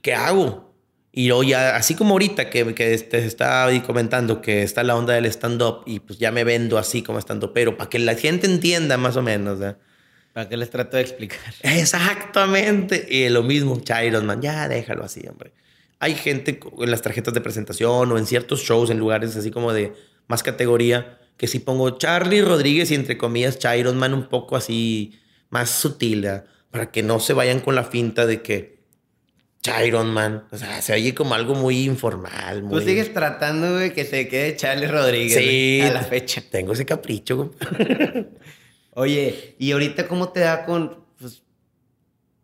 ¿qué 0.03 0.15
hago? 0.15 0.75
Y 1.13 1.29
luego 1.29 1.45
ya, 1.45 1.77
así 1.77 1.95
como 1.95 2.13
ahorita 2.13 2.51
que, 2.51 2.75
que 2.75 2.99
te 2.99 3.25
estaba 3.25 3.71
comentando 3.85 4.43
que 4.43 4.65
está 4.65 4.83
la 4.83 4.97
onda 4.97 5.15
del 5.15 5.27
stand-up 5.27 5.83
y 5.87 6.01
pues 6.01 6.19
ya 6.19 6.33
me 6.33 6.43
vendo 6.43 6.77
así 6.77 7.03
como 7.03 7.21
stand-up, 7.21 7.53
pero 7.55 7.77
para 7.77 7.89
que 7.89 8.01
la 8.01 8.17
gente 8.17 8.49
entienda 8.49 8.97
más 8.97 9.17
o 9.17 9.23
menos. 9.23 9.61
¿eh? 9.61 9.77
Para 10.33 10.49
que 10.49 10.57
les 10.57 10.71
trato 10.71 10.97
de 10.97 11.05
explicar. 11.05 11.55
Exactamente. 11.63 13.07
Y 13.09 13.29
lo 13.29 13.45
mismo, 13.45 13.79
Chairo, 13.81 14.21
man, 14.23 14.43
ya 14.43 14.69
déjalo 14.69 15.05
así, 15.05 15.25
hombre. 15.29 15.53
Hay 16.05 16.17
gente 16.17 16.61
en 16.81 16.91
las 16.91 17.01
tarjetas 17.01 17.33
de 17.33 17.41
presentación 17.41 18.13
o 18.13 18.19
en 18.19 18.27
ciertos 18.27 18.61
shows, 18.61 18.91
en 18.91 18.99
lugares 18.99 19.37
así 19.37 19.51
como 19.51 19.73
de 19.73 19.95
más 20.27 20.43
categoría, 20.43 21.19
que 21.39 21.47
si 21.47 21.61
pongo 21.61 21.97
Charlie 21.97 22.43
Rodríguez 22.43 22.91
y 22.91 22.95
entre 22.95 23.17
comillas 23.17 23.59
Chiron 23.59 23.97
Man 23.97 24.13
un 24.13 24.29
poco 24.29 24.55
así 24.55 25.19
más 25.49 25.71
sutil, 25.71 26.29
para 26.71 26.91
que 26.91 27.03
no 27.03 27.21
se 27.21 27.33
vayan 27.33 27.61
con 27.61 27.75
la 27.75 27.85
finta 27.85 28.27
de 28.27 28.43
que 28.43 28.81
Chiron 29.63 30.11
Man, 30.13 30.47
o 30.53 30.59
sea, 30.59 30.83
se 30.83 30.93
oye 30.93 31.15
como 31.15 31.33
algo 31.33 31.55
muy 31.55 31.85
informal. 31.85 32.65
Muy... 32.65 32.81
Tú 32.81 32.87
sigues 32.87 33.15
tratando 33.15 33.75
de 33.75 33.95
que 33.95 34.05
se 34.05 34.29
quede 34.29 34.57
Charlie 34.57 34.89
Rodríguez 34.89 35.39
sí, 35.39 35.81
a 35.81 35.91
la 35.91 36.03
fecha. 36.03 36.43
Tengo 36.51 36.75
ese 36.75 36.85
capricho. 36.85 37.55
Oye, 38.91 39.57
¿y 39.59 39.73
ahorita 39.73 40.07
cómo 40.07 40.29
te 40.29 40.41
da 40.41 40.67
con... 40.67 41.03
Pues, 41.19 41.43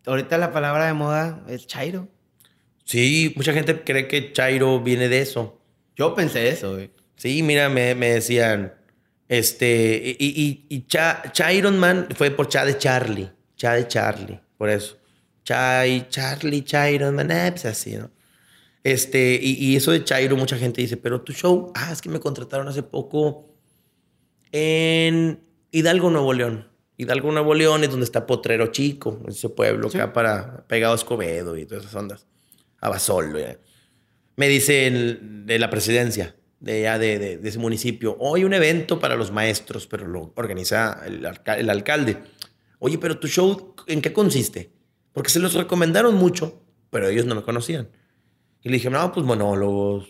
ahorita 0.06 0.38
la 0.38 0.50
palabra 0.50 0.86
de 0.86 0.94
moda 0.94 1.44
es 1.46 1.66
Chairo. 1.66 2.08
Sí, 2.90 3.32
mucha 3.36 3.52
gente 3.52 3.84
cree 3.84 4.08
que 4.08 4.32
Chairo 4.32 4.80
viene 4.80 5.08
de 5.08 5.20
eso. 5.20 5.60
Yo 5.94 6.12
pensé 6.12 6.48
eso, 6.48 6.72
güey. 6.72 6.90
Sí, 7.14 7.40
mira, 7.40 7.68
me, 7.68 7.94
me 7.94 8.14
decían, 8.14 8.74
este, 9.28 10.16
y, 10.18 10.66
y, 10.68 10.84
y 10.88 11.62
Man 11.70 12.08
fue 12.16 12.32
por 12.32 12.48
Cha 12.48 12.64
de 12.64 12.76
Charlie, 12.78 13.30
Cha 13.54 13.74
de 13.74 13.86
Charlie, 13.86 14.40
por 14.58 14.70
eso. 14.70 14.98
Chai, 15.44 16.08
Charlie, 16.08 16.64
Chiron 16.64 17.14
Man, 17.14 17.30
eh, 17.30 17.52
pues 17.52 17.64
así, 17.64 17.94
¿no? 17.94 18.10
Este, 18.82 19.38
y, 19.40 19.52
y, 19.52 19.76
eso 19.76 19.92
de 19.92 20.02
Chairo, 20.02 20.36
mucha 20.36 20.56
gente 20.56 20.80
dice, 20.80 20.96
pero 20.96 21.20
tu 21.20 21.32
show, 21.32 21.70
ah, 21.76 21.92
es 21.92 22.02
que 22.02 22.08
me 22.08 22.18
contrataron 22.18 22.66
hace 22.66 22.82
poco 22.82 23.54
en 24.50 25.38
Hidalgo, 25.70 26.10
Nuevo 26.10 26.32
León. 26.32 26.68
Hidalgo, 26.96 27.30
Nuevo 27.30 27.54
León 27.54 27.84
es 27.84 27.90
donde 27.90 28.04
está 28.04 28.26
Potrero 28.26 28.66
Chico, 28.72 29.20
ese 29.28 29.48
pueblo 29.48 29.86
acá 29.86 30.12
para 30.12 30.66
pegado 30.66 30.94
a 30.94 30.96
Escobedo 30.96 31.56
y 31.56 31.66
todas 31.66 31.84
esas 31.84 31.94
ondas. 31.94 32.26
Abasolo. 32.80 33.38
Me 34.36 34.48
dicen 34.48 35.46
de 35.46 35.58
la 35.58 35.70
presidencia 35.70 36.34
de, 36.60 36.82
de, 36.98 37.38
de, 37.38 37.48
ese 37.48 37.58
municipio, 37.58 38.16
hoy 38.20 38.44
un 38.44 38.52
evento 38.52 39.00
para 39.00 39.16
los 39.16 39.32
maestros, 39.32 39.86
pero 39.86 40.06
lo 40.06 40.32
organiza 40.36 41.02
el, 41.06 41.24
alcalde. 41.70 42.18
Oye, 42.78 42.98
pero 42.98 43.18
tu 43.18 43.28
show, 43.28 43.74
¿en 43.86 44.00
qué 44.00 44.12
consiste? 44.12 44.70
Porque 45.12 45.30
se 45.30 45.40
los 45.40 45.54
recomendaron 45.54 46.14
mucho, 46.14 46.62
pero 46.90 47.08
ellos 47.08 47.24
no 47.24 47.34
me 47.34 47.42
conocían. 47.42 47.88
Y 48.62 48.68
le 48.68 48.74
dije, 48.76 48.90
no, 48.90 49.10
pues 49.12 49.24
monólogos, 49.24 50.08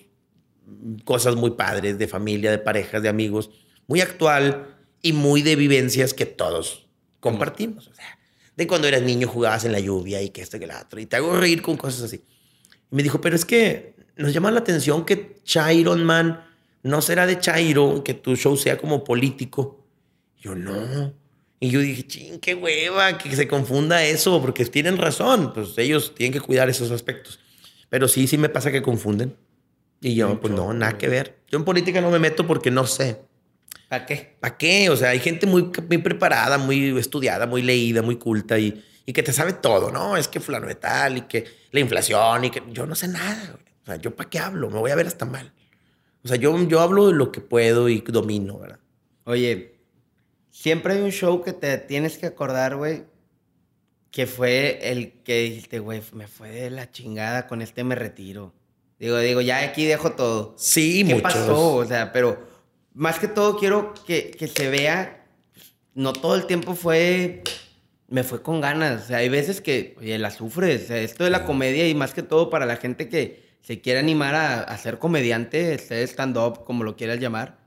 cosas 1.05 1.37
muy 1.37 1.53
padres, 1.53 1.99
de 1.99 2.09
familia, 2.09 2.51
de 2.51 2.59
parejas, 2.59 3.03
de 3.03 3.09
amigos, 3.09 3.51
muy 3.87 4.01
actual 4.01 4.77
y 5.03 5.12
muy 5.12 5.43
de 5.43 5.57
vivencias 5.57 6.14
que 6.14 6.27
todos 6.27 6.89
compartimos. 7.21 7.91
De 8.57 8.66
cuando 8.66 8.89
eras 8.89 9.03
niño 9.03 9.29
jugabas 9.29 9.64
en 9.64 9.73
la 9.73 9.81
lluvia 9.81 10.21
y 10.21 10.31
que 10.31 10.43
esto 10.43 10.59
que 10.59 10.64
el 10.64 10.73
otro, 10.73 11.01
y 11.01 11.07
te 11.07 11.16
hago 11.16 11.37
reír 11.37 11.62
con 11.62 11.77
cosas 11.77 12.03
así. 12.03 12.25
Y 12.91 12.97
me 12.97 13.03
dijo, 13.03 13.20
pero 13.20 13.36
es 13.36 13.45
que 13.45 13.95
nos 14.16 14.32
llama 14.32 14.51
la 14.51 14.61
atención 14.61 15.05
que 15.05 15.36
Chiron 15.45 16.05
Man 16.05 16.45
no 16.82 17.03
será 17.03 17.26
de 17.26 17.38
Chairo, 17.38 18.03
que 18.05 18.14
tu 18.14 18.36
show 18.36 18.57
sea 18.57 18.76
como 18.78 19.05
político. 19.05 19.84
Yo 20.38 20.55
no. 20.55 21.12
Y 21.61 21.70
yo 21.70 21.80
dije, 21.80 22.07
ching, 22.07 22.41
qué 22.41 22.55
hueva, 22.55 23.18
que 23.18 23.36
se 23.36 23.47
confunda 23.47 24.03
eso, 24.03 24.41
porque 24.41 24.64
tienen 24.64 24.97
razón, 24.97 25.53
pues 25.53 25.76
ellos 25.76 26.14
tienen 26.14 26.32
que 26.32 26.41
cuidar 26.41 26.70
esos 26.70 26.91
aspectos. 26.91 27.38
Pero 27.91 28.09
sí, 28.09 28.26
sí 28.26 28.38
me 28.38 28.49
pasa 28.49 28.72
que 28.72 28.80
confunden. 28.80 29.36
Y 30.01 30.14
yo, 30.14 30.41
pues 30.41 30.55
no, 30.55 30.72
nada 30.72 30.97
que 30.97 31.09
ver. 31.09 31.41
Yo 31.49 31.59
en 31.59 31.64
política 31.64 32.01
no 32.01 32.11
me 32.11 32.18
meto 32.18 32.47
porque 32.47 32.70
no 32.70 32.86
sé. 32.86 33.20
¿Para 33.91 34.07
qué? 34.07 34.36
¿Para 34.41 34.57
qué? 34.57 34.88
O 34.88 34.97
sea, 34.97 35.11
hay 35.11 35.18
gente 35.18 35.47
muy, 35.47 35.70
muy 35.88 35.99
preparada, 35.99 36.57
muy 36.57 36.99
estudiada, 36.99 37.47
muy 37.47 37.61
leída, 37.61 38.01
muy 38.01 38.16
culta 38.16 38.59
y 38.59 38.82
y 39.11 39.12
que 39.12 39.24
te 39.24 39.32
sabe 39.32 39.55
todo, 39.55 39.91
¿no? 39.91 40.16
Es 40.16 40.28
que 40.28 40.38
fulano 40.38 40.68
de 40.68 40.76
tal 40.76 41.18
y 41.18 41.20
que 41.22 41.45
la 41.71 41.81
inflación 41.81 42.45
y 42.45 42.51
que 42.51 42.62
yo 42.71 42.87
no 42.87 42.95
sé 42.95 43.09
nada. 43.09 43.59
O 43.83 43.87
sea, 43.87 43.97
¿yo 43.97 44.14
para 44.14 44.29
qué 44.31 44.39
hablo? 44.39 44.71
Me 44.71 44.79
voy 44.79 44.91
a 44.91 44.97
ver 44.97 45.07
hasta 45.07 45.25
mal. 45.25 45.53
O 46.25 46.29
sea, 46.29 46.37
yo, 46.37 46.57
yo 46.68 46.81
hablo 46.81 47.09
de 47.09 47.14
lo 47.14 47.33
que 47.33 47.41
puedo 47.41 47.89
y 47.89 48.01
domino, 48.01 48.59
¿verdad? 48.59 48.79
Oye, 49.25 49.81
siempre 50.51 50.95
hay 50.95 51.01
un 51.01 51.12
show 51.12 51.43
que 51.43 51.53
te 51.53 51.79
tienes 51.79 52.18
que 52.18 52.27
acordar, 52.27 52.77
güey, 52.77 53.05
que 54.11 54.27
fue 54.27 54.91
el 54.91 55.23
que 55.23 55.43
dijiste, 55.43 55.79
güey, 55.79 56.03
me 56.12 56.27
fue 56.27 56.51
de 56.51 56.71
la 56.71 56.91
chingada, 56.91 57.47
con 57.47 57.62
este 57.62 57.85
me 57.85 57.95
retiro. 57.95 58.53
Digo, 58.99 59.18
digo, 59.18 59.41
ya 59.41 59.62
aquí 59.62 59.87
dejo 59.87 60.12
todo. 60.12 60.55
Sí, 60.59 61.05
¿Qué 61.07 61.14
muchos. 61.14 61.33
pasó? 61.33 61.77
O 61.77 61.85
sea, 61.87 62.12
pero 62.12 62.47
más 62.93 63.18
que 63.18 63.29
todo 63.29 63.57
quiero 63.57 63.95
que, 64.07 64.31
que 64.33 64.47
se 64.47 64.68
vea, 64.68 65.27
no 65.95 66.12
todo 66.12 66.35
el 66.35 66.47
tiempo 66.47 66.75
fue 66.75 67.43
me 68.11 68.25
fue 68.25 68.43
con 68.43 68.61
ganas. 68.61 69.05
O 69.05 69.07
sea, 69.07 69.19
hay 69.19 69.29
veces 69.29 69.61
que, 69.61 69.95
oye, 69.99 70.19
la 70.19 70.31
sufres. 70.31 70.91
esto 70.91 71.25
de 71.25 71.31
la 71.31 71.45
comedia 71.45 71.89
y 71.89 71.95
más 71.95 72.13
que 72.13 72.23
todo 72.23 72.51
para 72.51 72.67
la 72.67 72.77
gente 72.77 73.09
que 73.09 73.49
se 73.63 73.81
quiere 73.81 74.01
animar 74.01 74.35
a, 74.35 74.77
ser 74.79 74.99
comediante, 74.99 75.79
ser 75.79 76.03
stand-up, 76.09 76.65
como 76.65 76.85
lo 76.85 76.97
quieras 76.97 77.21
llamar. 77.21 77.59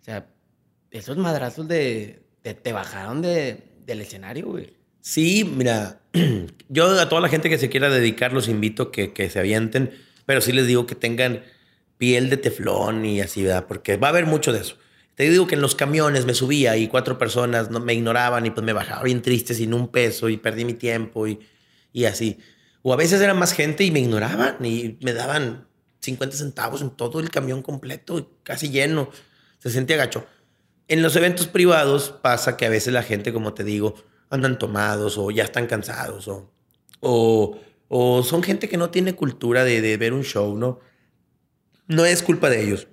O 0.00 0.04
sea, 0.04 0.26
esos 0.90 1.16
madrazos 1.16 1.68
de, 1.68 2.22
te 2.42 2.72
bajaron 2.72 3.22
de, 3.22 3.62
del 3.86 4.00
escenario, 4.00 4.46
güey. 4.46 4.74
Sí, 5.00 5.44
mira, 5.44 6.00
yo 6.68 7.00
a 7.00 7.08
toda 7.08 7.20
la 7.20 7.28
gente 7.28 7.48
que 7.48 7.58
se 7.58 7.68
quiera 7.68 7.90
dedicar 7.90 8.32
los 8.32 8.48
invito 8.48 8.90
que, 8.90 9.12
que 9.12 9.30
se 9.30 9.38
avienten, 9.38 9.92
pero 10.26 10.40
sí 10.40 10.52
les 10.52 10.66
digo 10.66 10.86
que 10.86 10.94
tengan 10.94 11.42
piel 11.98 12.30
de 12.30 12.36
teflón 12.36 13.04
y 13.04 13.20
así, 13.20 13.44
¿verdad? 13.44 13.66
Porque 13.68 13.96
va 13.96 14.08
a 14.08 14.10
haber 14.10 14.26
mucho 14.26 14.52
de 14.52 14.60
eso. 14.60 14.76
Te 15.14 15.28
digo 15.28 15.46
que 15.46 15.56
en 15.56 15.60
los 15.60 15.74
camiones 15.74 16.24
me 16.24 16.34
subía 16.34 16.76
y 16.76 16.88
cuatro 16.88 17.18
personas 17.18 17.70
no, 17.70 17.80
me 17.80 17.94
ignoraban 17.94 18.46
y 18.46 18.50
pues 18.50 18.64
me 18.64 18.72
bajaba 18.72 19.02
bien 19.02 19.20
triste 19.20 19.54
sin 19.54 19.74
un 19.74 19.88
peso 19.88 20.28
y 20.28 20.38
perdí 20.38 20.64
mi 20.64 20.74
tiempo 20.74 21.26
y, 21.26 21.38
y 21.92 22.06
así. 22.06 22.38
O 22.82 22.92
a 22.92 22.96
veces 22.96 23.20
era 23.20 23.34
más 23.34 23.52
gente 23.52 23.84
y 23.84 23.90
me 23.90 24.00
ignoraban 24.00 24.64
y 24.64 24.98
me 25.02 25.12
daban 25.12 25.68
50 26.00 26.36
centavos 26.36 26.80
en 26.80 26.90
todo 26.90 27.20
el 27.20 27.30
camión 27.30 27.62
completo, 27.62 28.38
casi 28.42 28.70
lleno. 28.70 29.10
Se 29.58 29.70
sentía 29.70 29.96
gacho. 29.96 30.26
En 30.88 31.02
los 31.02 31.14
eventos 31.14 31.46
privados 31.46 32.14
pasa 32.22 32.56
que 32.56 32.66
a 32.66 32.70
veces 32.70 32.92
la 32.92 33.02
gente, 33.02 33.32
como 33.32 33.54
te 33.54 33.64
digo, 33.64 33.94
andan 34.30 34.58
tomados 34.58 35.18
o 35.18 35.30
ya 35.30 35.44
están 35.44 35.66
cansados 35.66 36.26
o, 36.26 36.50
o, 37.00 37.60
o 37.88 38.22
son 38.22 38.42
gente 38.42 38.68
que 38.68 38.78
no 38.78 38.90
tiene 38.90 39.14
cultura 39.14 39.62
de, 39.62 39.82
de 39.82 39.96
ver 39.98 40.14
un 40.14 40.24
show, 40.24 40.56
¿no? 40.56 40.80
No 41.86 42.06
es 42.06 42.22
culpa 42.22 42.48
de 42.48 42.62
ellos 42.64 42.88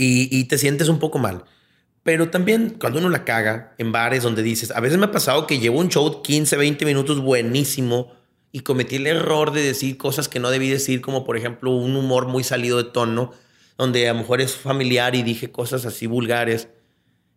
y, 0.00 0.44
te 0.44 0.58
sientes 0.58 0.88
un 0.88 1.00
poco 1.00 1.18
mal. 1.18 1.44
Pero 2.04 2.30
también 2.30 2.76
cuando 2.80 3.00
uno 3.00 3.08
la 3.08 3.24
caga 3.24 3.74
en 3.78 3.90
bares 3.90 4.22
donde 4.22 4.42
dices, 4.42 4.70
a 4.70 4.80
veces 4.80 4.96
me 4.96 5.06
ha 5.06 5.10
pasado 5.10 5.46
que 5.46 5.58
llevo 5.58 5.80
un 5.80 5.88
show 5.88 6.22
15, 6.22 6.56
20 6.56 6.84
minutos 6.84 7.20
buenísimo 7.20 8.12
y 8.52 8.60
cometí 8.60 8.96
el 8.96 9.08
error 9.08 9.52
de 9.52 9.60
decir 9.60 9.98
cosas 9.98 10.28
que 10.28 10.38
no 10.38 10.50
debí 10.50 10.68
decir, 10.68 11.00
como 11.00 11.24
por 11.24 11.36
ejemplo 11.36 11.72
un 11.72 11.96
humor 11.96 12.28
muy 12.28 12.44
salido 12.44 12.78
de 12.78 12.90
tono, 12.90 13.32
donde 13.76 14.08
a 14.08 14.12
lo 14.12 14.20
mejor 14.20 14.40
es 14.40 14.54
familiar 14.54 15.16
y 15.16 15.22
dije 15.24 15.50
cosas 15.50 15.84
así 15.84 16.06
vulgares. 16.06 16.68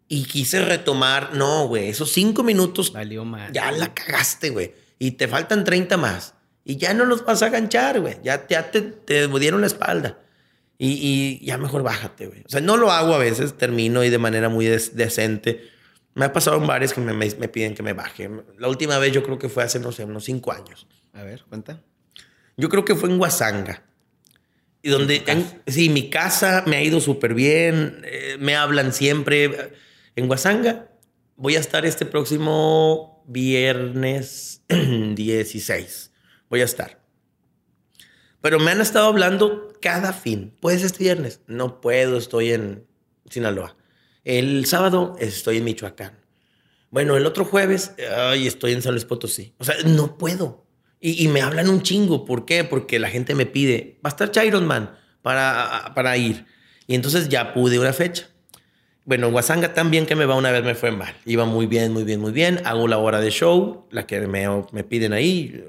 Y 0.07 0.25
quise 0.25 0.63
retomar, 0.63 1.33
no, 1.33 1.67
güey, 1.67 1.89
esos 1.89 2.11
cinco 2.11 2.43
minutos 2.43 2.93
Valió 2.93 3.25
mal. 3.25 3.51
ya 3.51 3.71
la 3.71 3.93
cagaste, 3.93 4.51
güey. 4.51 4.73
Y 4.99 5.11
te 5.11 5.27
faltan 5.27 5.63
30 5.63 5.97
más. 5.97 6.35
Y 6.63 6.77
ya 6.77 6.93
no 6.93 7.05
los 7.05 7.25
vas 7.25 7.41
a 7.41 7.49
ganchar, 7.49 7.99
güey. 8.01 8.17
Ya, 8.23 8.45
ya 8.47 8.69
te, 8.69 8.81
te 8.81 9.27
dieron 9.27 9.61
la 9.61 9.67
espalda. 9.67 10.19
Y, 10.83 11.37
y, 11.41 11.45
ya 11.45 11.59
mejor 11.59 11.83
bájate, 11.83 12.25
güey. 12.25 12.41
O 12.43 12.49
sea, 12.49 12.59
no 12.59 12.75
lo 12.75 12.91
hago 12.91 13.13
a 13.13 13.19
veces, 13.19 13.55
termino 13.55 14.03
y 14.03 14.09
de 14.09 14.17
manera 14.17 14.49
muy 14.49 14.65
des- 14.65 14.95
decente. 14.95 15.69
Me 16.15 16.25
ha 16.25 16.33
pasado 16.33 16.57
en 16.57 16.65
bares 16.65 16.93
que 16.93 17.01
me, 17.01 17.13
me, 17.13 17.29
me 17.35 17.47
piden 17.47 17.75
que 17.75 17.83
me 17.83 17.93
baje. 17.93 18.31
La 18.57 18.67
última 18.67 18.97
vez 18.97 19.13
yo 19.13 19.21
creo 19.21 19.37
que 19.37 19.47
fue 19.47 19.61
hace, 19.63 19.79
no 19.79 19.91
sé, 19.91 20.05
unos 20.05 20.23
cinco 20.23 20.51
años. 20.51 20.87
A 21.13 21.21
ver, 21.21 21.43
cuenta. 21.47 21.83
Yo 22.57 22.67
creo 22.69 22.83
que 22.83 22.95
fue 22.95 23.09
en 23.11 23.19
Huasanga. 23.19 23.83
Y 24.81 24.89
donde, 24.89 25.21
en- 25.27 25.61
sí, 25.67 25.89
mi 25.89 26.09
casa 26.09 26.63
me 26.65 26.77
ha 26.77 26.81
ido 26.83 26.99
súper 26.99 27.35
bien, 27.35 28.01
eh, 28.03 28.37
me 28.39 28.55
hablan 28.55 28.91
siempre. 28.91 29.73
En 30.15 30.27
Huasanga 30.27 30.89
voy 31.35 31.57
a 31.57 31.59
estar 31.59 31.85
este 31.85 32.07
próximo 32.07 33.23
viernes 33.27 34.63
16. 34.67 36.11
Voy 36.49 36.61
a 36.61 36.65
estar. 36.65 37.00
Pero 38.41 38.59
me 38.59 38.71
han 38.71 38.81
estado 38.81 39.07
hablando 39.07 39.71
cada 39.81 40.13
fin. 40.13 40.53
¿Puedes 40.59 40.83
este 40.83 41.03
viernes? 41.03 41.41
No 41.47 41.79
puedo, 41.79 42.17
estoy 42.17 42.51
en 42.51 42.85
Sinaloa. 43.29 43.77
El 44.23 44.65
sábado 44.65 45.15
estoy 45.19 45.57
en 45.57 45.63
Michoacán. 45.63 46.19
Bueno, 46.89 47.15
el 47.15 47.25
otro 47.25 47.45
jueves, 47.45 47.93
ay, 48.15 48.47
estoy 48.47 48.73
en 48.73 48.81
San 48.81 48.93
Luis 48.93 49.05
Potosí. 49.05 49.53
O 49.59 49.63
sea, 49.63 49.75
no 49.85 50.17
puedo. 50.17 50.65
Y, 50.99 51.27
me 51.29 51.41
hablan 51.41 51.69
un 51.69 51.81
chingo. 51.81 52.25
¿Por 52.25 52.45
qué? 52.45 52.63
Porque 52.63 52.99
la 52.99 53.09
gente 53.09 53.33
me 53.33 53.47
pide, 53.47 53.99
va 54.05 54.09
a 54.09 54.13
estar 54.13 54.29
Chiron 54.29 54.67
Man 54.67 54.95
para, 55.23 55.93
para 55.95 56.15
ir. 56.17 56.45
Y 56.85 56.93
entonces 56.93 57.27
ya 57.29 57.53
pude 57.53 57.79
una 57.79 57.93
fecha. 57.93 58.27
Bueno, 59.05 59.27
en 59.27 59.33
Guasanga 59.33 59.73
también 59.73 60.05
que 60.05 60.15
me 60.15 60.25
va 60.25 60.35
una 60.35 60.51
vez 60.51 60.63
me 60.63 60.75
fue 60.75 60.91
mal. 60.91 61.15
Iba 61.25 61.45
muy 61.45 61.65
bien, 61.65 61.91
muy 61.91 62.03
bien, 62.03 62.19
muy 62.19 62.31
bien. 62.31 62.61
Hago 62.65 62.87
la 62.87 62.99
hora 62.99 63.19
de 63.19 63.31
show, 63.31 63.87
la 63.89 64.05
que 64.05 64.21
me, 64.27 64.45
me 64.71 64.83
piden 64.83 65.13
ahí. 65.13 65.63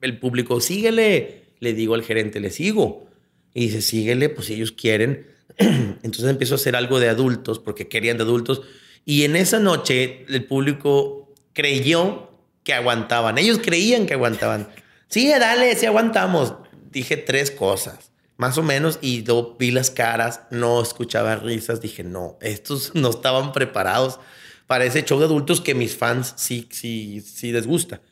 El 0.00 0.18
público, 0.18 0.58
síguele. 0.60 1.37
Le 1.60 1.74
digo 1.74 1.94
al 1.94 2.02
gerente, 2.02 2.40
le 2.40 2.50
sigo. 2.50 3.08
Y 3.54 3.66
dice, 3.66 3.82
síguele, 3.82 4.28
pues 4.28 4.46
si 4.46 4.54
ellos 4.54 4.72
quieren. 4.72 5.26
Entonces 5.58 6.24
empiezo 6.24 6.54
a 6.54 6.56
hacer 6.56 6.76
algo 6.76 7.00
de 7.00 7.08
adultos, 7.08 7.58
porque 7.58 7.88
querían 7.88 8.16
de 8.16 8.24
adultos. 8.24 8.62
Y 9.04 9.24
en 9.24 9.36
esa 9.36 9.58
noche 9.58 10.26
el 10.28 10.44
público 10.44 11.32
creyó 11.52 12.30
que 12.62 12.74
aguantaban. 12.74 13.38
Ellos 13.38 13.60
creían 13.62 14.06
que 14.06 14.14
aguantaban. 14.14 14.68
Sí, 15.10 15.26
dale, 15.26 15.74
sí 15.74 15.86
aguantamos. 15.86 16.52
Dije 16.90 17.16
tres 17.16 17.50
cosas, 17.50 18.12
más 18.36 18.58
o 18.58 18.62
menos, 18.62 18.98
y 19.00 19.24
luego 19.24 19.56
vi 19.58 19.70
las 19.70 19.90
caras, 19.90 20.42
no 20.50 20.82
escuchaba 20.82 21.36
risas. 21.36 21.80
Dije, 21.80 22.04
no, 22.04 22.36
estos 22.42 22.90
no 22.94 23.08
estaban 23.08 23.52
preparados 23.52 24.20
para 24.66 24.84
ese 24.84 25.02
show 25.04 25.18
de 25.18 25.24
adultos 25.24 25.62
que 25.62 25.74
mis 25.74 25.96
fans 25.96 26.34
sí, 26.36 26.68
sí, 26.70 27.22
sí 27.22 27.52
les 27.52 27.66
gusta, 27.66 28.02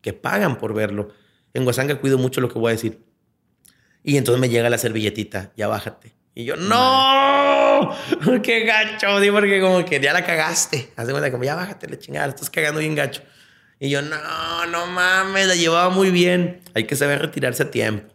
que 0.00 0.12
pagan 0.12 0.58
por 0.58 0.74
verlo. 0.74 1.08
En 1.54 1.64
Guasanga 1.64 2.00
cuido 2.00 2.18
mucho 2.18 2.40
lo 2.40 2.48
que 2.48 2.58
voy 2.58 2.70
a 2.70 2.72
decir. 2.74 2.98
Y 4.02 4.18
entonces 4.18 4.40
me 4.40 4.48
llega 4.48 4.68
la 4.68 4.76
servilletita, 4.76 5.52
ya 5.56 5.68
bájate. 5.68 6.12
Y 6.34 6.44
yo, 6.44 6.56
no, 6.56 7.96
qué 8.42 8.64
gacho, 8.64 9.20
digo, 9.20 9.36
porque 9.36 9.60
como 9.60 9.84
que 9.84 10.00
ya 10.00 10.12
la 10.12 10.26
cagaste. 10.26 10.90
Haz 10.96 11.06
de 11.06 11.12
cuenta, 11.12 11.30
como 11.30 11.44
ya 11.44 11.54
bájate, 11.54 11.88
la 11.88 11.98
chingada, 11.98 12.28
estás 12.28 12.50
cagando 12.50 12.80
bien 12.80 12.94
gacho. 12.94 13.22
Y 13.78 13.88
yo, 13.88 14.02
no, 14.02 14.16
no 14.66 14.86
mames, 14.86 15.46
la 15.46 15.54
llevaba 15.54 15.90
muy 15.90 16.10
bien. 16.10 16.60
Hay 16.74 16.84
que 16.84 16.96
saber 16.96 17.20
retirarse 17.20 17.62
a 17.62 17.70
tiempo. 17.70 18.12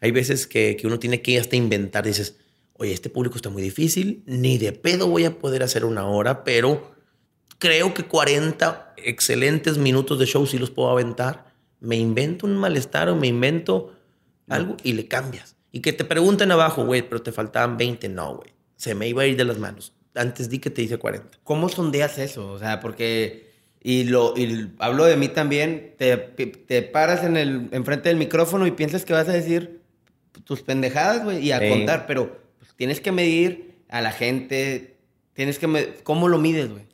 Hay 0.00 0.10
veces 0.10 0.46
que, 0.46 0.76
que 0.78 0.86
uno 0.86 0.98
tiene 0.98 1.22
que 1.22 1.40
hasta 1.40 1.56
inventar, 1.56 2.04
dices, 2.04 2.36
oye, 2.74 2.92
este 2.92 3.08
público 3.08 3.36
está 3.36 3.48
muy 3.48 3.62
difícil, 3.62 4.22
ni 4.26 4.58
de 4.58 4.72
pedo 4.72 5.08
voy 5.08 5.24
a 5.24 5.38
poder 5.38 5.62
hacer 5.62 5.86
una 5.86 6.06
hora, 6.06 6.44
pero 6.44 6.94
creo 7.58 7.94
que 7.94 8.04
40 8.04 8.94
excelentes 8.98 9.78
minutos 9.78 10.18
de 10.18 10.26
show 10.26 10.46
sí 10.46 10.58
los 10.58 10.70
puedo 10.70 10.90
aventar. 10.90 11.53
Me 11.80 11.96
invento 11.96 12.46
un 12.46 12.56
malestar 12.56 13.08
o 13.08 13.16
me 13.16 13.26
invento 13.26 13.92
algo 14.48 14.76
y 14.82 14.92
le 14.92 15.06
cambias. 15.08 15.56
Y 15.72 15.80
que 15.80 15.92
te 15.92 16.04
pregunten 16.04 16.50
abajo, 16.52 16.84
güey, 16.86 17.02
pero 17.02 17.22
te 17.22 17.32
faltaban 17.32 17.76
20. 17.76 18.08
No, 18.08 18.36
güey. 18.36 18.50
Se 18.76 18.94
me 18.94 19.08
iba 19.08 19.22
a 19.22 19.26
ir 19.26 19.36
de 19.36 19.44
las 19.44 19.58
manos. 19.58 19.92
Antes 20.14 20.48
di 20.48 20.58
que 20.60 20.70
te 20.70 20.82
hice 20.82 20.98
40. 20.98 21.38
¿Cómo 21.44 21.68
sondeas 21.68 22.18
eso? 22.18 22.50
O 22.52 22.58
sea, 22.58 22.80
porque. 22.80 23.52
Y, 23.82 24.04
lo, 24.04 24.34
y 24.36 24.70
hablo 24.78 25.04
de 25.04 25.16
mí 25.16 25.28
también. 25.28 25.94
Te, 25.98 26.16
te 26.16 26.82
paras 26.82 27.22
en 27.24 27.36
el, 27.36 27.68
enfrente 27.72 28.08
del 28.08 28.18
micrófono 28.18 28.66
y 28.66 28.70
piensas 28.70 29.04
que 29.04 29.12
vas 29.12 29.28
a 29.28 29.32
decir 29.32 29.80
tus 30.44 30.62
pendejadas, 30.62 31.22
güey, 31.24 31.44
y 31.44 31.52
a 31.52 31.58
Sí. 31.60 31.68
contar, 31.68 32.06
pero 32.06 32.38
pues, 32.58 32.74
tienes 32.76 33.00
que 33.00 33.12
medir 33.12 33.74
a 33.88 34.00
la 34.00 34.12
gente. 34.12 34.96
Tienes 35.34 35.58
que. 35.58 35.66
me- 35.66 35.94
¿Cómo 36.04 36.28
lo 36.28 36.38
mides, 36.38 36.70
güey? 36.70 36.84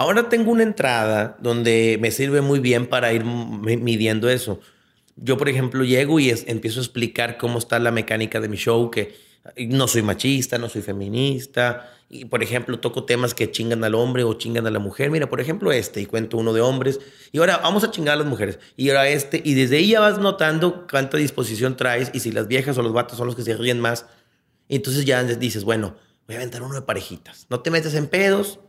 Ahora 0.00 0.30
tengo 0.30 0.50
una 0.50 0.62
entrada 0.62 1.36
donde 1.42 1.98
me 2.00 2.10
sirve 2.10 2.40
muy 2.40 2.58
bien 2.58 2.86
para 2.86 3.12
ir 3.12 3.22
midiendo 3.22 4.30
eso. 4.30 4.58
Yo, 5.16 5.36
por 5.36 5.50
ejemplo, 5.50 5.84
llego 5.84 6.18
y 6.18 6.30
empiezo 6.46 6.80
a 6.80 6.82
explicar 6.82 7.36
cómo 7.36 7.58
está 7.58 7.78
la 7.78 7.90
mecánica 7.90 8.40
de 8.40 8.48
mi 8.48 8.56
show, 8.56 8.90
que 8.90 9.14
no 9.58 9.86
soy 9.88 10.00
machista, 10.00 10.56
no 10.56 10.70
soy 10.70 10.80
feminista. 10.80 11.92
Y, 12.08 12.24
por 12.24 12.42
ejemplo, 12.42 12.80
toco 12.80 13.04
temas 13.04 13.34
que 13.34 13.50
chingan 13.50 13.84
al 13.84 13.94
hombre 13.94 14.24
o 14.24 14.32
chingan 14.32 14.66
a 14.66 14.70
la 14.70 14.78
mujer. 14.78 15.10
Mira, 15.10 15.28
por 15.28 15.38
ejemplo, 15.38 15.70
este, 15.70 16.00
y 16.00 16.06
cuento 16.06 16.38
uno 16.38 16.54
de 16.54 16.62
hombres. 16.62 16.98
Y 17.30 17.36
ahora 17.36 17.58
vamos 17.58 17.84
a 17.84 17.90
chingar 17.90 18.14
a 18.14 18.20
las 18.20 18.26
mujeres. 18.26 18.58
Y 18.78 18.88
ahora 18.88 19.06
este, 19.06 19.42
y 19.44 19.52
desde 19.52 19.76
ahí 19.76 19.88
ya 19.88 20.00
vas 20.00 20.18
notando 20.18 20.86
cuánta 20.90 21.18
disposición 21.18 21.76
traes 21.76 22.10
y 22.14 22.20
si 22.20 22.32
las 22.32 22.48
viejas 22.48 22.78
o 22.78 22.82
los 22.82 22.94
vatos 22.94 23.18
son 23.18 23.26
los 23.26 23.36
que 23.36 23.42
se 23.42 23.54
ríen 23.54 23.80
más. 23.80 24.06
Y 24.66 24.76
entonces 24.76 25.04
ya 25.04 25.22
dices, 25.24 25.62
bueno, 25.62 25.94
voy 26.26 26.36
a 26.36 26.38
aventar 26.38 26.62
uno 26.62 26.74
de 26.74 26.80
parejitas. 26.80 27.46
No 27.50 27.60
te 27.60 27.70
metes 27.70 27.92
en 27.92 28.06
pedos, 28.06 28.60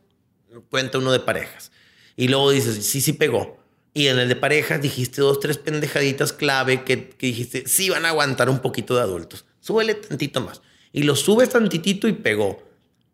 cuenta 0.70 0.98
uno 0.98 1.12
de 1.12 1.20
parejas. 1.20 1.72
Y 2.16 2.28
luego 2.28 2.52
dices, 2.52 2.86
sí, 2.86 3.02
sí 3.02 3.14
pegó. 3.14 3.58
Y 3.94 4.08
en 4.08 4.20
el 4.20 4.30
de 4.30 4.36
parejas 4.36 4.82
dijiste 4.82 5.22
dos, 5.22 5.40
tres 5.40 5.58
pendejaditas 5.58 6.34
clave 6.34 6.84
que, 6.84 7.16
dijiste, 7.20 7.68
sí 7.68 7.90
van 7.90 8.06
a 8.06 8.10
aguantar 8.10 8.50
un 8.50 8.60
poquito 8.60 8.96
de 8.96 9.02
adultos. 9.02 9.46
Súbele 9.60 9.96
tantito 9.96 10.42
más. 10.42 10.62
Y 10.94 11.04
lo 11.04 11.16
subes 11.16 11.50
tantitito 11.50 12.08
y 12.08 12.14
pegó. 12.14 12.64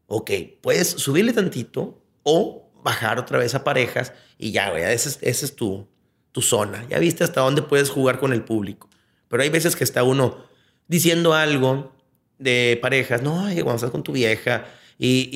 Ok, 0.07 0.31
puedes 0.61 0.89
subirle 0.89 1.33
tantito 1.33 2.01
o 2.23 2.71
bajar 2.83 3.19
otra 3.19 3.39
vez 3.39 3.55
a 3.55 3.63
parejas 3.63 4.13
y 4.38 4.51
ya, 4.51 4.69
güey, 4.69 4.83
esa 4.83 5.09
es, 5.09 5.19
esa 5.21 5.45
es 5.45 5.55
tu, 5.55 5.88
tu 6.31 6.41
zona. 6.41 6.85
Ya 6.89 6.99
viste 6.99 7.23
hasta 7.23 7.41
dónde 7.41 7.61
puedes 7.61 7.89
jugar 7.89 8.19
con 8.19 8.31
el 8.31 8.43
público. 8.43 8.89
Pero 9.27 9.43
hay 9.43 9.49
veces 9.49 9.75
que 9.75 9.83
está 9.83 10.03
uno 10.03 10.45
diciendo 10.88 11.33
algo 11.33 11.93
de 12.38 12.79
parejas, 12.81 13.21
no, 13.21 13.41
cuando 13.41 13.75
estás 13.75 13.91
con 13.91 14.03
tu 14.03 14.11
vieja, 14.11 14.65
y, 15.00 15.30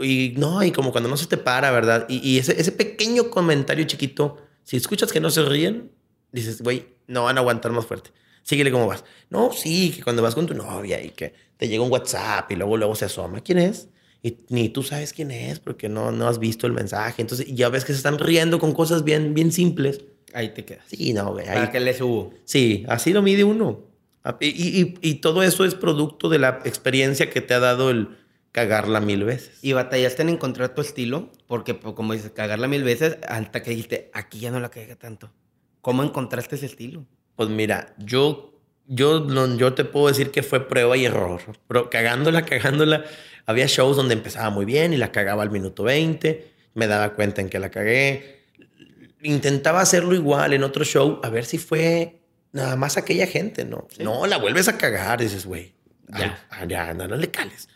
y, 0.00 0.04
y- 0.04 0.34
no, 0.36 0.62
y 0.64 0.72
como 0.72 0.90
cuando 0.92 1.08
no 1.08 1.16
se 1.16 1.26
te 1.26 1.36
para, 1.36 1.70
¿verdad? 1.70 2.06
Y, 2.08 2.18
y 2.28 2.38
ese, 2.38 2.60
ese 2.60 2.72
pequeño 2.72 3.30
comentario 3.30 3.84
chiquito, 3.84 4.36
si 4.64 4.76
escuchas 4.76 5.12
que 5.12 5.20
no 5.20 5.30
se 5.30 5.42
ríen, 5.44 5.90
dices, 6.32 6.60
güey, 6.62 6.86
no 7.06 7.24
van 7.24 7.36
a 7.38 7.40
aguantar 7.40 7.72
más 7.72 7.86
fuerte. 7.86 8.10
Síguele 8.42 8.70
cómo 8.70 8.86
vas. 8.86 9.04
No, 9.30 9.52
sí, 9.52 9.92
que 9.96 10.02
cuando 10.02 10.22
vas 10.22 10.34
con 10.34 10.46
tu 10.46 10.54
novia 10.54 11.02
y 11.04 11.10
que 11.10 11.34
te 11.56 11.68
llega 11.68 11.82
un 11.82 11.90
WhatsApp 11.90 12.50
y 12.52 12.56
luego, 12.56 12.76
luego 12.76 12.94
se 12.94 13.04
asoma, 13.06 13.40
¿quién 13.40 13.58
es? 13.58 13.88
Y 14.22 14.38
ni 14.48 14.68
tú 14.68 14.82
sabes 14.82 15.12
quién 15.12 15.30
es 15.30 15.60
porque 15.60 15.88
no, 15.88 16.10
no 16.10 16.26
has 16.28 16.38
visto 16.38 16.66
el 16.66 16.72
mensaje. 16.72 17.22
Entonces 17.22 17.46
ya 17.48 17.68
ves 17.68 17.84
que 17.84 17.92
se 17.92 17.98
están 17.98 18.18
riendo 18.18 18.58
con 18.58 18.72
cosas 18.72 19.04
bien, 19.04 19.34
bien 19.34 19.52
simples. 19.52 20.00
Ahí 20.32 20.48
te 20.52 20.64
quedas. 20.64 20.84
Sí, 20.88 21.12
no, 21.12 21.32
güey. 21.32 21.46
ahí- 21.48 21.54
¿Para 21.54 21.70
qué 21.70 21.80
le 21.80 21.94
subo? 21.94 22.32
Sí, 22.44 22.84
así 22.88 23.12
lo 23.12 23.22
mide 23.22 23.44
uno. 23.44 23.84
Y, 24.40 24.46
y- 24.80 24.94
y 25.00 25.14
todo 25.16 25.44
eso 25.44 25.64
es 25.64 25.74
producto 25.76 26.28
de 26.28 26.40
la 26.40 26.60
experiencia 26.64 27.30
que 27.30 27.40
te 27.40 27.54
ha 27.54 27.60
dado 27.60 27.90
el 27.90 28.08
cagarla 28.56 29.00
mil 29.02 29.22
veces. 29.22 29.58
¿Y 29.60 29.74
batallaste 29.74 30.22
en 30.22 30.30
encontrar 30.30 30.74
tu 30.74 30.80
estilo? 30.80 31.30
Porque, 31.46 31.74
pues, 31.74 31.94
como 31.94 32.14
dices, 32.14 32.30
cagarla 32.30 32.66
mil 32.68 32.84
veces, 32.84 33.18
hasta 33.28 33.62
que 33.62 33.68
dijiste, 33.68 34.10
aquí 34.14 34.40
ya 34.40 34.50
no 34.50 34.60
la 34.60 34.70
cagué 34.70 34.96
tanto. 34.96 35.30
¿Cómo 35.82 36.02
encontraste 36.02 36.56
ese 36.56 36.64
estilo? 36.64 37.04
Pues 37.36 37.50
mira, 37.50 37.94
yo, 37.98 38.58
yo, 38.86 39.20
no- 39.20 39.58
yo 39.58 39.74
te 39.74 39.84
puedo 39.84 40.08
decir 40.08 40.30
que 40.30 40.42
fue 40.42 40.66
prueba 40.66 40.96
y 40.96 41.04
error. 41.04 41.42
Pero 41.68 41.90
cagándola, 41.90 42.46
cagándola, 42.46 43.04
había 43.44 43.66
shows 43.66 43.94
donde 43.98 44.14
empezaba 44.14 44.48
muy 44.48 44.64
bien 44.64 44.94
y 44.94 44.96
la 44.96 45.12
cagaba 45.12 45.42
al 45.42 45.50
minuto 45.50 45.82
20. 45.82 46.50
Me 46.72 46.86
daba 46.86 47.12
cuenta 47.14 47.42
en 47.42 47.50
que 47.50 47.58
la 47.58 47.70
cagué. 47.70 48.40
Intentaba 49.22 49.82
hacerlo 49.82 50.14
igual 50.14 50.54
en 50.54 50.62
otro 50.62 50.82
show, 50.82 51.20
a 51.22 51.28
ver 51.28 51.44
si 51.44 51.58
fue 51.58 52.20
nada 52.52 52.74
más 52.76 52.96
aquella 52.96 53.26
gente, 53.26 53.66
¿no? 53.66 53.86
No, 53.98 54.26
la 54.26 54.38
vuelves 54.38 54.66
a 54.68 54.78
cagar, 54.78 55.20
dices, 55.20 55.44
güey, 55.44 55.74
ya, 56.08 56.38
ya, 56.66 56.94
no, 56.94 57.06
no 57.06 57.16
le 57.16 57.30
cales. 57.30 57.68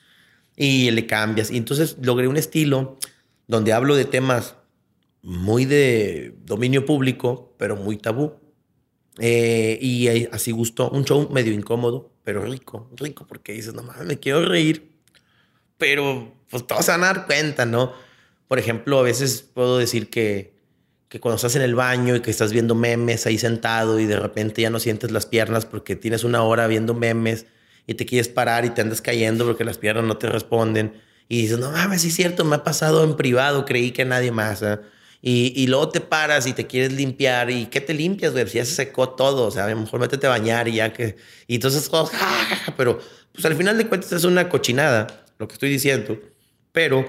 Y 0.63 0.91
le 0.91 1.07
cambias. 1.07 1.51
Y 1.51 1.57
entonces 1.57 1.97
logré 2.03 2.29
un 2.29 2.37
estilo 2.37 2.99
donde 3.47 3.73
hablo 3.73 3.97
de 3.97 4.05
temas 4.05 4.57
muy 5.23 5.65
de 5.65 6.35
dominio 6.45 6.85
público, 6.85 7.55
pero 7.57 7.77
muy 7.77 7.97
tabú. 7.97 8.35
Eh, 9.19 9.79
y 9.81 10.07
así 10.27 10.53
gustó. 10.53 10.91
Un 10.91 11.07
show 11.07 11.31
medio 11.31 11.55
incómodo, 11.55 12.13
pero 12.25 12.45
rico, 12.45 12.91
rico, 12.95 13.27
porque 13.27 13.55
dices, 13.55 13.73
no 13.73 13.83
mames, 13.83 14.05
me 14.05 14.19
quiero 14.19 14.45
reír. 14.45 14.93
Pero 15.79 16.35
pues 16.51 16.67
todos 16.67 16.85
se 16.85 16.91
van 16.91 17.05
a 17.05 17.07
dar 17.07 17.25
cuenta, 17.25 17.65
¿no? 17.65 17.95
Por 18.47 18.59
ejemplo, 18.59 18.99
a 18.99 19.03
veces 19.03 19.41
puedo 19.41 19.79
decir 19.79 20.11
que, 20.11 20.53
que 21.09 21.21
cuando 21.21 21.37
estás 21.37 21.57
en 21.57 21.63
el 21.63 21.75
baño 21.75 22.17
y 22.17 22.21
que 22.21 22.31
estás 22.31 22.53
viendo 22.53 22.75
memes 22.75 23.25
ahí 23.25 23.39
sentado 23.39 23.99
y 23.99 24.05
de 24.05 24.21
repente 24.21 24.61
ya 24.61 24.69
no 24.69 24.79
sientes 24.79 25.11
las 25.11 25.25
piernas 25.25 25.65
porque 25.65 25.97
tienes 25.97 26.23
una 26.23 26.43
hora 26.43 26.67
viendo 26.67 26.93
memes 26.93 27.47
y 27.87 27.95
te 27.95 28.07
quieres 28.07 28.29
parar 28.29 28.65
y 28.65 28.71
te 28.71 28.81
andas 28.81 29.01
cayendo 29.01 29.45
porque 29.45 29.65
las 29.65 29.79
piernas 29.79 30.05
no 30.05 30.17
te 30.17 30.29
responden 30.29 30.93
y 31.31 31.43
dices, 31.43 31.61
no 31.61 31.71
mames, 31.71 32.03
sí 32.03 32.09
es 32.09 32.15
cierto, 32.15 32.45
me 32.45 32.57
ha 32.57 32.65
pasado 32.65 33.05
en 33.05 33.17
privado, 33.17 33.65
creí 33.65 33.93
que 33.93 34.05
nadie 34.05 34.33
más. 34.33 34.63
¿eh? 34.63 34.81
Y, 35.23 35.53
y, 35.55 35.69
luego 35.69 35.89
te 35.89 36.01
paras 36.01 36.49
y 36.49 36.55
te 36.55 36.67
quieres 36.67 36.93
limpiar. 36.93 37.53
¿Y 37.53 37.67
qué 37.67 37.81
te 37.81 37.95
limpias, 37.95 38.33
güey? 38.33 38.49
Si 38.49 38.59
ya 38.59 38.65
se 38.65 38.73
secó 38.73 39.11
todo. 39.11 39.47
O 39.47 39.51
sea, 39.53 39.67
a 39.67 39.71
lo 39.71 39.77
mejor 39.77 40.01
métete 40.01 40.27
a 40.27 40.31
bañar 40.31 40.67
y 40.67 40.75
ya 40.75 40.93
que... 40.93 41.17
Y 41.47 41.55
entonces 41.55 41.89
todos... 41.89 42.11
Pero 42.77 42.99
pues 43.33 43.45
al 43.45 43.55
final 43.55 43.79
de 43.79 43.87
cuentas 43.87 44.11
es 44.11 44.25
una 44.25 44.49
cochinada 44.49 45.07
lo 45.39 45.47
que 45.47 45.55
estoy 45.55 45.71
diciendo. 45.71 46.19
Pero 46.73 47.07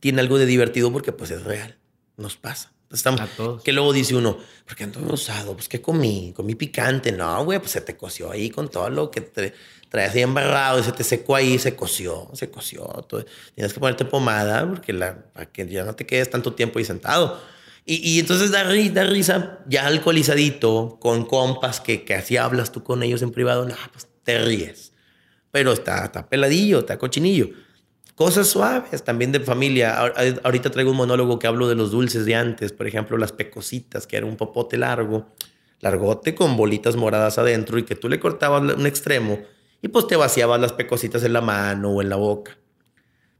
tiene 0.00 0.22
algo 0.22 0.38
de 0.38 0.46
divertido 0.46 0.90
porque 0.90 1.12
pues 1.12 1.30
es 1.32 1.44
real. 1.44 1.76
Nos 2.16 2.36
pasa. 2.36 2.71
Estamos, 2.92 3.20
a 3.20 3.26
todos. 3.26 3.62
Que 3.62 3.72
luego 3.72 3.92
dice 3.92 4.14
uno, 4.14 4.38
¿por 4.66 4.76
qué 4.76 4.84
ando 4.84 5.00
rosado? 5.00 5.54
Pues 5.54 5.68
¿qué 5.68 5.80
comí? 5.80 6.32
Comí 6.36 6.54
picante. 6.54 7.12
No, 7.12 7.44
güey, 7.44 7.58
pues 7.58 7.70
se 7.70 7.80
te 7.80 7.96
coció 7.96 8.30
ahí 8.30 8.50
con 8.50 8.70
todo 8.70 8.90
lo 8.90 9.10
que 9.10 9.22
te 9.22 9.54
traes 9.88 10.14
ahí 10.14 10.22
embarrado 10.22 10.78
y 10.78 10.82
se 10.82 10.92
te 10.92 11.04
secó 11.04 11.36
ahí, 11.36 11.58
se 11.58 11.74
coció, 11.76 12.30
se 12.34 12.50
coció. 12.50 13.06
Tienes 13.54 13.72
que 13.72 13.80
ponerte 13.80 14.04
pomada 14.04 14.68
porque 14.68 14.92
la, 14.92 15.24
para 15.32 15.46
que 15.46 15.66
ya 15.66 15.84
no 15.84 15.94
te 15.94 16.06
quedes 16.06 16.30
tanto 16.30 16.54
tiempo 16.54 16.78
ahí 16.78 16.84
sentado. 16.84 17.40
Y, 17.84 17.96
y 18.08 18.20
entonces 18.20 18.50
da, 18.50 18.64
da, 18.64 19.04
risa, 19.04 19.58
ya 19.66 19.86
alcoholizadito, 19.86 20.98
con 21.00 21.24
compas 21.24 21.80
que, 21.80 22.04
que 22.04 22.14
así 22.14 22.36
hablas 22.36 22.72
tú 22.72 22.84
con 22.84 23.02
ellos 23.02 23.22
en 23.22 23.32
privado, 23.32 23.66
no, 23.66 23.74
pues 23.92 24.06
te 24.22 24.38
ríes. 24.38 24.92
Pero 25.50 25.72
está, 25.72 26.04
está 26.04 26.28
peladillo, 26.28 26.80
está 26.80 26.98
cochinillo. 26.98 27.50
Cosas 28.22 28.46
suaves 28.46 29.02
también 29.02 29.32
de 29.32 29.40
familia. 29.40 29.98
Ahorita 30.44 30.70
traigo 30.70 30.92
un 30.92 30.96
monólogo 30.96 31.40
que 31.40 31.48
hablo 31.48 31.66
de 31.66 31.74
los 31.74 31.90
dulces 31.90 32.24
de 32.24 32.36
antes, 32.36 32.72
por 32.72 32.86
ejemplo, 32.86 33.18
las 33.18 33.32
pecositas, 33.32 34.06
que 34.06 34.16
era 34.16 34.26
un 34.26 34.36
popote 34.36 34.76
largo, 34.76 35.26
largote 35.80 36.32
con 36.32 36.56
bolitas 36.56 36.94
moradas 36.94 37.38
adentro 37.38 37.78
y 37.78 37.82
que 37.82 37.96
tú 37.96 38.08
le 38.08 38.20
cortabas 38.20 38.76
un 38.76 38.86
extremo 38.86 39.40
y 39.82 39.88
pues 39.88 40.06
te 40.06 40.14
vaciabas 40.14 40.60
las 40.60 40.72
pecositas 40.72 41.24
en 41.24 41.32
la 41.32 41.40
mano 41.40 41.90
o 41.90 42.00
en 42.00 42.10
la 42.10 42.14
boca. 42.14 42.56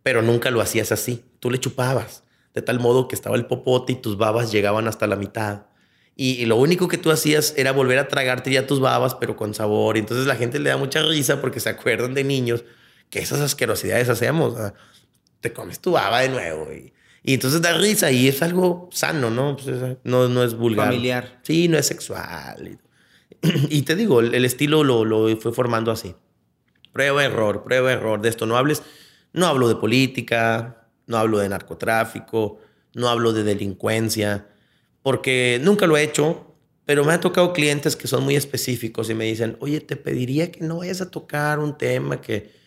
Pero 0.03 0.21
nunca 0.21 0.51
lo 0.51 0.61
hacías 0.61 0.91
así. 0.91 1.25
Tú 1.39 1.53
le 1.53 1.61
chupabas. 1.61 2.25
De 2.53 2.61
tal 2.61 2.81
modo 2.81 3.07
que 3.07 3.15
estaba 3.15 3.37
el 3.37 3.47
popote 3.47 3.93
y 3.93 3.97
tus 4.03 4.19
babas 4.19 4.51
llegaban 4.51 4.89
hasta 4.89 5.07
la 5.07 5.15
mitad. 5.15 5.67
Y, 6.17 6.45
lo 6.47 6.57
único 6.57 6.89
que 6.89 6.99
tú 6.99 7.13
hacías 7.13 7.55
era 7.57 7.71
volver 7.71 8.01
a 8.01 8.09
tragarte 8.09 8.51
ya 8.51 8.67
tus 8.67 8.81
babas, 8.81 9.15
pero 9.15 9.37
con 9.37 9.55
sabor. 9.55 9.97
Y 9.97 10.01
entonces 10.01 10.27
la 10.27 10.35
gente 10.35 10.59
le 10.59 10.71
da 10.71 10.77
mucha 10.77 11.03
risa 11.03 11.41
porque 11.41 11.61
se 11.61 11.69
acuerdan 11.69 12.15
de 12.15 12.25
niños 12.25 12.65
que 13.13 13.19
esas 13.19 13.41
asquerosidades 13.41 14.09
hacemos. 14.09 14.55
te 15.43 15.53
comes 15.53 15.81
tu 15.81 15.93
baba 15.93 16.23
de 16.23 16.31
nuevo. 16.31 16.73
Y, 16.73 16.95
y, 17.23 17.35
entonces 17.35 17.61
da 17.61 17.77
risa 17.77 18.11
y 18.11 18.27
es 18.27 18.41
algo 18.41 18.89
sano, 18.91 19.29
¿no? 19.29 19.55
Pues 19.55 19.99
no, 20.03 20.29
no 20.29 20.43
es 20.43 20.55
vulgar. 20.55 20.87
Familiar. 20.87 21.39
Sí, 21.43 21.69
no 21.69 21.77
es 21.77 21.87
sexual. 21.87 22.81
Y, 23.69 23.83
te 23.83 23.97
digo, 23.97 24.21
el, 24.21 24.35
el 24.35 24.45
estilo 24.45 24.83
lo, 24.83 25.05
lo 25.05 25.37
fue 25.37 25.53
formando 25.53 25.91
así. 25.91 26.15
Prueba, 26.93 27.23
error, 27.23 27.65
prueba, 27.65 27.93
error. 27.93 28.23
De 28.23 28.31
esto 28.31 28.47
no 28.47 28.57
hables. 28.57 28.83
No 29.35 29.47
hablo 29.47 29.69
de 29.69 29.75
política, 29.75 30.87
no 31.07 31.19
hablo 31.19 31.39
de 31.39 31.51
narcotráfico, 31.51 32.61
no 32.95 33.09
hablo 33.09 33.35
de 33.35 33.43
delincuencia, 33.43 34.47
porque 35.03 35.61
nunca 35.63 35.87
lo 35.87 35.97
he 35.97 36.03
hecho, 36.03 36.55
pero 36.87 37.05
me 37.05 37.13
ha 37.13 37.21
tocado 37.21 37.53
clientes 37.53 37.97
que 37.97 38.09
son 38.09 38.25
muy 38.25 38.37
específicos 38.37 39.11
y 39.11 39.15
me 39.15 39.25
dicen, 39.25 39.57
oye, 39.61 39.81
te 39.81 39.97
pediría 39.97 40.51
que 40.51 40.61
no 40.61 40.79
vayas 40.79 41.01
a 41.01 41.11
tocar 41.11 41.59
un 41.59 41.77
tema 41.77 42.21
que, 42.21 42.62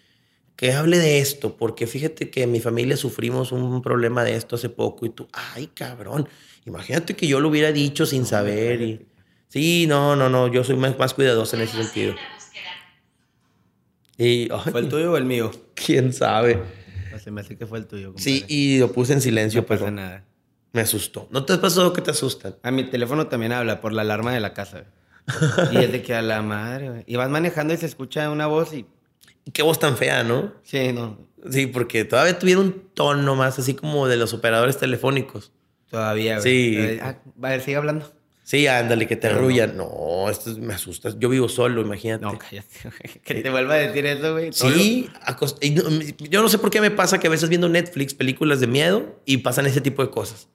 que 0.55 0.73
hable 0.73 0.97
de 0.97 1.19
esto, 1.19 1.57
porque 1.57 1.87
fíjate 1.87 2.29
que 2.29 2.43
en 2.43 2.51
mi 2.51 2.59
familia 2.59 2.95
sufrimos 2.97 3.51
un 3.51 3.81
problema 3.81 4.23
de 4.23 4.35
esto 4.35 4.55
hace 4.55 4.69
poco 4.69 5.05
y 5.05 5.09
tú, 5.09 5.27
ay, 5.33 5.67
cabrón, 5.67 6.29
imagínate 6.65 7.15
que 7.15 7.27
yo 7.27 7.39
lo 7.39 7.49
hubiera 7.49 7.71
dicho 7.71 8.05
sin 8.05 8.25
saber. 8.25 8.81
Y... 8.81 9.05
Sí, 9.49 9.85
no, 9.87 10.15
no, 10.15 10.29
no, 10.29 10.47
yo 10.47 10.63
soy 10.63 10.75
más, 10.77 10.97
más 10.97 11.13
cuidadoso 11.13 11.55
en 11.55 11.63
ese 11.63 11.83
sentido. 11.83 12.15
Y, 14.17 14.47
¿Fue 14.71 14.79
el 14.79 14.87
tuyo 14.87 15.11
o 15.11 15.17
el 15.17 15.25
mío? 15.25 15.51
¿Quién 15.73 16.13
sabe? 16.13 16.61
Se 17.21 17.31
me 17.31 17.41
hace 17.41 17.57
que 17.57 17.65
fue 17.65 17.79
el 17.79 17.87
tuyo. 17.87 18.13
Sí, 18.17 18.45
y 18.47 18.79
lo 18.79 18.91
puse 18.91 19.13
en 19.13 19.21
silencio, 19.21 19.61
no 19.61 19.67
pasa 19.67 19.89
nada. 19.89 20.25
Me 20.73 20.81
asustó. 20.81 21.27
¿No 21.31 21.45
te 21.45 21.53
ha 21.53 21.61
pasado 21.61 21.91
que 21.93 22.01
te 22.01 22.11
asustan? 22.11 22.55
A 22.61 22.71
mi 22.71 22.83
teléfono 22.83 23.27
también 23.27 23.51
habla 23.51 23.81
por 23.81 23.93
la 23.93 24.01
alarma 24.01 24.33
de 24.33 24.41
la 24.41 24.53
casa. 24.53 24.85
y 25.71 25.77
es 25.77 25.91
de 25.91 26.01
que 26.01 26.13
a 26.13 26.21
la 26.21 26.41
madre, 26.41 26.89
güey. 26.89 27.03
Y 27.07 27.15
vas 27.15 27.29
manejando 27.29 27.73
y 27.73 27.77
se 27.77 27.85
escucha 27.85 28.29
una 28.29 28.47
voz 28.47 28.73
y... 28.73 28.85
Qué 29.53 29.61
voz 29.61 29.79
tan 29.79 29.97
fea, 29.97 30.23
¿no? 30.23 30.53
Sí, 30.63 30.91
no. 30.91 31.17
Sí, 31.49 31.67
porque 31.67 32.05
todavía 32.05 32.37
tuvieron 32.39 32.65
un 32.65 32.89
tono 32.93 33.35
más 33.35 33.59
así 33.59 33.75
como 33.75 34.07
de 34.07 34.17
los 34.17 34.33
operadores 34.33 34.77
telefónicos. 34.77 35.51
Todavía, 35.89 36.39
güey. 36.39 36.73
Sí. 36.73 36.99
Ah, 37.01 37.17
a 37.41 37.49
ver, 37.49 37.61
sigue 37.61 37.77
hablando. 37.77 38.11
Sí, 38.43 38.67
ándale, 38.67 39.07
que 39.07 39.15
te 39.15 39.27
arrullan. 39.27 39.75
No. 39.75 40.29
esto 40.29 40.51
me 40.59 40.73
asusta. 40.75 41.09
Yo 41.17 41.29
vivo 41.29 41.49
solo, 41.49 41.81
imagínate. 41.81 42.25
No, 42.25 42.37
cállate. 42.37 42.67
Que 43.23 43.41
te 43.41 43.49
vuelva 43.49 43.73
a 43.73 43.77
decir 43.77 44.05
eso, 44.05 44.33
güey. 44.33 44.53
Sí, 44.53 45.09
yo 46.29 46.41
no 46.43 46.49
sé 46.49 46.59
por 46.59 46.69
qué 46.69 46.79
me 46.79 46.91
pasa 46.91 47.19
que 47.19 47.25
a 47.25 47.31
veces 47.31 47.49
viendo 47.49 47.69
Netflix, 47.69 48.13
películas 48.13 48.59
de 48.59 48.67
miedo, 48.67 49.19
y 49.25 49.37
pasan 49.37 49.65
ese 49.65 49.81
tipo 49.81 50.03
de 50.03 50.11
cosas. 50.11 50.47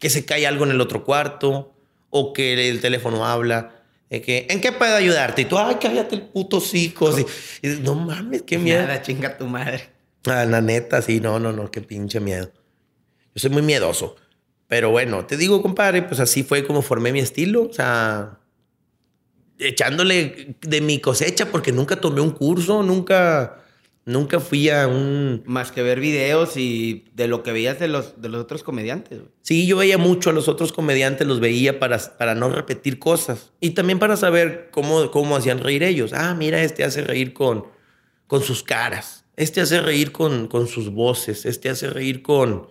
Que 0.00 0.10
se 0.10 0.24
cae 0.24 0.44
algo 0.44 0.64
en 0.64 0.72
el 0.72 0.80
otro 0.80 1.04
cuarto, 1.04 1.72
o 2.10 2.32
que 2.32 2.68
el 2.68 2.80
teléfono 2.80 3.24
habla. 3.24 3.79
Que, 4.10 4.46
¿En 4.50 4.60
qué 4.60 4.72
puedo 4.72 4.96
ayudarte? 4.96 5.42
Y 5.42 5.44
tú, 5.44 5.56
ay, 5.56 5.76
cállate 5.80 6.16
el 6.16 6.22
puto 6.22 6.60
cico. 6.60 7.16
Y, 7.62 7.68
no 7.82 7.94
mames, 7.94 8.42
qué 8.42 8.58
miedo. 8.58 8.82
Nada, 8.82 9.02
chinga 9.02 9.38
tu 9.38 9.46
madre. 9.46 9.88
Ah, 10.26 10.44
la 10.44 10.60
neta, 10.60 11.00
sí, 11.00 11.20
no, 11.20 11.38
no, 11.38 11.52
no, 11.52 11.70
qué 11.70 11.80
pinche 11.80 12.18
miedo. 12.18 12.50
Yo 13.34 13.40
soy 13.40 13.50
muy 13.50 13.62
miedoso. 13.62 14.16
Pero 14.66 14.90
bueno, 14.90 15.26
te 15.26 15.36
digo, 15.36 15.62
compadre, 15.62 16.02
pues 16.02 16.18
así 16.18 16.42
fue 16.42 16.66
como 16.66 16.82
formé 16.82 17.12
mi 17.12 17.20
estilo. 17.20 17.62
O 17.62 17.72
sea, 17.72 18.40
echándole 19.60 20.56
de 20.60 20.80
mi 20.80 21.00
cosecha 21.00 21.46
porque 21.46 21.70
nunca 21.70 21.96
tomé 22.00 22.20
un 22.20 22.30
curso, 22.30 22.82
nunca, 22.82 23.62
nunca 24.04 24.40
fui 24.40 24.68
a 24.70 24.86
un... 24.88 25.42
Más 25.46 25.72
que 25.72 25.82
ver 25.82 26.00
videos 26.00 26.56
y 26.56 27.06
de 27.14 27.28
lo 27.28 27.42
que 27.42 27.52
veías 27.52 27.78
de 27.78 27.88
los, 27.88 28.20
de 28.20 28.28
los 28.28 28.42
otros 28.42 28.62
comediantes. 28.62 29.20
Sí, 29.42 29.66
yo 29.66 29.76
veía 29.76 29.98
mucho 29.98 30.30
a 30.30 30.32
los 30.32 30.48
otros 30.48 30.72
comediantes, 30.72 31.26
los 31.26 31.40
veía 31.40 31.78
para, 31.78 31.98
para 32.16 32.34
no 32.34 32.50
repetir 32.50 32.98
cosas. 32.98 33.52
Y 33.60 33.70
también 33.70 33.98
para 33.98 34.16
saber 34.16 34.68
cómo, 34.70 35.10
cómo 35.10 35.36
hacían 35.36 35.58
reír 35.58 35.82
ellos. 35.82 36.12
Ah, 36.12 36.34
mira, 36.34 36.62
este 36.62 36.84
hace 36.84 37.02
reír 37.02 37.32
con, 37.32 37.66
con 38.26 38.42
sus 38.42 38.62
caras. 38.62 39.24
Este 39.36 39.60
hace 39.60 39.80
reír 39.80 40.12
con, 40.12 40.48
con 40.48 40.66
sus 40.66 40.90
voces. 40.90 41.46
Este 41.46 41.68
hace 41.68 41.88
reír 41.88 42.22
con 42.22 42.68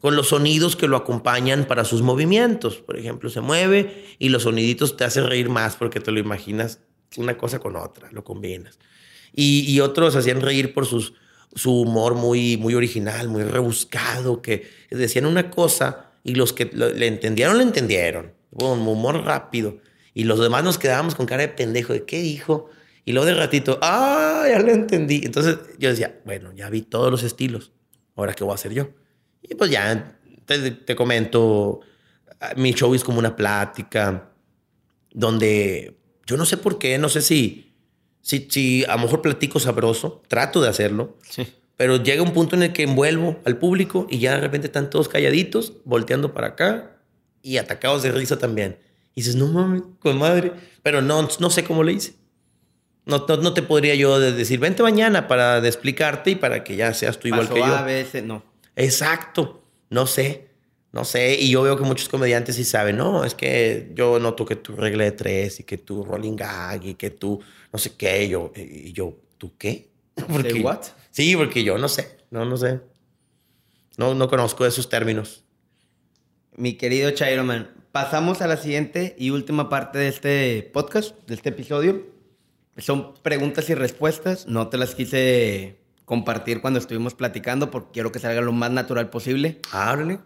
con 0.00 0.16
los 0.16 0.28
sonidos 0.28 0.76
que 0.76 0.88
lo 0.88 0.96
acompañan 0.96 1.66
para 1.66 1.84
sus 1.84 2.02
movimientos. 2.02 2.76
Por 2.78 2.98
ejemplo, 2.98 3.28
se 3.28 3.40
mueve 3.40 4.16
y 4.18 4.30
los 4.30 4.44
soniditos 4.44 4.96
te 4.96 5.04
hacen 5.04 5.26
reír 5.26 5.48
más 5.48 5.76
porque 5.76 6.00
te 6.00 6.10
lo 6.10 6.18
imaginas 6.18 6.80
una 7.16 7.36
cosa 7.36 7.58
con 7.58 7.76
otra, 7.76 8.08
lo 8.12 8.24
combinas. 8.24 8.78
Y, 9.34 9.78
otros 9.80 10.16
hacían 10.16 10.40
reír 10.40 10.74
por 10.74 10.86
su 10.86 11.12
humor 11.64 12.14
muy, 12.14 12.56
muy 12.56 12.74
original, 12.74 13.28
muy 13.28 13.42
rebuscado, 13.44 14.42
que 14.42 14.68
decían 14.90 15.26
una 15.26 15.50
cosa 15.50 16.10
y 16.22 16.34
los 16.34 16.52
que 16.52 16.66
le 16.66 17.06
entendieron, 17.06 17.56
le 17.56 17.64
entendieron. 17.64 18.32
Con 18.56 18.80
humor 18.80 19.24
rápido. 19.24 19.78
Y 20.12 20.24
los 20.24 20.40
demás 20.40 20.64
nos 20.64 20.78
quedábamos 20.78 21.14
con 21.14 21.26
cara 21.26 21.42
de 21.42 21.48
pendejo 21.48 21.92
de 21.92 22.04
qué 22.04 22.20
dijo. 22.20 22.68
Y 23.04 23.12
luego 23.12 23.26
de 23.26 23.34
ratito, 23.34 23.78
ah, 23.80 24.46
ya 24.48 24.58
lo 24.60 24.70
entendí. 24.70 25.22
Entonces 25.24 25.58
yo 25.78 25.88
decía, 25.88 26.20
bueno, 26.24 26.52
ya 26.52 26.68
vi 26.68 26.82
todos 26.82 27.10
los 27.10 27.22
estilos. 27.22 27.72
Ahora, 28.16 28.34
¿qué 28.34 28.44
voy 28.44 28.52
a 28.52 28.56
hacer 28.56 28.72
yo? 28.72 28.90
Y 29.42 29.54
pues 29.54 29.70
ya 29.70 30.18
te, 30.46 30.96
comento, 30.96 31.80
mi 32.56 32.72
show 32.74 32.94
es 32.94 33.04
como 33.04 33.18
una 33.18 33.36
plática 33.36 34.30
donde 35.12 35.96
yo 36.26 36.36
no 36.36 36.44
sé 36.44 36.56
por 36.56 36.78
qué, 36.78 36.98
no 36.98 37.08
sé 37.08 37.22
si, 37.22 37.69
si, 38.22 38.46
si 38.50 38.84
a 38.84 38.96
lo 38.96 39.02
mejor 39.02 39.22
platico 39.22 39.60
sabroso, 39.60 40.22
trato 40.28 40.60
de 40.60 40.68
hacerlo, 40.68 41.16
pero 41.76 41.96
llega 41.96 42.22
un 42.22 42.32
punto 42.32 42.56
en 42.56 42.62
el 42.62 42.72
que 42.72 42.82
envuelvo 42.82 43.40
al 43.44 43.56
público 43.56 44.06
y 44.10 44.18
ya 44.18 44.34
de 44.34 44.40
repente 44.40 44.66
están 44.66 44.90
todos 44.90 45.08
calladitos, 45.08 45.74
volteando 45.84 46.34
para 46.34 46.48
acá 46.48 46.98
y 47.42 47.56
atacados 47.56 48.02
de 48.02 48.12
risa 48.12 48.38
también. 48.38 48.78
Y 49.14 49.22
dices, 49.22 49.36
no 49.36 49.48
mames, 49.48 49.82
con 49.98 50.18
madre, 50.18 50.52
pero 50.82 51.02
no, 51.02 51.28
no 51.38 51.50
sé 51.50 51.64
cómo 51.64 51.82
le 51.82 51.94
hice. 51.94 52.14
No, 53.06 53.26
no, 53.26 53.54
te 53.54 53.62
podría 53.62 53.94
yo 53.94 54.20
decir, 54.20 54.60
vente 54.60 54.82
mañana 54.82 55.26
para 55.26 55.66
explicarte 55.66 56.32
y 56.32 56.34
para 56.34 56.62
que 56.62 56.76
ya 56.76 56.92
seas 56.92 57.18
tú 57.18 57.28
igual 57.28 57.48
que 57.48 57.58
yo. 57.58 57.64
A 57.64 57.82
veces, 57.82 58.22
no. 58.22 58.44
Exacto, 58.76 59.64
no 59.88 60.06
sé, 60.06 60.49
no 60.92 61.04
sé. 61.04 61.36
Y 61.38 61.50
yo 61.50 61.62
veo 61.62 61.76
que 61.76 61.84
muchos 61.84 62.08
comediantes 62.08 62.56
sí 62.56 62.64
saben, 62.64 62.96
no, 62.96 63.24
es 63.24 63.34
que 63.34 63.90
yo 63.94 64.18
noto 64.18 64.44
que 64.44 64.56
tu 64.56 64.74
regla 64.74 65.04
de 65.04 65.12
tres 65.12 65.60
y 65.60 65.64
que 65.64 65.78
tu 65.78 66.04
rolling 66.04 66.36
gag 66.36 66.84
y 66.84 66.94
que 66.94 67.10
tú 67.10 67.40
no 67.72 67.78
sé 67.78 67.94
qué. 67.96 68.24
Y 68.24 68.28
yo, 68.28 68.52
y 68.56 68.92
yo 68.92 69.16
¿tú 69.40 69.56
qué? 69.56 69.88
Porque, 70.28 70.60
what? 70.60 70.82
Sí, 71.10 71.34
porque 71.34 71.64
yo 71.64 71.78
no 71.78 71.88
sé, 71.88 72.18
no, 72.30 72.44
no 72.44 72.56
sé. 72.56 72.80
No, 73.96 74.14
no 74.14 74.28
conozco 74.28 74.64
esos 74.64 74.88
términos. 74.88 75.42
Mi 76.56 76.74
querido 76.74 77.10
Chairoman, 77.10 77.70
pasamos 77.90 78.40
a 78.42 78.46
la 78.46 78.56
siguiente 78.56 79.16
y 79.18 79.30
última 79.30 79.68
parte 79.68 79.98
de 79.98 80.08
este 80.08 80.70
podcast, 80.72 81.16
de 81.26 81.34
este 81.34 81.48
episodio. 81.48 82.06
Son 82.76 83.14
preguntas 83.22 83.68
y 83.70 83.74
respuestas. 83.74 84.46
No 84.46 84.68
te 84.68 84.78
las 84.78 84.94
quise 84.94 85.78
compartir 86.04 86.60
cuando 86.60 86.78
estuvimos 86.78 87.14
platicando 87.14 87.70
porque 87.70 87.90
quiero 87.92 88.12
que 88.12 88.18
salga 88.18 88.40
lo 88.40 88.52
más 88.52 88.70
natural 88.70 89.10
posible. 89.10 89.58
Háblale. 89.72 90.20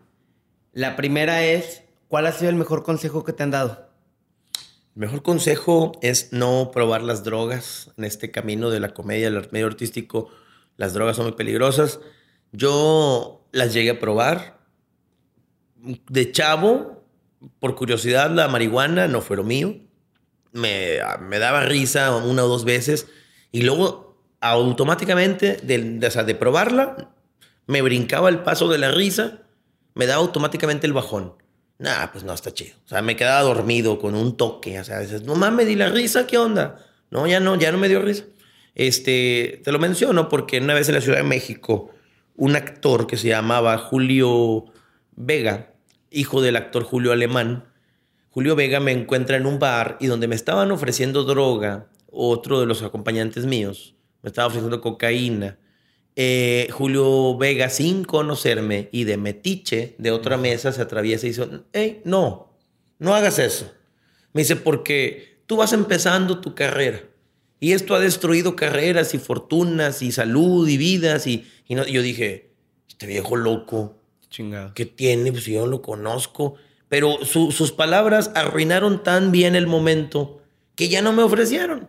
La 0.74 0.96
primera 0.96 1.44
es, 1.44 1.84
¿cuál 2.08 2.26
ha 2.26 2.32
sido 2.32 2.50
el 2.50 2.56
mejor 2.56 2.82
consejo 2.82 3.22
que 3.22 3.32
te 3.32 3.44
han 3.44 3.52
dado? 3.52 3.88
El 4.96 5.02
mejor 5.02 5.22
consejo 5.22 5.92
es 6.02 6.32
no 6.32 6.72
probar 6.72 7.02
las 7.02 7.22
drogas 7.22 7.92
en 7.96 8.02
este 8.02 8.32
camino 8.32 8.70
de 8.70 8.80
la 8.80 8.92
comedia, 8.92 9.30
del 9.30 9.48
medio 9.52 9.68
artístico. 9.68 10.30
Las 10.76 10.92
drogas 10.92 11.14
son 11.14 11.26
muy 11.26 11.34
peligrosas. 11.34 12.00
Yo 12.50 13.46
las 13.52 13.72
llegué 13.72 13.90
a 13.90 14.00
probar. 14.00 14.58
De 16.08 16.32
chavo, 16.32 17.04
por 17.60 17.76
curiosidad, 17.76 18.30
la 18.32 18.48
marihuana 18.48 19.06
no 19.06 19.20
fue 19.20 19.36
lo 19.36 19.44
mío. 19.44 19.76
Me, 20.50 20.98
me 21.20 21.38
daba 21.38 21.60
risa 21.66 22.16
una 22.16 22.42
o 22.42 22.48
dos 22.48 22.64
veces. 22.64 23.06
Y 23.52 23.62
luego, 23.62 24.18
automáticamente, 24.40 25.56
de, 25.62 25.98
de, 26.00 26.24
de 26.24 26.34
probarla, 26.34 27.14
me 27.68 27.80
brincaba 27.80 28.28
el 28.28 28.40
paso 28.40 28.68
de 28.68 28.78
la 28.78 28.90
risa, 28.90 29.43
me 29.95 30.07
daba 30.07 30.22
automáticamente 30.22 30.86
el 30.86 30.92
bajón. 30.92 31.34
Nah, 31.78 32.09
pues 32.12 32.24
no, 32.24 32.32
está 32.32 32.53
chido. 32.53 32.76
O 32.84 32.88
sea, 32.88 33.03
me 33.03 33.16
quedaba 33.16 33.42
dormido 33.42 33.99
con 33.99 34.14
un 34.14 34.36
toque. 34.36 34.78
O 34.78 34.84
sea, 34.84 35.01
dices, 35.01 35.22
no 35.22 35.34
mames, 35.34 35.66
di 35.66 35.74
la 35.74 35.88
risa, 35.88 36.26
¿qué 36.26 36.38
onda? 36.38 36.84
No, 37.11 37.26
ya 37.26 37.40
no, 37.40 37.57
ya 37.57 37.72
no 37.72 37.78
me 37.78 37.88
dio 37.88 38.01
risa. 38.01 38.24
Este, 38.74 39.61
te 39.64 39.72
lo 39.72 39.78
menciono 39.78 40.28
porque 40.28 40.59
una 40.59 40.74
vez 40.74 40.88
en 40.88 40.97
la 40.97 41.01
Ciudad 41.01 41.18
de 41.18 41.24
México, 41.24 41.90
un 42.36 42.57
actor 42.57 43.07
que 43.07 43.16
se 43.16 43.28
llamaba 43.28 43.78
Julio 43.78 44.66
Vega, 45.12 45.72
hijo 46.11 46.42
del 46.42 46.57
actor 46.57 46.82
Julio 46.82 47.12
Alemán, 47.12 47.64
Julio 48.30 48.57
Vega 48.57 48.80
me 48.80 48.90
encuentra 48.90 49.36
en 49.36 49.47
un 49.47 49.61
bar 49.61 49.97
y 50.01 50.09
donde 50.09 50.26
me 50.26 50.34
estaban 50.34 50.72
ofreciendo 50.72 51.22
droga, 51.22 51.86
otro 52.11 52.61
de 52.61 52.66
los 52.66 52.82
acompañantes 52.82 53.47
míos, 53.47 53.95
me 54.22 54.28
estaba 54.28 54.49
ofreciendo 54.49 54.80
cocaína. 54.80 55.59
Eh, 56.16 56.68
Julio 56.70 57.36
Vega, 57.36 57.68
sin 57.70 58.04
conocerme 58.04 58.88
y 58.92 59.04
de 59.04 59.16
metiche 59.16 59.94
de 59.98 60.12
otra 60.12 60.36
mesa, 60.36 60.72
se 60.72 60.82
atraviesa 60.82 61.26
y 61.26 61.30
dice, 61.30 61.48
hey, 61.72 62.02
no, 62.04 62.52
no 62.98 63.14
hagas 63.14 63.38
eso. 63.38 63.72
Me 64.32 64.42
dice, 64.42 64.56
porque 64.56 65.38
tú 65.46 65.56
vas 65.56 65.72
empezando 65.72 66.40
tu 66.40 66.54
carrera 66.54 67.02
y 67.64 67.72
esto 67.72 67.94
ha 67.94 67.98
destruido 67.98 68.56
carreras 68.56 69.14
y 69.14 69.18
fortunas 69.18 70.02
y 70.02 70.12
salud 70.12 70.68
y 70.68 70.76
vidas. 70.76 71.26
Y, 71.26 71.46
y 71.66 71.74
yo 71.74 72.02
dije, 72.02 72.50
este 72.88 73.06
viejo 73.06 73.36
loco, 73.36 73.96
Chingado. 74.28 74.74
¿qué 74.74 74.84
tiene? 74.84 75.32
Pues 75.32 75.46
yo 75.46 75.60
no 75.60 75.66
lo 75.68 75.80
conozco. 75.80 76.56
Pero 76.90 77.24
sus 77.24 77.72
palabras 77.72 78.30
arruinaron 78.34 79.02
tan 79.02 79.32
bien 79.32 79.56
el 79.56 79.66
momento 79.66 80.42
que 80.74 80.90
ya 80.90 81.00
no 81.00 81.14
me 81.14 81.22
ofrecieron. 81.22 81.88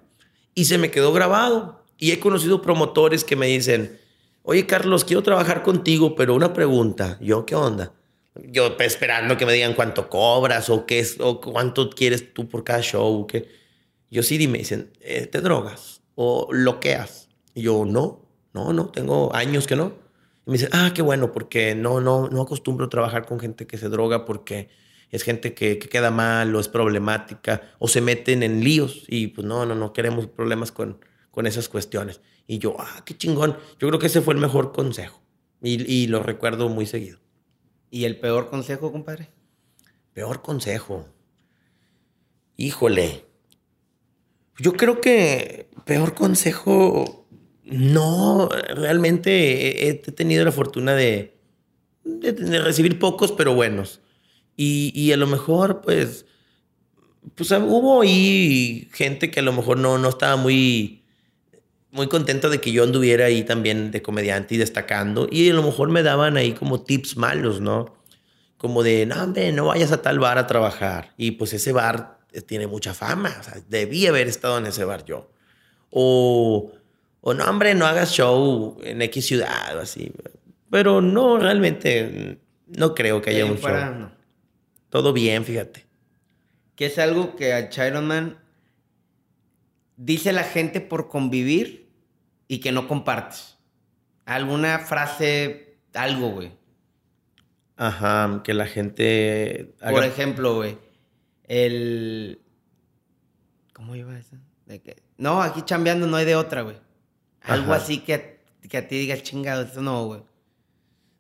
Y 0.53 0.63
se 0.63 0.77
me 0.77 0.91
quedó 0.91 1.11
grabado. 1.11 1.83
Y 1.97 2.11
he 2.11 2.21
conocido 2.21 2.61
promotores 2.61 3.25
que 3.25 3.35
me 3.35 3.47
dicen, 3.47 3.99
oye 4.45 4.65
Carlos, 4.65 5.03
quiero 5.03 5.23
trabajar 5.23 5.63
contigo, 5.63 6.15
pero 6.15 6.35
una 6.35 6.53
pregunta, 6.53 7.17
yo, 7.19 7.45
¿qué 7.45 7.55
onda? 7.55 7.93
Yo 8.35 8.75
esperando 8.79 9.37
que 9.37 9.45
me 9.45 9.53
digan 9.53 9.73
cuánto 9.73 10.09
cobras 10.09 10.69
o 10.69 10.85
qué 10.85 10.99
es, 10.99 11.17
o 11.19 11.41
cuánto 11.41 11.89
quieres 11.89 12.33
tú 12.33 12.47
por 12.47 12.63
cada 12.63 12.81
show, 12.81 13.25
qué. 13.27 13.47
Yo 14.11 14.23
sí, 14.23 14.37
dime, 14.37 14.59
dicen, 14.59 14.91
eh, 15.01 15.25
¿te 15.25 15.41
drogas 15.41 16.01
o 16.15 16.47
loqueas? 16.51 17.29
Y 17.53 17.63
yo, 17.63 17.85
no, 17.85 18.21
no, 18.53 18.71
no, 18.71 18.87
tengo 18.89 19.33
años 19.35 19.67
que 19.67 19.75
no. 19.75 19.93
Y 20.45 20.51
me 20.51 20.53
dicen, 20.57 20.69
ah, 20.73 20.91
qué 20.93 21.01
bueno, 21.01 21.31
porque 21.31 21.75
no, 21.75 22.01
no, 22.01 22.29
no 22.29 22.41
acostumbro 22.41 22.85
a 22.85 22.89
trabajar 22.89 23.25
con 23.25 23.39
gente 23.39 23.65
que 23.65 23.77
se 23.77 23.89
droga 23.89 24.25
porque 24.25 24.69
es 25.11 25.23
gente 25.23 25.53
que, 25.53 25.79
que, 25.79 25.89
queda 25.89 26.11
mal 26.11 26.53
o 26.55 26.59
es 26.59 26.67
problemática 26.67 27.61
o 27.79 27.87
se 27.87 28.01
meten 28.01 28.43
en 28.43 28.63
líos 28.63 29.03
y 29.07 29.27
pues 29.27 29.47
no, 29.47 29.65
no, 29.65 29.75
no 29.75 29.93
queremos 29.93 30.27
problemas 30.27 30.71
con, 30.71 30.99
con 31.31 31.47
esas 31.47 31.69
cuestiones. 31.69 32.21
Y 32.47 32.59
yo, 32.59 32.75
ah, 32.79 33.03
qué 33.05 33.17
chingón. 33.17 33.57
Yo 33.79 33.87
creo 33.87 33.99
que 33.99 34.07
ese 34.07 34.21
fue 34.21 34.33
el 34.33 34.39
mejor 34.39 34.71
consejo 34.71 35.21
y, 35.61 35.91
y 35.91 36.07
lo 36.07 36.21
recuerdo 36.21 36.69
muy 36.69 36.85
seguido. 36.85 37.19
¿Y 37.89 38.05
el 38.05 38.19
peor 38.19 38.49
consejo, 38.49 38.91
compadre? 38.91 39.29
Peor 40.13 40.41
consejo. 40.41 41.07
Híjole. 42.57 43.25
Yo 44.57 44.73
creo 44.73 45.01
que 45.01 45.69
peor 45.85 46.13
consejo, 46.13 47.27
no, 47.63 48.49
realmente 48.49 49.89
he, 49.89 49.93
tenido 49.95 50.45
la 50.45 50.51
fortuna 50.51 50.93
de, 50.95 51.37
de, 52.03 52.31
de 52.31 52.59
recibir 52.61 52.97
pocos, 52.99 53.31
pero 53.31 53.53
buenos. 53.53 54.01
Y, 54.55 54.91
y, 54.95 55.11
a 55.11 55.17
lo 55.17 55.27
mejor, 55.27 55.81
pues, 55.81 56.25
pues 57.35 57.51
hubo 57.51 58.01
ahí 58.01 58.89
gente 58.93 59.29
que 59.29 59.41
a 59.41 59.43
lo 59.43 59.51
mejor 59.51 59.77
no, 59.77 59.97
no 59.97 60.09
estaba 60.09 60.37
muy, 60.37 61.04
muy 61.95 62.07
contenta 62.07 62.49
de 62.49 62.59
que 62.59 62.73
yo 62.73 62.83
anduviera 62.83 63.25
ahí 63.25 63.43
también 63.43 63.89
de 63.89 64.01
comediante 64.01 64.55
y 64.55 64.57
destacando. 64.57 65.29
Y 65.31 65.49
a 65.49 65.53
lo 65.53 65.63
mejor 65.63 65.89
me 65.89 66.03
daban 66.03 66.35
ahí 66.35 66.51
como 66.51 66.83
tips 66.83 67.15
malos, 67.15 67.61
¿no? 67.61 67.95
Como 68.57 68.83
de, 68.83 69.05
no, 69.05 69.23
hombre, 69.23 69.53
no 69.53 69.67
vayas 69.67 69.93
a 69.93 70.01
tal 70.01 70.19
bar 70.19 70.37
a 70.37 70.45
trabajar. 70.45 71.13
Y 71.15 71.31
pues 71.31 71.53
ese 71.53 71.71
bar 71.71 72.19
tiene 72.47 72.67
mucha 72.67 72.93
fama. 72.93 73.33
O 73.39 73.43
sea, 73.43 73.61
debí 73.69 74.05
haber 74.07 74.27
estado 74.27 74.57
en 74.57 74.65
ese 74.65 74.83
bar 74.83 75.05
yo. 75.05 75.31
O, 75.89 76.73
o 77.21 77.33
no, 77.33 77.45
hombre, 77.45 77.73
no 77.75 77.85
hagas 77.85 78.11
show 78.11 78.77
en 78.83 79.01
X 79.01 79.25
ciudad 79.25 79.77
o 79.77 79.79
así. 79.79 80.11
Pero 80.69 81.01
no, 81.01 81.39
realmente 81.39 82.39
no 82.67 82.93
creo 82.93 83.21
que 83.21 83.29
haya 83.29 83.45
un 83.45 83.57
show. 83.57 83.95
No. 83.97 84.11
Todo 84.89 85.13
bien, 85.13 85.45
fíjate. 85.45 85.85
Que 86.75 86.87
es 86.87 86.99
algo 86.99 87.37
que 87.37 87.53
a 87.53 87.69
Chiron 87.69 88.05
Man 88.05 88.37
dice 89.95 90.33
la 90.33 90.43
gente 90.43 90.81
por 90.81 91.07
convivir 91.07 91.84
y 92.47 92.59
que 92.59 92.71
no 92.71 92.87
compartes. 92.87 93.57
Alguna 94.25 94.79
frase, 94.79 95.77
algo, 95.93 96.29
güey. 96.29 96.51
Ajá, 97.77 98.41
que 98.43 98.53
la 98.53 98.65
gente. 98.65 99.75
Haga... 99.81 99.91
Por 99.91 100.03
ejemplo, 100.03 100.55
güey, 100.55 100.77
el. 101.43 102.41
¿Cómo 103.73 103.95
iba 103.95 104.17
eso? 104.17 104.37
De 104.65 104.81
que... 104.81 104.95
No, 105.17 105.41
aquí 105.41 105.61
chambeando 105.63 106.07
no 106.07 106.15
hay 106.15 106.25
de 106.25 106.35
otra, 106.35 106.61
güey. 106.61 106.77
Algo 107.41 107.73
Ajá. 107.73 107.83
así 107.83 107.99
que, 107.99 108.39
que 108.69 108.77
a 108.77 108.87
ti 108.87 108.97
digas 108.97 109.21
chingado, 109.21 109.63
eso 109.63 109.81
no, 109.81 110.05
güey. 110.05 110.21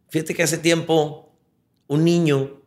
Fíjate 0.09 0.33
que 0.33 0.43
hace 0.43 0.57
tiempo 0.57 1.37
un 1.87 2.05
niño, 2.05 2.61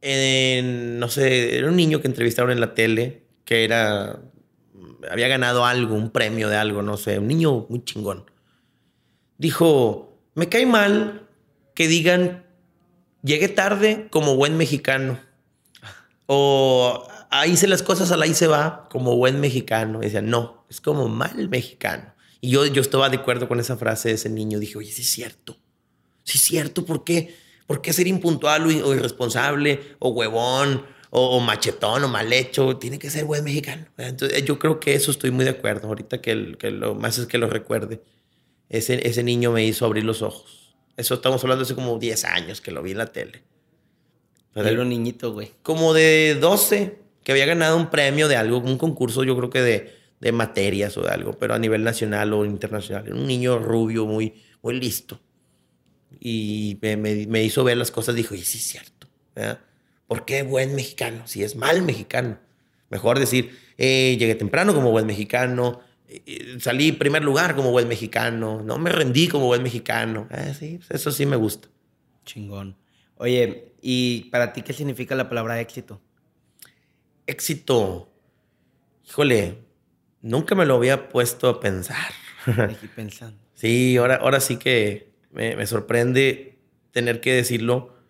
en, 0.00 0.98
no 0.98 1.08
sé, 1.08 1.58
era 1.58 1.68
un 1.68 1.76
niño 1.76 2.00
que 2.00 2.08
entrevistaron 2.08 2.50
en 2.50 2.60
la 2.60 2.74
tele, 2.74 3.22
que 3.44 3.64
era, 3.64 4.20
había 5.10 5.28
ganado 5.28 5.64
algo, 5.64 5.94
un 5.94 6.10
premio 6.10 6.48
de 6.48 6.56
algo, 6.56 6.82
no 6.82 6.96
sé, 6.96 7.18
un 7.18 7.28
niño 7.28 7.66
muy 7.68 7.84
chingón. 7.84 8.30
Dijo, 9.38 10.18
me 10.34 10.48
cae 10.48 10.66
mal 10.66 11.28
que 11.74 11.88
digan, 11.88 12.46
llegué 13.22 13.48
tarde 13.48 14.08
como 14.10 14.36
buen 14.36 14.56
mexicano. 14.56 15.18
O 16.26 17.06
ahí 17.30 17.52
hice 17.52 17.66
las 17.66 17.82
cosas, 17.82 18.12
a 18.12 18.16
la 18.16 18.24
ahí 18.24 18.34
se 18.34 18.46
va, 18.46 18.88
como 18.90 19.16
buen 19.16 19.40
mexicano. 19.40 20.00
Y 20.00 20.06
decía, 20.06 20.22
no, 20.22 20.64
es 20.68 20.80
como 20.80 21.08
mal 21.08 21.48
mexicano. 21.48 22.14
Y 22.40 22.50
yo, 22.50 22.66
yo 22.66 22.82
estaba 22.82 23.08
de 23.08 23.18
acuerdo 23.18 23.48
con 23.48 23.60
esa 23.60 23.76
frase 23.76 24.08
de 24.08 24.14
ese 24.14 24.28
niño. 24.28 24.58
Dije, 24.58 24.78
oye, 24.78 24.90
sí 24.90 25.02
es 25.02 25.10
cierto. 25.10 25.56
Sí 26.24 26.38
es 26.38 26.44
cierto. 26.44 26.84
¿Por 26.84 27.04
qué? 27.04 27.34
¿Por 27.66 27.80
qué 27.80 27.92
ser 27.92 28.06
impuntual 28.06 28.66
o 28.66 28.94
irresponsable 28.94 29.96
o 29.98 30.10
huevón 30.10 30.84
o, 31.14 31.36
o, 31.36 31.40
machetón 31.40 32.04
o 32.04 32.08
mal 32.08 32.32
hecho? 32.32 32.78
Tiene 32.78 32.98
que 32.98 33.10
ser 33.10 33.26
buen 33.26 33.44
mexicano. 33.44 33.84
Entonces, 33.98 34.42
yo 34.46 34.58
creo 34.58 34.80
que 34.80 34.94
eso 34.94 35.10
estoy 35.10 35.30
muy 35.30 35.44
de 35.44 35.50
acuerdo. 35.50 35.88
Ahorita 35.88 36.22
que, 36.22 36.30
el, 36.30 36.56
que 36.56 36.70
lo 36.70 36.94
más 36.94 37.18
es 37.18 37.26
que 37.26 37.36
lo 37.36 37.48
recuerde. 37.48 38.02
Ese, 38.70 39.06
ese 39.06 39.22
niño 39.22 39.52
me 39.52 39.62
hizo 39.62 39.84
abrir 39.84 40.04
los 40.04 40.22
ojos. 40.22 40.74
Eso 40.96 41.14
estamos 41.14 41.44
hablando 41.44 41.64
hace 41.64 41.74
como 41.74 41.98
10 41.98 42.24
años 42.24 42.62
que 42.62 42.70
lo 42.70 42.82
vi 42.82 42.92
en 42.92 42.98
la 42.98 43.12
tele. 43.12 43.42
Pero 44.54 44.68
era 44.68 44.80
un 44.80 44.88
niñito, 44.88 45.34
güey. 45.34 45.52
Como 45.62 45.92
de 45.92 46.38
12, 46.40 46.98
que 47.22 47.32
había 47.32 47.44
ganado 47.44 47.76
un 47.76 47.90
premio 47.90 48.26
de 48.28 48.36
algo, 48.36 48.58
un 48.58 48.78
concurso, 48.78 49.22
yo 49.22 49.36
creo 49.36 49.50
que 49.50 49.60
de, 49.60 49.94
de 50.18 50.32
materias 50.32 50.96
o 50.96 51.02
de 51.02 51.10
algo, 51.10 51.38
pero 51.38 51.52
a 51.52 51.58
nivel 51.58 51.84
nacional 51.84 52.32
o 52.32 52.46
internacional. 52.46 53.06
Era 53.06 53.14
un 53.14 53.26
niño 53.26 53.58
rubio, 53.58 54.06
muy, 54.06 54.42
muy 54.62 54.80
listo. 54.80 55.20
Y 56.18 56.78
me, 56.80 56.96
me, 56.96 57.26
me 57.26 57.44
hizo 57.44 57.64
ver 57.64 57.76
las 57.76 57.90
cosas, 57.90 58.14
dijo, 58.14 58.34
y 58.34 58.38
sí 58.38 58.56
es 58.56 58.64
cierto. 58.64 59.08
¿verdad? 59.34 59.60
¿Por 60.12 60.26
qué 60.26 60.42
buen 60.42 60.74
mexicano? 60.74 61.26
Si 61.26 61.42
es 61.42 61.56
mal 61.56 61.80
mexicano. 61.80 62.38
Mejor 62.90 63.18
decir, 63.18 63.58
eh, 63.78 64.14
llegué 64.18 64.34
temprano 64.34 64.74
como 64.74 64.90
buen 64.90 65.06
mexicano, 65.06 65.80
eh, 66.06 66.58
salí 66.60 66.92
primer 66.92 67.24
lugar 67.24 67.56
como 67.56 67.70
buen 67.70 67.88
mexicano, 67.88 68.60
no 68.62 68.76
me 68.76 68.90
rendí 68.90 69.26
como 69.26 69.46
buen 69.46 69.62
mexicano. 69.62 70.28
Eh, 70.30 70.54
sí, 70.58 70.80
eso 70.90 71.10
sí 71.12 71.24
me 71.24 71.36
gusta. 71.36 71.68
Chingón. 72.26 72.76
Oye, 73.16 73.72
¿y 73.80 74.24
para 74.24 74.52
ti 74.52 74.60
qué 74.60 74.74
significa 74.74 75.14
la 75.14 75.30
palabra 75.30 75.58
éxito? 75.62 76.02
Éxito. 77.26 78.12
Híjole, 79.08 79.60
nunca 80.20 80.54
me 80.54 80.66
lo 80.66 80.74
había 80.74 81.08
puesto 81.08 81.48
a 81.48 81.58
pensar. 81.58 82.12
Aquí 82.44 82.86
pensando. 82.94 83.40
Sí, 83.54 83.96
ahora, 83.96 84.16
ahora 84.16 84.40
sí 84.40 84.58
que 84.58 85.14
me, 85.30 85.56
me, 85.56 85.66
sorprende 85.66 86.58
tener 86.90 87.22
que 87.22 87.32
decirlo. 87.32 88.01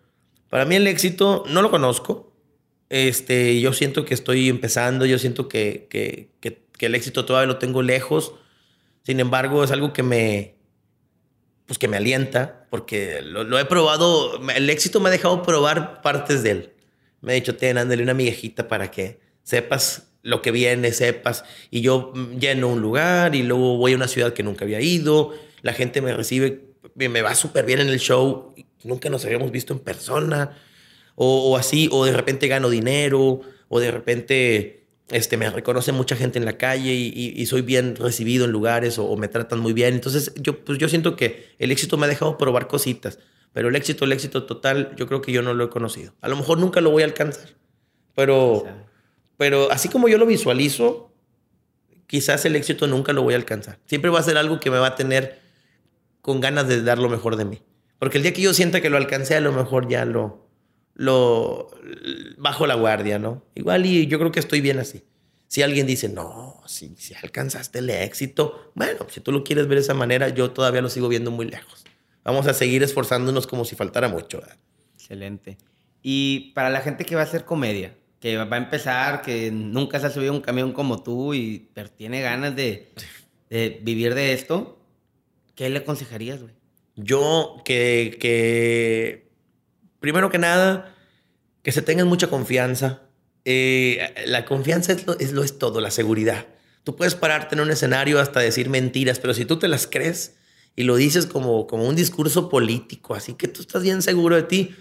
Para 0.53 0.65
mí 0.65 0.75
el 0.75 0.85
éxito 0.85 1.45
no 1.47 1.63
lo 1.63 1.71
conozco. 1.71 2.31
Este, 2.89 3.59
yo 3.59 3.73
siento 3.73 4.05
que 4.05 4.13
estoy 4.13 4.49
empezando, 4.49 5.03
yo 5.07 5.17
siento 5.17 5.47
que, 5.47 5.87
que, 5.89 6.29
que, 6.39 6.85
el 6.85 6.93
éxito 6.93 7.25
todavía 7.25 7.47
lo 7.47 7.57
tengo 7.57 7.81
lejos. 7.81 8.35
Sin 9.01 9.19
embargo, 9.19 9.63
es 9.63 9.71
algo 9.71 9.93
que 9.93 10.03
me, 10.03 10.53
pues 11.65 11.79
que 11.79 11.87
me 11.87 11.97
alienta, 11.97 12.67
porque 12.69 13.23
lo, 13.23 13.57
he 13.57 13.65
probado, 13.65 14.39
el 14.55 14.69
éxito 14.69 14.99
me 14.99 15.09
ha 15.09 15.11
dejado 15.11 15.41
probar 15.41 16.03
partes 16.03 16.43
de 16.43 16.51
él. 16.51 16.73
Me 17.21 17.31
ha 17.31 17.35
dicho, 17.35 17.55
ten, 17.55 17.79
ándale 17.79 18.03
una 18.03 18.13
miguejita 18.13 18.67
para 18.67 18.91
que 18.91 19.21
sepas 19.41 20.11
lo 20.21 20.43
que 20.43 20.51
viene, 20.51 20.91
sepas. 20.91 21.45
Y 21.71 21.81
yo 21.81 22.13
lleno 22.39 22.67
un 22.67 22.79
lugar 22.79 23.33
y 23.33 23.41
luego 23.41 23.77
voy 23.77 23.93
a 23.93 23.95
una 23.95 24.07
ciudad 24.07 24.33
que 24.33 24.43
nunca 24.43 24.65
había 24.65 24.81
ido, 24.81 25.33
la 25.63 25.73
gente 25.73 25.99
me 26.03 26.13
recibe, 26.13 26.75
me 26.93 27.23
va 27.23 27.33
súper 27.33 27.65
bien 27.65 27.79
en 27.79 27.89
el 27.89 27.99
show, 27.99 28.52
nunca 28.83 29.09
nos 29.09 29.25
habíamos 29.25 29.51
visto 29.51 29.73
en 29.73 29.79
persona, 29.79 30.57
o, 31.15 31.51
o 31.51 31.57
así, 31.57 31.89
o 31.91 32.05
de 32.05 32.13
repente 32.13 32.47
gano 32.47 32.69
dinero, 32.69 33.41
o 33.69 33.79
de 33.79 33.91
repente 33.91 34.83
este, 35.09 35.37
me 35.37 35.49
reconoce 35.49 35.91
mucha 35.91 36.15
gente 36.15 36.39
en 36.39 36.45
la 36.45 36.57
calle 36.57 36.93
y, 36.93 37.45
soy 37.45 37.61
bien 37.61 37.95
recibido 37.95 38.45
en 38.45 38.51
lugares 38.51 38.97
o, 38.97 39.15
me 39.17 39.27
tratan 39.27 39.59
muy 39.59 39.73
bien. 39.73 39.93
Entonces, 39.93 40.33
yo, 40.35 40.63
pues 40.63 40.79
yo 40.79 40.89
siento 40.89 41.15
que 41.15 41.49
el 41.59 41.71
éxito 41.71 41.97
me 41.97 42.05
ha 42.05 42.09
dejado 42.09 42.37
probar 42.37 42.67
cositas, 42.67 43.19
pero 43.51 43.69
el 43.69 43.75
éxito, 43.75 44.05
el 44.05 44.11
éxito 44.11 44.45
total, 44.45 44.95
yo 44.95 45.07
creo 45.07 45.21
que 45.21 45.31
yo 45.31 45.41
no 45.41 45.53
lo 45.53 45.65
he 45.65 45.69
conocido. 45.69 46.13
A 46.21 46.29
lo 46.29 46.35
mejor 46.35 46.57
nunca 46.57 46.81
lo 46.81 46.89
voy 46.89 47.03
a 47.03 47.05
alcanzar, 47.05 47.49
pero, 48.15 48.65
pero 49.37 49.71
así 49.71 49.89
como 49.89 50.07
yo 50.07 50.17
lo 50.17 50.25
visualizo, 50.25 51.11
quizás 52.07 52.45
el 52.45 52.55
éxito 52.55 52.87
nunca 52.87 53.13
lo 53.13 53.23
voy 53.23 53.33
a 53.33 53.37
alcanzar. 53.37 53.79
Siempre 53.85 54.09
va 54.09 54.19
a 54.19 54.23
ser 54.23 54.37
algo 54.37 54.59
que 54.59 54.71
me 54.71 54.77
va 54.77 54.87
a 54.87 54.95
tener 54.95 55.41
con 56.21 56.39
ganas 56.39 56.67
de 56.67 56.81
dar 56.81 56.97
lo 56.97 57.09
mejor 57.09 57.35
de 57.35 57.45
mí. 57.45 57.61
Porque 58.03 58.17
el 58.17 58.23
día 58.23 58.33
que 58.33 58.41
yo 58.41 58.53
sienta 58.53 58.81
que 58.81 58.89
lo 58.89 58.97
alcancé, 58.97 59.33
a 59.35 59.39
lo 59.39 59.53
mejor 59.53 59.87
ya 59.87 60.03
lo, 60.03 60.49
bajo 62.35 62.67
la 62.67 62.75
guardia, 62.75 63.17
¿no? 63.17 63.45
Igual 63.55 63.85
y 63.85 64.07
yo 64.07 64.19
creo 64.19 64.29
que 64.29 64.41
estoy 64.41 64.59
bien 64.59 64.77
así. 64.77 65.05
Si 65.47 65.61
alguien 65.61 65.87
dice, 65.87 66.09
no, 66.09 66.61
si, 66.65 66.93
alcanzaste 67.23 67.79
el 67.79 67.89
éxito, 67.89 68.73
bueno, 68.75 69.07
si 69.09 69.21
tú 69.21 69.31
lo 69.31 69.45
quieres 69.45 69.69
ver 69.69 69.77
de 69.77 69.83
esa 69.83 69.93
manera, 69.93 70.27
yo 70.27 70.51
todavía 70.51 70.81
lo 70.81 70.89
sigo 70.89 71.07
viendo 71.07 71.31
muy 71.31 71.45
lejos. 71.45 71.85
Vamos 72.25 72.45
a 72.47 72.53
seguir 72.53 72.83
esforzándonos 72.83 73.47
como 73.47 73.63
si 73.63 73.77
faltara 73.77 74.09
mucho. 74.09 74.41
Excelente. 74.95 75.57
Y 76.01 76.51
para 76.55 76.69
la 76.69 76.81
gente 76.81 77.05
que 77.05 77.15
va 77.15 77.21
a 77.21 77.23
hacer 77.23 77.45
comedia, 77.45 77.95
que 78.19 78.35
va 78.35 78.53
a 78.53 78.59
empezar, 78.59 79.21
que 79.21 79.49
nunca 79.49 80.01
se 80.01 80.07
ha 80.07 80.09
subido 80.09 80.33
un 80.33 80.41
camión 80.41 80.73
como 80.73 81.01
tú 81.03 81.33
y 81.33 81.69
tiene 81.95 82.21
ganas 82.21 82.53
de, 82.53 82.91
de 83.49 83.79
vivir 83.81 84.13
de 84.13 84.33
esto, 84.33 84.77
¿qué 85.55 85.69
le 85.69 85.79
aconsejarías, 85.79 86.41
güey? 86.41 86.62
Yo 86.95 87.61
que, 87.65 88.17
que 88.19 89.29
primero 89.99 90.29
que 90.29 90.37
nada, 90.37 90.93
que 91.63 91.71
se 91.71 91.81
tengan 91.81 92.07
mucha 92.07 92.27
confianza. 92.27 93.03
Eh, 93.45 94.13
la 94.27 94.45
confianza 94.45 94.93
es 94.93 95.33
lo, 95.33 95.43
es 95.43 95.57
todo, 95.57 95.81
la 95.81 95.91
seguridad. 95.91 96.45
Tú 96.83 96.95
puedes 96.95 97.15
pararte 97.15 97.55
en 97.55 97.61
un 97.61 97.71
escenario 97.71 98.19
hasta 98.19 98.41
decir 98.41 98.69
mentiras, 98.69 99.19
pero 99.19 99.33
si 99.33 99.45
tú 99.45 99.57
te 99.57 99.67
las 99.67 99.87
crees 99.87 100.35
y 100.75 100.83
lo 100.83 100.97
dices 100.97 101.25
como, 101.25 101.67
como 101.67 101.87
un 101.87 101.95
discurso 101.95 102.49
político, 102.49 103.15
así 103.15 103.33
que 103.33 103.47
tú 103.47 103.61
estás 103.61 103.83
bien 103.83 104.01
seguro 104.01 104.35
de 104.35 104.43
ti, 104.43 104.75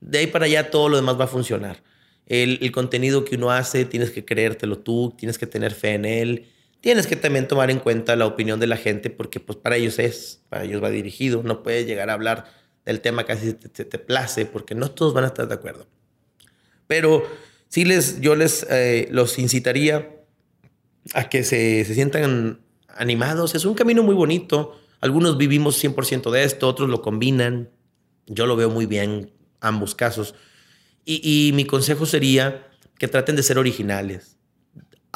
de 0.00 0.18
ahí 0.18 0.26
para 0.26 0.44
allá 0.44 0.70
todo 0.70 0.90
lo 0.90 0.96
demás 0.96 1.18
va 1.18 1.24
a 1.24 1.28
funcionar. 1.28 1.82
El, 2.26 2.58
el 2.60 2.72
contenido 2.72 3.24
que 3.24 3.36
uno 3.36 3.50
hace, 3.50 3.86
tienes 3.86 4.10
que 4.10 4.24
creértelo 4.24 4.78
tú, 4.78 5.14
tienes 5.16 5.38
que 5.38 5.46
tener 5.46 5.72
fe 5.72 5.94
en 5.94 6.04
él, 6.04 6.46
tienes 6.86 7.08
que 7.08 7.16
también 7.16 7.48
tomar 7.48 7.68
en 7.72 7.80
cuenta 7.80 8.14
la 8.14 8.26
opinión 8.26 8.60
de 8.60 8.68
la 8.68 8.76
gente, 8.76 9.10
porque 9.10 9.40
pues 9.40 9.58
para 9.58 9.74
ellos 9.74 9.98
es, 9.98 10.44
para 10.48 10.62
ellos 10.62 10.80
va 10.80 10.88
dirigido, 10.88 11.42
no 11.42 11.64
puedes 11.64 11.84
llegar 11.84 12.10
a 12.10 12.12
hablar 12.12 12.44
el 12.84 13.00
tema 13.00 13.24
casi 13.24 13.54
te, 13.54 13.84
te, 13.84 13.98
place, 13.98 14.46
porque 14.46 14.76
no 14.76 14.92
todos 14.92 15.12
van 15.12 15.24
a 15.24 15.26
estar 15.26 15.48
de 15.48 15.54
acuerdo. 15.54 15.88
Pero 16.86 17.24
sí 17.66 17.84
les, 17.84 18.20
yo 18.20 18.36
les 18.36 18.64
eh, 18.70 19.08
los 19.10 19.36
incitaría 19.40 20.14
a 21.12 21.28
que 21.28 21.42
se, 21.42 21.84
se, 21.84 21.94
sientan 21.94 22.60
animados. 22.86 23.56
Es 23.56 23.64
un 23.64 23.74
camino 23.74 24.04
muy 24.04 24.14
bonito. 24.14 24.80
Algunos 25.00 25.38
vivimos 25.38 25.82
100% 25.82 26.30
de 26.30 26.44
esto, 26.44 26.68
otros 26.68 26.88
lo 26.88 27.02
combinan. 27.02 27.68
Yo 28.26 28.46
lo 28.46 28.54
veo 28.54 28.70
muy 28.70 28.86
bien, 28.86 29.32
ambos 29.60 29.96
casos. 29.96 30.36
Y, 31.04 31.48
y 31.48 31.52
mi 31.52 31.64
consejo 31.64 32.06
sería 32.06 32.68
que 32.96 33.08
traten 33.08 33.34
de 33.34 33.42
ser 33.42 33.58
originales. 33.58 34.35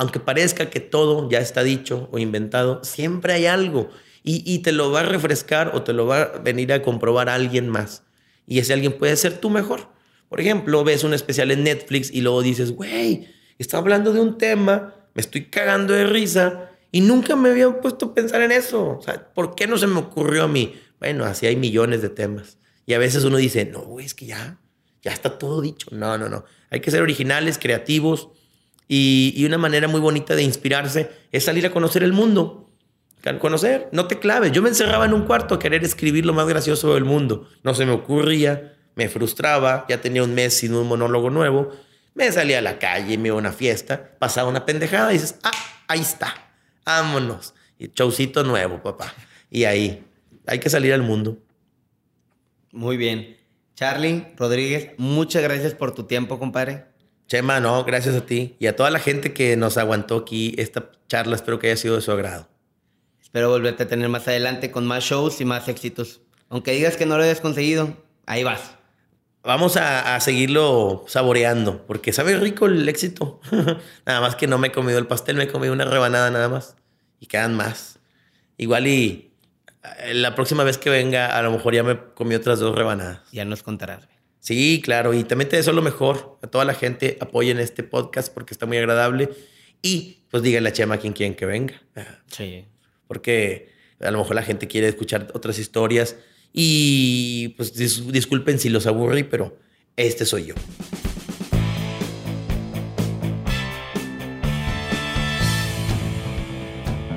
Aunque 0.00 0.18
parezca 0.18 0.70
que 0.70 0.80
todo 0.80 1.28
ya 1.28 1.40
está 1.40 1.62
dicho 1.62 2.08
o 2.10 2.18
inventado, 2.18 2.82
siempre 2.82 3.34
hay 3.34 3.44
algo 3.44 3.90
y, 4.22 4.60
te 4.60 4.72
lo 4.72 4.90
va 4.90 5.00
a 5.00 5.02
refrescar 5.02 5.72
o 5.74 5.82
te 5.82 5.92
lo 5.92 6.06
va 6.06 6.22
a 6.22 6.38
venir 6.38 6.72
a 6.72 6.80
comprobar 6.80 7.28
alguien 7.28 7.68
más. 7.68 8.02
Y 8.46 8.60
ese 8.60 8.72
alguien 8.72 8.96
puede 8.96 9.14
ser 9.16 9.36
tú 9.36 9.50
mejor. 9.50 9.88
Por 10.30 10.40
ejemplo, 10.40 10.84
ves 10.84 11.04
un 11.04 11.12
especial 11.12 11.50
en 11.50 11.64
Netflix 11.64 12.10
y 12.10 12.22
luego 12.22 12.40
dices, 12.40 12.72
güey, 12.72 13.28
está 13.58 13.76
hablando 13.76 14.14
de 14.14 14.20
un 14.20 14.38
tema, 14.38 14.94
me 15.12 15.20
estoy 15.20 15.50
cagando 15.50 15.92
de 15.92 16.06
risa 16.06 16.70
y 16.90 17.02
nunca 17.02 17.36
me 17.36 17.50
había 17.50 17.78
puesto 17.82 18.06
a 18.06 18.14
pensar 18.14 18.40
en 18.40 18.52
eso. 18.52 18.96
O 18.96 19.02
sea, 19.02 19.34
¿por 19.34 19.54
qué 19.54 19.66
no 19.66 19.76
se 19.76 19.86
me 19.86 19.98
ocurrió 19.98 20.44
a 20.44 20.48
mí? 20.48 20.80
Bueno, 20.98 21.26
así 21.26 21.44
hay 21.44 21.56
millones 21.56 22.00
de 22.00 22.08
temas. 22.08 22.56
Y 22.86 22.94
a 22.94 22.98
veces 22.98 23.22
uno 23.24 23.36
dice, 23.36 23.66
no, 23.66 23.80
güey, 23.80 24.06
es 24.06 24.14
que 24.14 24.24
ya, 24.24 24.62
ya 25.02 25.12
está 25.12 25.36
todo 25.38 25.60
dicho. 25.60 25.88
No, 25.92 26.16
no, 26.16 26.30
no. 26.30 26.46
Hay 26.70 26.80
que 26.80 26.90
ser 26.90 27.02
originales, 27.02 27.58
creativos. 27.58 28.30
Y, 28.92 29.44
una 29.46 29.56
manera 29.56 29.86
muy 29.86 30.00
bonita 30.00 30.34
de 30.34 30.42
inspirarse 30.42 31.10
es 31.30 31.44
salir 31.44 31.64
a 31.64 31.70
conocer 31.70 32.02
el 32.02 32.12
mundo 32.12 32.70
conocer, 33.38 33.88
no 33.92 34.06
te 34.06 34.18
claves. 34.18 34.52
Yo 34.52 34.62
me 34.62 34.70
encerraba 34.70 35.04
en 35.04 35.12
un 35.12 35.24
cuarto 35.24 35.54
a 35.54 35.58
querer 35.58 35.84
escribir 35.84 36.24
lo 36.26 36.32
más 36.32 36.48
gracioso 36.48 36.94
del 36.94 37.04
mundo. 37.04 37.48
No 37.62 37.74
se 37.74 37.84
me 37.84 37.92
ocurría, 37.92 38.76
me 38.94 39.08
frustraba, 39.08 39.84
ya 39.88 40.00
tenía 40.00 40.24
un 40.24 40.34
mes 40.34 40.56
sin 40.56 40.74
un 40.74 40.88
monólogo 40.88 41.30
nuevo. 41.30 41.70
Me 42.14 42.32
salía 42.32 42.58
a 42.58 42.62
la 42.62 42.78
calle, 42.78 43.18
me 43.18 43.28
iba 43.28 43.36
a 43.36 43.38
una 43.38 43.52
fiesta, 43.52 44.16
pasaba 44.18 44.48
una 44.48 44.66
pendejada 44.66 45.10
y 45.10 45.14
dices, 45.14 45.38
ah, 45.42 45.52
ahí 45.86 46.00
está, 46.00 46.34
vámonos. 46.84 47.54
Y 47.78 47.90
showcito 47.94 48.42
nuevo, 48.42 48.82
papá. 48.82 49.14
Y 49.50 49.64
ahí, 49.64 50.04
hay 50.46 50.58
que 50.58 50.70
salir 50.70 50.92
al 50.92 51.02
mundo. 51.02 51.38
Muy 52.72 52.96
bien. 52.96 53.36
Charlie 53.74 54.26
Rodríguez, 54.36 54.92
muchas 54.98 55.42
gracias 55.42 55.74
por 55.74 55.94
tu 55.94 56.04
tiempo, 56.04 56.38
compadre. 56.38 56.89
Chema, 57.30 57.60
no, 57.60 57.84
gracias 57.84 58.16
a 58.16 58.26
ti 58.26 58.56
y 58.58 58.66
a 58.66 58.74
toda 58.74 58.90
la 58.90 58.98
gente 58.98 59.32
que 59.32 59.56
nos 59.56 59.76
aguantó 59.76 60.16
aquí 60.16 60.52
esta 60.58 60.90
charla. 61.06 61.36
Espero 61.36 61.60
que 61.60 61.68
haya 61.68 61.76
sido 61.76 61.94
de 61.94 62.00
su 62.00 62.10
agrado. 62.10 62.48
Espero 63.22 63.50
volverte 63.50 63.84
a 63.84 63.86
tener 63.86 64.08
más 64.08 64.26
adelante 64.26 64.72
con 64.72 64.84
más 64.84 65.04
shows 65.04 65.40
y 65.40 65.44
más 65.44 65.68
éxitos. 65.68 66.22
Aunque 66.48 66.72
digas 66.72 66.96
que 66.96 67.06
no 67.06 67.16
lo 67.16 67.22
hayas 67.22 67.40
conseguido, 67.40 67.96
ahí 68.26 68.42
vas. 68.42 68.72
Vamos 69.44 69.76
a, 69.76 70.18
seguirlo 70.18 71.04
saboreando, 71.06 71.86
porque 71.86 72.12
sabe 72.12 72.36
rico 72.36 72.66
el 72.66 72.88
éxito. 72.88 73.38
nada 74.04 74.20
más 74.20 74.34
que 74.34 74.48
no 74.48 74.58
me 74.58 74.68
he 74.68 74.72
comido 74.72 74.98
el 74.98 75.06
pastel, 75.06 75.36
me 75.36 75.44
he 75.44 75.48
comido 75.48 75.72
una 75.72 75.84
rebanada 75.84 76.32
nada 76.32 76.48
más. 76.48 76.74
Y 77.20 77.26
quedan 77.26 77.54
más. 77.54 78.00
Igual 78.56 78.88
y 78.88 79.30
eh, 80.00 80.14
la 80.14 80.34
próxima 80.34 80.64
vez 80.64 80.78
que 80.78 80.90
venga, 80.90 81.38
a 81.38 81.42
lo 81.42 81.52
mejor 81.52 81.76
ya 81.76 81.84
me 81.84 81.96
comí 82.12 82.34
otras 82.34 82.58
dos 82.58 82.74
rebanadas. 82.74 83.20
Ya 83.30 83.44
nos 83.44 83.62
contarás. 83.62 84.09
Sí, 84.40 84.80
claro. 84.82 85.14
Y 85.14 85.24
también 85.24 85.48
te 85.48 85.56
deseo 85.56 85.72
lo 85.72 85.82
mejor. 85.82 86.38
A 86.42 86.48
toda 86.48 86.64
la 86.64 86.74
gente 86.74 87.16
apoyen 87.20 87.60
este 87.60 87.82
podcast 87.82 88.32
porque 88.32 88.54
está 88.54 88.66
muy 88.66 88.78
agradable. 88.78 89.30
Y 89.82 90.18
pues 90.30 90.42
díganle 90.42 90.70
a 90.70 90.72
Chema 90.72 90.98
quien 90.98 91.12
quieren 91.12 91.34
que 91.34 91.46
venga. 91.46 91.80
Sí 92.26 92.66
porque 93.10 93.70
a 93.98 94.12
lo 94.12 94.18
mejor 94.18 94.36
la 94.36 94.44
gente 94.44 94.68
quiere 94.68 94.86
escuchar 94.86 95.32
otras 95.34 95.58
historias 95.58 96.14
y 96.52 97.48
pues 97.56 97.74
disculpen 97.74 98.60
si 98.60 98.68
los 98.68 98.86
aburrí, 98.86 99.24
pero 99.24 99.58
este 99.96 100.24
soy 100.24 100.46
yo. 100.46 100.54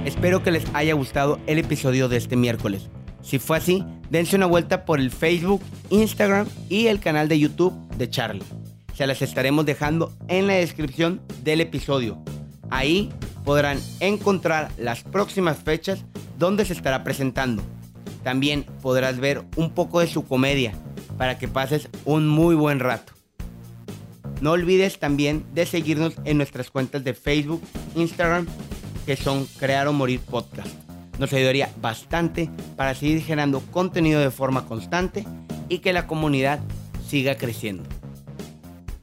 Espero 0.03 0.41
que 0.41 0.49
les 0.49 0.63
haya 0.73 0.95
gustado 0.95 1.39
el 1.45 1.59
episodio 1.59 2.09
de 2.09 2.17
este 2.17 2.35
miércoles. 2.35 2.89
Si 3.23 3.39
fue 3.39 3.57
así, 3.57 3.83
dense 4.09 4.35
una 4.35 4.45
vuelta 4.45 4.85
por 4.85 4.99
el 4.99 5.09
Facebook, 5.09 5.61
Instagram 5.89 6.47
y 6.69 6.87
el 6.87 6.99
canal 6.99 7.29
de 7.29 7.39
YouTube 7.39 7.73
de 7.97 8.09
Charlie. 8.09 8.43
Se 8.93 9.07
las 9.07 9.21
estaremos 9.21 9.65
dejando 9.65 10.13
en 10.27 10.45
la 10.45 10.53
descripción 10.53 11.21
del 11.41 11.61
episodio. 11.61 12.21
Ahí 12.69 13.09
podrán 13.45 13.79
encontrar 14.01 14.71
las 14.77 15.03
próximas 15.03 15.57
fechas 15.57 16.03
donde 16.37 16.65
se 16.65 16.73
estará 16.73 17.03
presentando. 17.03 17.63
También 18.23 18.65
podrás 18.81 19.19
ver 19.19 19.43
un 19.55 19.71
poco 19.71 20.01
de 20.01 20.07
su 20.07 20.25
comedia 20.25 20.73
para 21.17 21.37
que 21.37 21.47
pases 21.47 21.89
un 22.05 22.27
muy 22.27 22.55
buen 22.55 22.79
rato. 22.79 23.13
No 24.41 24.51
olvides 24.51 24.99
también 24.99 25.45
de 25.53 25.65
seguirnos 25.65 26.15
en 26.25 26.37
nuestras 26.37 26.69
cuentas 26.69 27.03
de 27.03 27.13
Facebook, 27.13 27.61
Instagram, 27.95 28.45
que 29.05 29.15
son 29.15 29.45
Crear 29.57 29.87
o 29.87 29.93
Morir 29.93 30.19
Podcast. 30.19 30.92
Nos 31.19 31.31
ayudaría 31.33 31.71
bastante 31.81 32.49
para 32.75 32.95
seguir 32.95 33.21
generando 33.21 33.61
contenido 33.71 34.19
de 34.19 34.31
forma 34.31 34.65
constante 34.65 35.25
y 35.69 35.79
que 35.79 35.93
la 35.93 36.07
comunidad 36.07 36.59
siga 37.07 37.35
creciendo. 37.35 37.83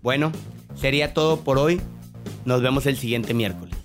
Bueno, 0.02 0.32
sería 0.74 1.14
todo 1.14 1.40
por 1.40 1.58
hoy. 1.58 1.80
Nos 2.44 2.62
vemos 2.62 2.86
el 2.86 2.96
siguiente 2.96 3.34
miércoles. 3.34 3.79